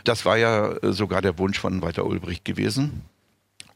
Das 0.04 0.24
war 0.24 0.36
ja 0.36 0.70
äh, 0.74 0.92
sogar 0.92 1.20
der 1.20 1.36
Wunsch 1.38 1.58
von 1.58 1.82
Walter 1.82 2.06
Ulbricht 2.06 2.44
gewesen. 2.44 3.02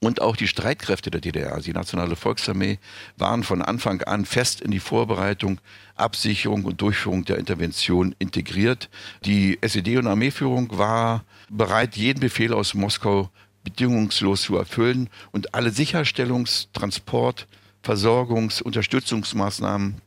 Und 0.03 0.21
auch 0.21 0.35
die 0.35 0.49
Streitkräfte 0.49 1.13
der 1.13 1.21
DDR, 1.21 1.61
die 1.61 1.73
Nationale 1.73 2.17
Volksarmee, 2.17 2.81
waren 3.19 3.45
von 3.45 3.63
Anfang 3.63 4.03
an 4.03 4.25
fest 4.25 4.61
in 4.61 4.73
die 4.73 4.81
Vorbereitung, 4.81 5.61
Absicherung 5.95 6.65
und 6.65 6.81
Durchführung 6.81 7.25
der 7.25 7.39
Intervention 7.39 8.13
integriert. 8.19 8.91
Die 9.25 9.61
SED- 9.63 9.99
und 9.99 10.09
Armeeführung 10.09 10.77
war 10.77 11.25
bereit, 11.49 11.97
jeden 11.97 12.19
Befehl 12.19 12.53
aus 12.53 12.75
Moskau 12.75 13.31
bedingungslos 13.63 14.43
zu 14.43 14.57
erfüllen 14.57 15.09
und 15.31 15.55
alle 15.55 15.71
Sicherstellungs-, 15.71 16.67
Transport-, 16.73 17.47
Versorgungs-, 17.85 18.61
Unterstützungsmaßnahmen 18.61 20.01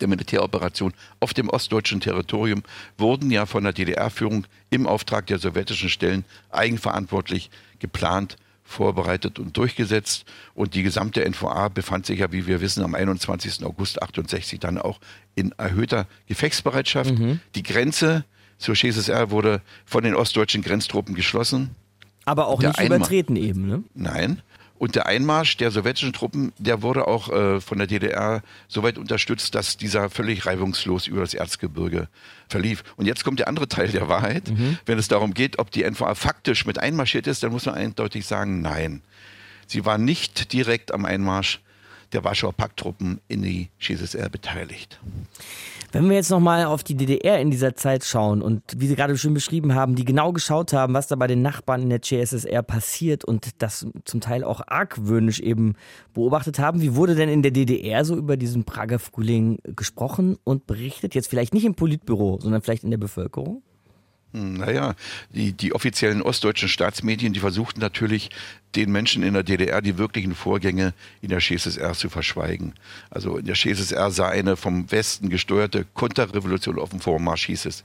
der 0.00 0.08
Militäroperation 0.08 0.92
auf 1.20 1.34
dem 1.34 1.50
ostdeutschen 1.50 2.00
Territorium 2.00 2.64
wurden 2.98 3.30
ja 3.30 3.46
von 3.46 3.62
der 3.62 3.74
DDR-Führung 3.74 4.48
im 4.70 4.88
Auftrag 4.88 5.28
der 5.28 5.38
sowjetischen 5.38 5.88
Stellen 5.88 6.24
eigenverantwortlich 6.50 7.50
geplant 7.78 8.36
vorbereitet 8.70 9.38
und 9.38 9.56
durchgesetzt. 9.56 10.24
Und 10.54 10.74
die 10.74 10.82
gesamte 10.82 11.28
NVA 11.28 11.68
befand 11.68 12.06
sich 12.06 12.20
ja, 12.20 12.32
wie 12.32 12.46
wir 12.46 12.60
wissen, 12.60 12.84
am 12.84 12.94
21. 12.94 13.64
August 13.64 14.00
68 14.00 14.60
dann 14.60 14.78
auch 14.78 15.00
in 15.34 15.52
erhöhter 15.58 16.06
Gefechtsbereitschaft. 16.28 17.18
Mhm. 17.18 17.40
Die 17.54 17.62
Grenze 17.62 18.24
zur 18.58 18.74
CSSR 18.74 19.30
wurde 19.30 19.62
von 19.84 20.04
den 20.04 20.14
ostdeutschen 20.14 20.62
Grenztruppen 20.62 21.14
geschlossen. 21.14 21.70
Aber 22.24 22.46
auch 22.46 22.60
nicht 22.60 22.78
Einmal 22.78 22.98
übertreten 22.98 23.36
eben, 23.36 23.66
ne? 23.66 23.82
Nein. 23.94 24.42
Und 24.80 24.94
der 24.94 25.04
Einmarsch 25.04 25.58
der 25.58 25.70
sowjetischen 25.70 26.14
Truppen, 26.14 26.54
der 26.56 26.80
wurde 26.80 27.06
auch 27.06 27.28
äh, 27.28 27.60
von 27.60 27.76
der 27.76 27.86
DDR 27.86 28.40
soweit 28.66 28.96
unterstützt, 28.96 29.54
dass 29.54 29.76
dieser 29.76 30.08
völlig 30.08 30.46
reibungslos 30.46 31.06
über 31.06 31.20
das 31.20 31.34
Erzgebirge 31.34 32.08
verlief. 32.48 32.82
Und 32.96 33.04
jetzt 33.04 33.22
kommt 33.22 33.40
der 33.40 33.48
andere 33.48 33.68
Teil 33.68 33.88
der 33.88 34.08
Wahrheit. 34.08 34.48
Mhm. 34.48 34.78
Wenn 34.86 34.98
es 34.98 35.08
darum 35.08 35.34
geht, 35.34 35.58
ob 35.58 35.70
die 35.70 35.84
NVA 35.84 36.14
faktisch 36.14 36.64
mit 36.64 36.78
einmarschiert 36.78 37.26
ist, 37.26 37.42
dann 37.42 37.52
muss 37.52 37.66
man 37.66 37.74
eindeutig 37.74 38.24
sagen, 38.24 38.62
nein. 38.62 39.02
Sie 39.66 39.84
war 39.84 39.98
nicht 39.98 40.54
direkt 40.54 40.94
am 40.94 41.04
Einmarsch 41.04 41.60
der 42.12 42.24
Warschauer 42.24 42.52
Pakttruppen 42.52 43.20
in 43.28 43.42
die 43.42 43.68
CSSR 43.80 44.28
beteiligt. 44.28 45.00
Wenn 45.92 46.08
wir 46.08 46.16
jetzt 46.16 46.30
nochmal 46.30 46.66
auf 46.66 46.84
die 46.84 46.94
DDR 46.94 47.40
in 47.40 47.50
dieser 47.50 47.74
Zeit 47.74 48.04
schauen 48.04 48.42
und 48.42 48.62
wie 48.76 48.86
Sie 48.86 48.94
gerade 48.94 49.16
schon 49.18 49.34
beschrieben 49.34 49.74
haben, 49.74 49.96
die 49.96 50.04
genau 50.04 50.32
geschaut 50.32 50.72
haben, 50.72 50.94
was 50.94 51.08
da 51.08 51.16
bei 51.16 51.26
den 51.26 51.42
Nachbarn 51.42 51.82
in 51.82 51.90
der 51.90 52.00
CSSR 52.00 52.62
passiert 52.62 53.24
und 53.24 53.60
das 53.60 53.86
zum 54.04 54.20
Teil 54.20 54.44
auch 54.44 54.60
argwöhnisch 54.68 55.40
eben 55.40 55.74
beobachtet 56.14 56.60
haben, 56.60 56.80
wie 56.80 56.94
wurde 56.94 57.16
denn 57.16 57.28
in 57.28 57.42
der 57.42 57.50
DDR 57.50 58.04
so 58.04 58.16
über 58.16 58.36
diesen 58.36 58.62
Prager 58.62 59.00
Frühling 59.00 59.58
gesprochen 59.64 60.38
und 60.44 60.68
berichtet? 60.68 61.16
Jetzt 61.16 61.28
vielleicht 61.28 61.54
nicht 61.54 61.64
im 61.64 61.74
Politbüro, 61.74 62.38
sondern 62.40 62.62
vielleicht 62.62 62.84
in 62.84 62.90
der 62.90 62.98
Bevölkerung? 62.98 63.62
Hm, 64.32 64.54
naja, 64.54 64.94
die, 65.30 65.52
die 65.52 65.74
offiziellen 65.74 66.22
ostdeutschen 66.22 66.68
Staatsmedien, 66.68 67.32
die 67.32 67.40
versuchten 67.40 67.80
natürlich, 67.80 68.30
den 68.76 68.92
Menschen 68.92 69.24
in 69.24 69.34
der 69.34 69.42
DDR 69.42 69.82
die 69.82 69.98
wirklichen 69.98 70.34
Vorgänge 70.34 70.94
in 71.22 71.30
der 71.30 71.40
CSSR 71.40 71.94
zu 71.94 72.08
verschweigen. 72.08 72.74
Also 73.10 73.38
in 73.38 73.46
der 73.46 73.56
CSSR 73.56 74.10
sah 74.12 74.28
eine 74.28 74.56
vom 74.56 74.90
Westen 74.92 75.28
gesteuerte 75.28 75.86
Konterrevolution 75.94 76.78
auf 76.78 76.90
dem 76.90 77.00
Vormarsch, 77.00 77.46
hieß 77.46 77.66
es, 77.66 77.84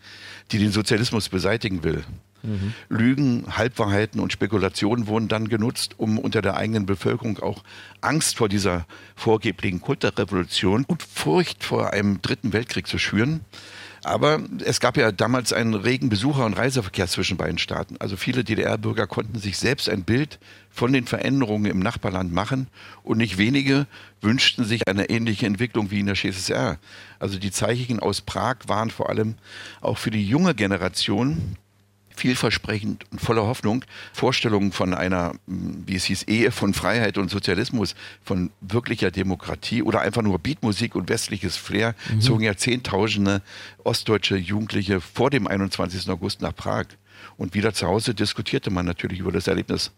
die 0.52 0.60
den 0.60 0.72
Sozialismus 0.72 1.30
beseitigen 1.30 1.84
will. 1.84 2.04
Mhm. 2.44 2.74
Lügen, 2.90 3.58
Halbwahrheiten 3.58 4.20
und 4.20 4.32
Spekulationen 4.32 5.08
wurden 5.08 5.28
dann 5.28 5.50
genutzt, 5.50 5.96
um 5.98 6.20
unter 6.20 6.44
der 6.44 6.58
eigenen 6.58 6.86
Bevölkerung 6.86 7.40
auch 7.40 7.64
Angst 8.02 8.38
vor 8.38 8.50
dieser 8.50 8.86
vorgeblichen 9.16 9.82
Konterrevolution 9.82 10.86
und 10.86 11.02
Furcht 11.02 11.64
vor 11.64 11.94
einem 11.94 12.22
dritten 12.22 12.54
Weltkrieg 12.54 12.86
zu 12.86 13.00
schüren. 13.00 13.42
Aber 14.06 14.40
es 14.64 14.80
gab 14.80 14.98
ja 14.98 15.12
damals 15.12 15.52
einen 15.52 15.74
regen 15.74 16.10
Besucher- 16.10 16.46
und 16.46 16.54
Reiseverkehr 16.54 17.08
zwischen 17.08 17.38
beiden 17.38 17.58
Staaten. 17.58 17.96
Also 17.98 18.18
viele 18.18 18.44
DDR-Bürger 18.44 19.08
konnten 19.08 19.40
sich 19.40 19.58
selbst 19.58 19.90
ein 19.90 20.04
Bild 20.04 20.38
von 20.70 20.94
den 20.94 21.08
Veränderungen 21.08 21.66
im 21.66 21.80
Nachbarland 21.80 22.32
machen 22.32 22.68
und 23.02 23.18
nicht 23.18 23.40
wenige 23.40 23.88
wünschten 24.22 24.64
sich 24.64 24.88
eine 24.88 25.10
ähnliche 25.10 25.48
Entwicklung 25.48 25.90
wie 25.90 26.02
in 26.02 26.06
der 26.06 26.14
CSSR. 26.14 26.78
Also 27.18 27.40
die 27.40 27.50
Zeichen 27.50 28.00
aus 28.00 28.22
Prag 28.22 28.58
waren 28.68 28.92
vor 28.92 29.10
allem 29.10 29.38
auch 29.82 29.98
für 29.98 30.12
die 30.12 30.28
junge 30.28 30.54
Generation 30.54 31.58
vielversprechend 32.20 33.06
und 33.12 33.22
voller 33.22 33.46
Hoffnung. 33.46 33.86
Vorstellungen 34.14 34.72
von 34.72 34.94
einer, 34.94 35.34
wie 35.48 35.96
es 35.96 36.06
hieß, 36.06 36.24
Ehe 36.24 36.52
von 36.52 36.74
Freiheit 36.74 37.18
und 37.18 37.30
Sozialismus, 37.30 37.96
von 38.24 38.52
wirklicher 38.62 39.12
Demokratie 39.12 39.84
oder 39.84 40.02
einfach 40.02 40.22
nur 40.22 40.40
Beatmusik 40.40 40.96
und 40.96 41.10
westliches 41.10 41.58
Flair 41.58 41.96
mhm. 42.12 42.22
zogen 42.22 42.44
ja 42.44 42.56
Zehntausende 42.56 43.42
ostdeutsche 43.84 44.38
Jugendliche 44.38 45.02
vor 45.02 45.30
dem 45.30 45.48
21. 45.48 46.10
August 46.10 46.42
nach 46.42 46.56
Prag. 46.56 46.86
Und 47.38 47.54
wieder 47.54 47.74
zu 47.74 47.88
Hause 47.88 48.14
diskutierte 48.14 48.70
man 48.70 48.86
natürlich 48.86 49.20
über 49.20 49.32
das 49.32 49.48
Erlebnis. 49.48 49.92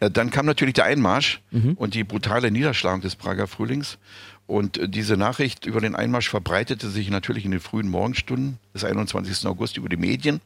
Äh, 0.00 0.10
dann 0.10 0.30
kam 0.30 0.46
natürlich 0.46 0.74
der 0.74 0.84
Einmarsch 0.84 1.40
mhm. 1.50 1.72
und 1.72 1.94
die 1.94 2.04
brutale 2.04 2.50
Niederschlagung 2.50 3.00
des 3.00 3.16
Prager 3.16 3.46
Frühlings. 3.46 3.98
Und 4.46 4.78
äh, 4.78 4.88
diese 4.88 5.16
Nachricht 5.16 5.66
über 5.66 5.80
den 5.80 5.94
Einmarsch 5.94 6.28
verbreitete 6.28 6.88
sich 6.88 7.10
natürlich 7.10 7.44
in 7.44 7.50
den 7.50 7.60
frühen 7.60 7.88
Morgenstunden 7.88 8.58
des 8.74 8.84
21. 8.84 9.46
August 9.46 9.76
über 9.76 9.88
die 9.88 9.96
Medien. 9.96 10.40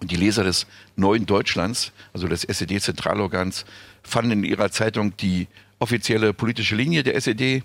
Und 0.00 0.10
die 0.10 0.16
Leser 0.16 0.44
des 0.44 0.66
Neuen 0.96 1.26
Deutschlands, 1.26 1.92
also 2.12 2.28
des 2.28 2.44
SED-Zentralorgans, 2.44 3.64
fanden 4.02 4.32
in 4.32 4.44
ihrer 4.44 4.70
Zeitung 4.70 5.16
die 5.16 5.48
offizielle 5.80 6.32
politische 6.32 6.76
Linie 6.76 7.02
der 7.02 7.14
SED, 7.16 7.62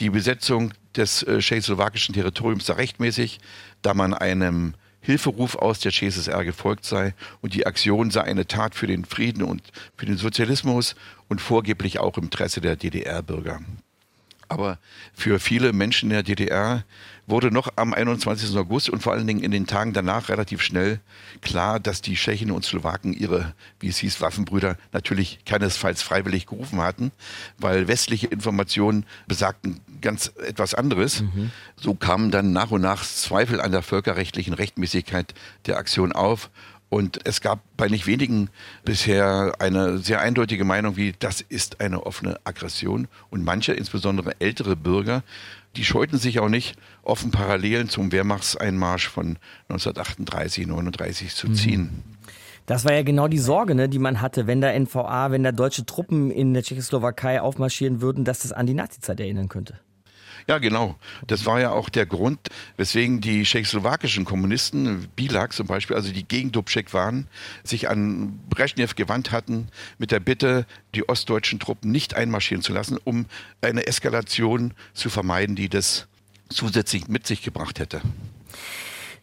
die 0.00 0.10
Besetzung 0.10 0.72
des 0.96 1.22
äh, 1.22 1.38
tschechoslowakischen 1.38 2.14
Territoriums 2.14 2.66
da 2.66 2.74
rechtmäßig, 2.74 3.38
da 3.82 3.94
man 3.94 4.14
einem 4.14 4.74
Hilferuf 5.00 5.56
aus 5.56 5.80
der 5.80 5.92
CSSR 5.92 6.44
gefolgt 6.44 6.86
sei 6.86 7.14
und 7.42 7.52
die 7.52 7.66
Aktion 7.66 8.10
sei 8.10 8.22
eine 8.22 8.46
Tat 8.46 8.74
für 8.74 8.86
den 8.86 9.04
Frieden 9.04 9.42
und 9.42 9.62
für 9.96 10.06
den 10.06 10.16
Sozialismus 10.16 10.94
und 11.28 11.42
vorgeblich 11.42 11.98
auch 11.98 12.16
im 12.16 12.24
Interesse 12.24 12.62
der 12.62 12.76
DDR-Bürger. 12.76 13.60
Aber 14.48 14.78
für 15.12 15.38
viele 15.40 15.72
Menschen 15.72 16.10
in 16.10 16.14
der 16.14 16.22
DDR 16.22 16.84
wurde 17.26 17.50
noch 17.50 17.68
am 17.76 17.94
21. 17.94 18.56
August 18.56 18.90
und 18.90 19.02
vor 19.02 19.12
allen 19.12 19.26
Dingen 19.26 19.42
in 19.42 19.50
den 19.50 19.66
Tagen 19.66 19.92
danach 19.92 20.28
relativ 20.28 20.62
schnell 20.62 21.00
klar, 21.40 21.80
dass 21.80 22.02
die 22.02 22.14
Tschechen 22.14 22.50
und 22.50 22.64
Slowaken 22.64 23.12
ihre, 23.12 23.54
wie 23.80 23.88
es 23.88 23.98
hieß, 23.98 24.20
Waffenbrüder 24.20 24.76
natürlich 24.92 25.38
keinesfalls 25.44 26.02
freiwillig 26.02 26.46
gerufen 26.46 26.80
hatten, 26.80 27.12
weil 27.58 27.88
westliche 27.88 28.26
Informationen 28.26 29.06
besagten 29.26 29.80
ganz 30.00 30.32
etwas 30.46 30.74
anderes. 30.74 31.22
Mhm. 31.22 31.50
So 31.76 31.94
kamen 31.94 32.30
dann 32.30 32.52
nach 32.52 32.70
und 32.70 32.82
nach 32.82 33.04
Zweifel 33.04 33.60
an 33.60 33.72
der 33.72 33.82
völkerrechtlichen 33.82 34.54
Rechtmäßigkeit 34.54 35.34
der 35.66 35.78
Aktion 35.78 36.12
auf 36.12 36.50
und 36.94 37.26
es 37.26 37.40
gab 37.40 37.58
bei 37.76 37.88
nicht 37.88 38.06
wenigen 38.06 38.50
bisher 38.84 39.54
eine 39.58 39.98
sehr 39.98 40.20
eindeutige 40.20 40.64
Meinung, 40.64 40.96
wie 40.96 41.12
das 41.18 41.40
ist 41.40 41.80
eine 41.80 42.06
offene 42.06 42.38
Aggression. 42.44 43.08
Und 43.30 43.42
manche, 43.42 43.72
insbesondere 43.72 44.40
ältere 44.40 44.76
Bürger, 44.76 45.24
die 45.76 45.84
scheuten 45.84 46.18
sich 46.18 46.40
auch 46.40 46.48
nicht, 46.48 46.76
offen 47.02 47.30
Parallelen 47.30 47.88
zum 47.88 48.12
Wehrmachtseinmarsch 48.12 49.08
von 49.08 49.38
1938, 49.68 50.66
39 50.66 51.34
zu 51.34 51.48
mhm. 51.48 51.54
ziehen. 51.54 52.02
Das 52.66 52.84
war 52.84 52.94
ja 52.94 53.02
genau 53.02 53.28
die 53.28 53.38
Sorge, 53.38 53.74
ne, 53.74 53.88
die 53.88 53.98
man 53.98 54.22
hatte, 54.22 54.46
wenn 54.46 54.60
da 54.60 54.72
NVA, 54.72 55.30
wenn 55.30 55.42
da 55.42 55.52
deutsche 55.52 55.84
Truppen 55.84 56.30
in 56.30 56.54
der 56.54 56.62
Tschechoslowakei 56.62 57.42
aufmarschieren 57.42 58.00
würden, 58.00 58.24
dass 58.24 58.40
das 58.40 58.52
an 58.52 58.66
die 58.66 58.74
Nazizeit 58.74 59.20
erinnern 59.20 59.48
könnte. 59.48 59.78
Ja, 60.46 60.58
genau. 60.58 60.96
Das 61.26 61.46
war 61.46 61.60
ja 61.60 61.70
auch 61.70 61.88
der 61.88 62.06
Grund, 62.06 62.38
weswegen 62.76 63.20
die 63.20 63.44
tschechoslowakischen 63.44 64.24
Kommunisten, 64.24 65.08
Bilak 65.16 65.52
zum 65.52 65.66
Beispiel, 65.66 65.96
also 65.96 66.12
die 66.12 66.24
gegen 66.24 66.52
Dubček 66.52 66.92
waren, 66.92 67.26
sich 67.62 67.88
an 67.88 68.38
Brezhnev 68.50 68.94
gewandt 68.94 69.32
hatten 69.32 69.68
mit 69.98 70.10
der 70.10 70.20
Bitte, 70.20 70.66
die 70.94 71.08
ostdeutschen 71.08 71.60
Truppen 71.60 71.90
nicht 71.90 72.14
einmarschieren 72.14 72.62
zu 72.62 72.72
lassen, 72.72 72.98
um 73.02 73.26
eine 73.62 73.86
Eskalation 73.86 74.74
zu 74.92 75.08
vermeiden, 75.08 75.56
die 75.56 75.68
das 75.68 76.06
zusätzlich 76.50 77.08
mit 77.08 77.26
sich 77.26 77.42
gebracht 77.42 77.78
hätte. 77.78 78.02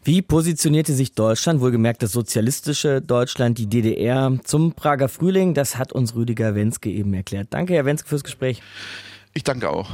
Wie 0.04 0.20
positionierte 0.20 0.94
sich 0.94 1.14
Deutschland, 1.14 1.60
wohlgemerkt 1.60 2.02
das 2.02 2.10
sozialistische 2.10 3.00
Deutschland, 3.00 3.58
die 3.58 3.68
DDR 3.68 4.36
zum 4.42 4.72
Prager 4.72 5.08
Frühling? 5.08 5.54
Das 5.54 5.78
hat 5.78 5.92
uns 5.92 6.16
Rüdiger 6.16 6.56
Wenske 6.56 6.90
eben 6.90 7.14
erklärt. 7.14 7.48
Danke, 7.50 7.74
Herr 7.74 7.84
Wenske, 7.84 8.08
fürs 8.08 8.24
Gespräch. 8.24 8.60
Ich 9.32 9.44
danke 9.44 9.70
auch. 9.70 9.90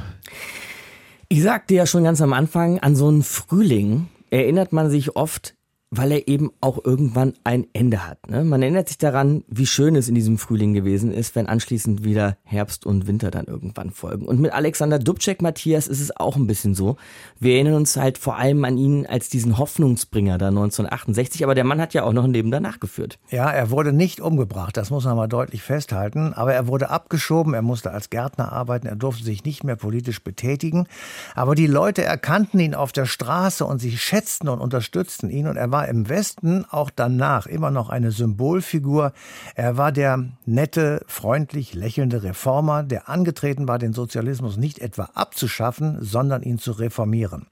Ich 1.31 1.43
sagte 1.43 1.75
ja 1.75 1.85
schon 1.85 2.05
ganz 2.05 2.23
am 2.23 2.33
Anfang, 2.33 2.79
an 2.79 2.97
so 2.97 3.07
einen 3.09 3.23
Frühling 3.23 4.09
erinnert 4.31 4.73
man 4.73 4.89
sich 4.89 5.15
oft 5.15 5.55
weil 5.91 6.13
er 6.13 6.29
eben 6.29 6.51
auch 6.61 6.85
irgendwann 6.85 7.33
ein 7.45 7.67
Ende 7.73 8.07
hat. 8.07 8.29
Ne? 8.29 8.45
Man 8.45 8.61
erinnert 8.61 8.89
sich 8.89 8.99
daran, 8.99 9.45
wie 9.49 9.67
schön 9.67 9.97
es 9.97 10.09
in 10.09 10.15
diesem 10.15 10.37
Frühling 10.37 10.75
gewesen 10.75 11.13
ist, 11.13 11.35
wenn 11.35 11.47
anschließend 11.47 12.05
wieder 12.05 12.37
Herbst 12.45 12.85
und 12.85 13.07
Winter 13.07 13.31
dann 13.31 13.47
irgendwann 13.47 13.91
folgen. 13.91 14.27
Und 14.27 14.41
mit 14.41 14.53
Alexander 14.53 14.99
Dubček, 14.99 15.41
Matthias, 15.41 15.89
ist 15.89 16.01
es 16.01 16.15
auch 16.15 16.37
ein 16.37 16.47
bisschen 16.47 16.75
so. 16.75 16.97
Wir 17.41 17.55
erinnern 17.55 17.75
uns 17.75 17.97
halt 17.97 18.19
vor 18.19 18.37
allem 18.37 18.65
an 18.65 18.77
ihn 18.77 19.07
als 19.07 19.31
diesen 19.31 19.57
Hoffnungsbringer 19.57 20.37
da 20.37 20.49
1968, 20.49 21.43
aber 21.43 21.55
der 21.55 21.65
Mann 21.65 21.81
hat 21.81 21.95
ja 21.95 22.03
auch 22.03 22.13
noch 22.13 22.25
ein 22.25 22.33
Leben 22.33 22.51
danach 22.51 22.81
geführt. 22.81 23.19
Ja, 23.31 23.51
er 23.51 23.71
wurde 23.71 23.93
nicht 23.93 24.21
umgebracht, 24.21 24.77
das 24.77 24.91
muss 24.91 25.05
man 25.05 25.17
mal 25.17 25.27
deutlich 25.27 25.63
festhalten, 25.63 26.35
aber 26.35 26.53
er 26.53 26.67
wurde 26.67 26.91
abgeschoben, 26.91 27.55
er 27.55 27.63
musste 27.63 27.93
als 27.93 28.11
Gärtner 28.11 28.53
arbeiten, 28.53 28.87
er 28.87 28.97
durfte 28.97 29.25
sich 29.25 29.45
nicht 29.45 29.65
mehr 29.65 29.77
politisch 29.77 30.23
betätigen, 30.23 30.87
aber 31.35 31.55
die 31.55 31.67
Leute 31.67 32.05
erkannten 32.05 32.61
ihn 32.61 32.75
auf 32.75 32.93
der 32.93 33.07
Straße 33.07 33.65
und 33.65 33.81
sie 33.81 33.97
schätzten 33.97 34.49
und 34.49 34.61
unterstützten 34.61 35.31
ihn 35.31 35.47
und 35.47 35.57
er 35.57 35.71
war 35.71 35.78
war 35.79 35.87
im 35.87 36.09
Westen 36.09 36.65
auch 36.69 36.91
danach 36.91 37.47
immer 37.47 37.71
noch 37.71 37.89
eine 37.89 38.11
Symbolfigur. 38.11 39.13
Er 39.55 39.77
war 39.77 39.93
der 39.93 40.25
nette, 40.45 41.05
freundlich 41.07 41.73
lächelnde 41.73 42.25
Reformer, 42.25 42.83
der 42.83 43.09
angetreten 43.09 43.69
war, 43.69 43.79
den 43.79 43.93
Sozialismus 43.93 44.57
nicht 44.57 44.81
etwa 44.81 45.11
abzuschaffen, 45.15 45.99
sondern 46.01 46.43
ihn 46.43 46.59
zu 46.59 46.73
reformieren. 46.73 47.47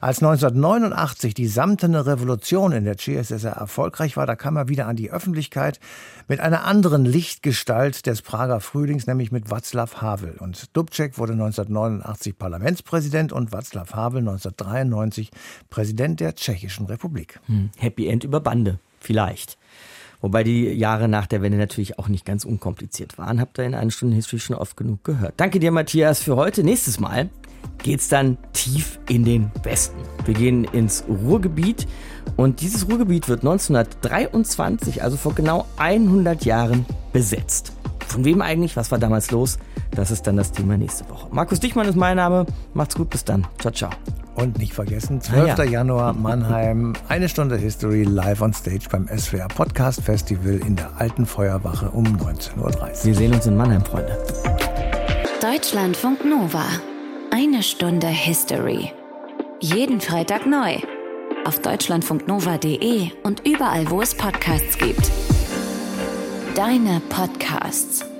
Als 0.00 0.22
1989 0.22 1.34
die 1.34 1.48
samtene 1.48 2.06
Revolution 2.06 2.70
in 2.70 2.84
der 2.84 2.96
CSSR 2.96 3.56
erfolgreich 3.56 4.16
war, 4.16 4.26
da 4.26 4.36
kam 4.36 4.54
er 4.54 4.68
wieder 4.68 4.86
an 4.86 4.94
die 4.94 5.10
Öffentlichkeit 5.10 5.80
mit 6.28 6.38
einer 6.38 6.62
anderen 6.64 7.04
Lichtgestalt 7.04 8.06
des 8.06 8.22
Prager 8.22 8.60
Frühlings, 8.60 9.08
nämlich 9.08 9.32
mit 9.32 9.48
Václav 9.48 10.00
Havel. 10.00 10.36
Und 10.38 10.76
Dubček 10.76 11.18
wurde 11.18 11.32
1989 11.32 12.38
Parlamentspräsident 12.38 13.32
und 13.32 13.50
Václav 13.50 13.94
Havel 13.94 14.20
1993 14.20 15.32
Präsident 15.70 16.20
der 16.20 16.36
Tschechischen 16.36 16.86
Republik. 16.86 17.40
Hm. 17.46 17.63
Happy 17.78 18.08
End 18.08 18.24
über 18.24 18.40
Bande, 18.40 18.78
vielleicht. 19.00 19.58
Wobei 20.20 20.42
die 20.42 20.68
Jahre 20.68 21.06
nach 21.06 21.26
der 21.26 21.42
Wende 21.42 21.58
natürlich 21.58 21.98
auch 21.98 22.08
nicht 22.08 22.24
ganz 22.24 22.46
unkompliziert 22.46 23.18
waren. 23.18 23.40
Habt 23.40 23.58
ihr 23.58 23.64
in 23.64 23.74
einer 23.74 23.90
Stunde 23.90 24.16
History 24.16 24.40
schon 24.40 24.56
oft 24.56 24.74
genug 24.76 25.04
gehört. 25.04 25.34
Danke 25.36 25.60
dir, 25.60 25.70
Matthias, 25.70 26.22
für 26.22 26.36
heute. 26.36 26.64
Nächstes 26.64 26.98
Mal 26.98 27.28
geht's 27.82 28.08
dann 28.08 28.38
tief 28.54 28.98
in 29.08 29.24
den 29.24 29.50
Westen. 29.62 29.98
Wir 30.24 30.32
gehen 30.32 30.64
ins 30.64 31.04
Ruhrgebiet 31.08 31.86
und 32.36 32.62
dieses 32.62 32.88
Ruhrgebiet 32.88 33.28
wird 33.28 33.40
1923, 33.40 35.02
also 35.02 35.18
vor 35.18 35.34
genau 35.34 35.66
100 35.76 36.44
Jahren, 36.46 36.86
besetzt. 37.12 37.72
Von 38.06 38.24
wem 38.24 38.40
eigentlich? 38.40 38.76
Was 38.76 38.90
war 38.90 38.98
damals 38.98 39.30
los? 39.30 39.58
Das 39.90 40.10
ist 40.10 40.26
dann 40.26 40.36
das 40.36 40.52
Thema 40.52 40.76
nächste 40.78 41.08
Woche. 41.10 41.28
Markus 41.32 41.60
Dichmann 41.60 41.86
ist 41.86 41.96
mein 41.96 42.16
Name. 42.16 42.46
Macht's 42.72 42.94
gut, 42.94 43.10
bis 43.10 43.24
dann. 43.24 43.46
Ciao, 43.58 43.72
ciao. 43.72 43.90
Und 44.34 44.58
nicht 44.58 44.74
vergessen, 44.74 45.20
12. 45.20 45.58
Ah, 45.58 45.62
ja. 45.62 45.70
Januar 45.70 46.12
Mannheim, 46.12 46.94
eine 47.08 47.28
Stunde 47.28 47.56
History 47.56 48.02
live 48.02 48.42
on 48.42 48.52
stage 48.52 48.88
beim 48.90 49.06
SWR 49.08 49.48
Podcast 49.48 50.02
Festival 50.02 50.60
in 50.66 50.76
der 50.76 50.90
Alten 50.98 51.24
Feuerwache 51.24 51.90
um 51.90 52.04
19.30 52.04 52.58
Uhr. 52.58 53.04
Wir 53.04 53.14
sehen 53.14 53.32
uns 53.32 53.46
in 53.46 53.56
Mannheim, 53.56 53.84
Freunde. 53.84 54.18
Deutschlandfunk 55.40 56.24
Nova. 56.24 56.64
Eine 57.30 57.62
Stunde 57.62 58.06
History. 58.08 58.92
Jeden 59.60 60.00
Freitag 60.00 60.46
neu. 60.46 60.76
Auf 61.44 61.60
deutschlandfunknova.de 61.60 63.10
und 63.22 63.46
überall, 63.46 63.90
wo 63.90 64.02
es 64.02 64.14
Podcasts 64.14 64.78
gibt. 64.78 65.10
Deine 66.54 67.00
Podcasts. 67.08 68.13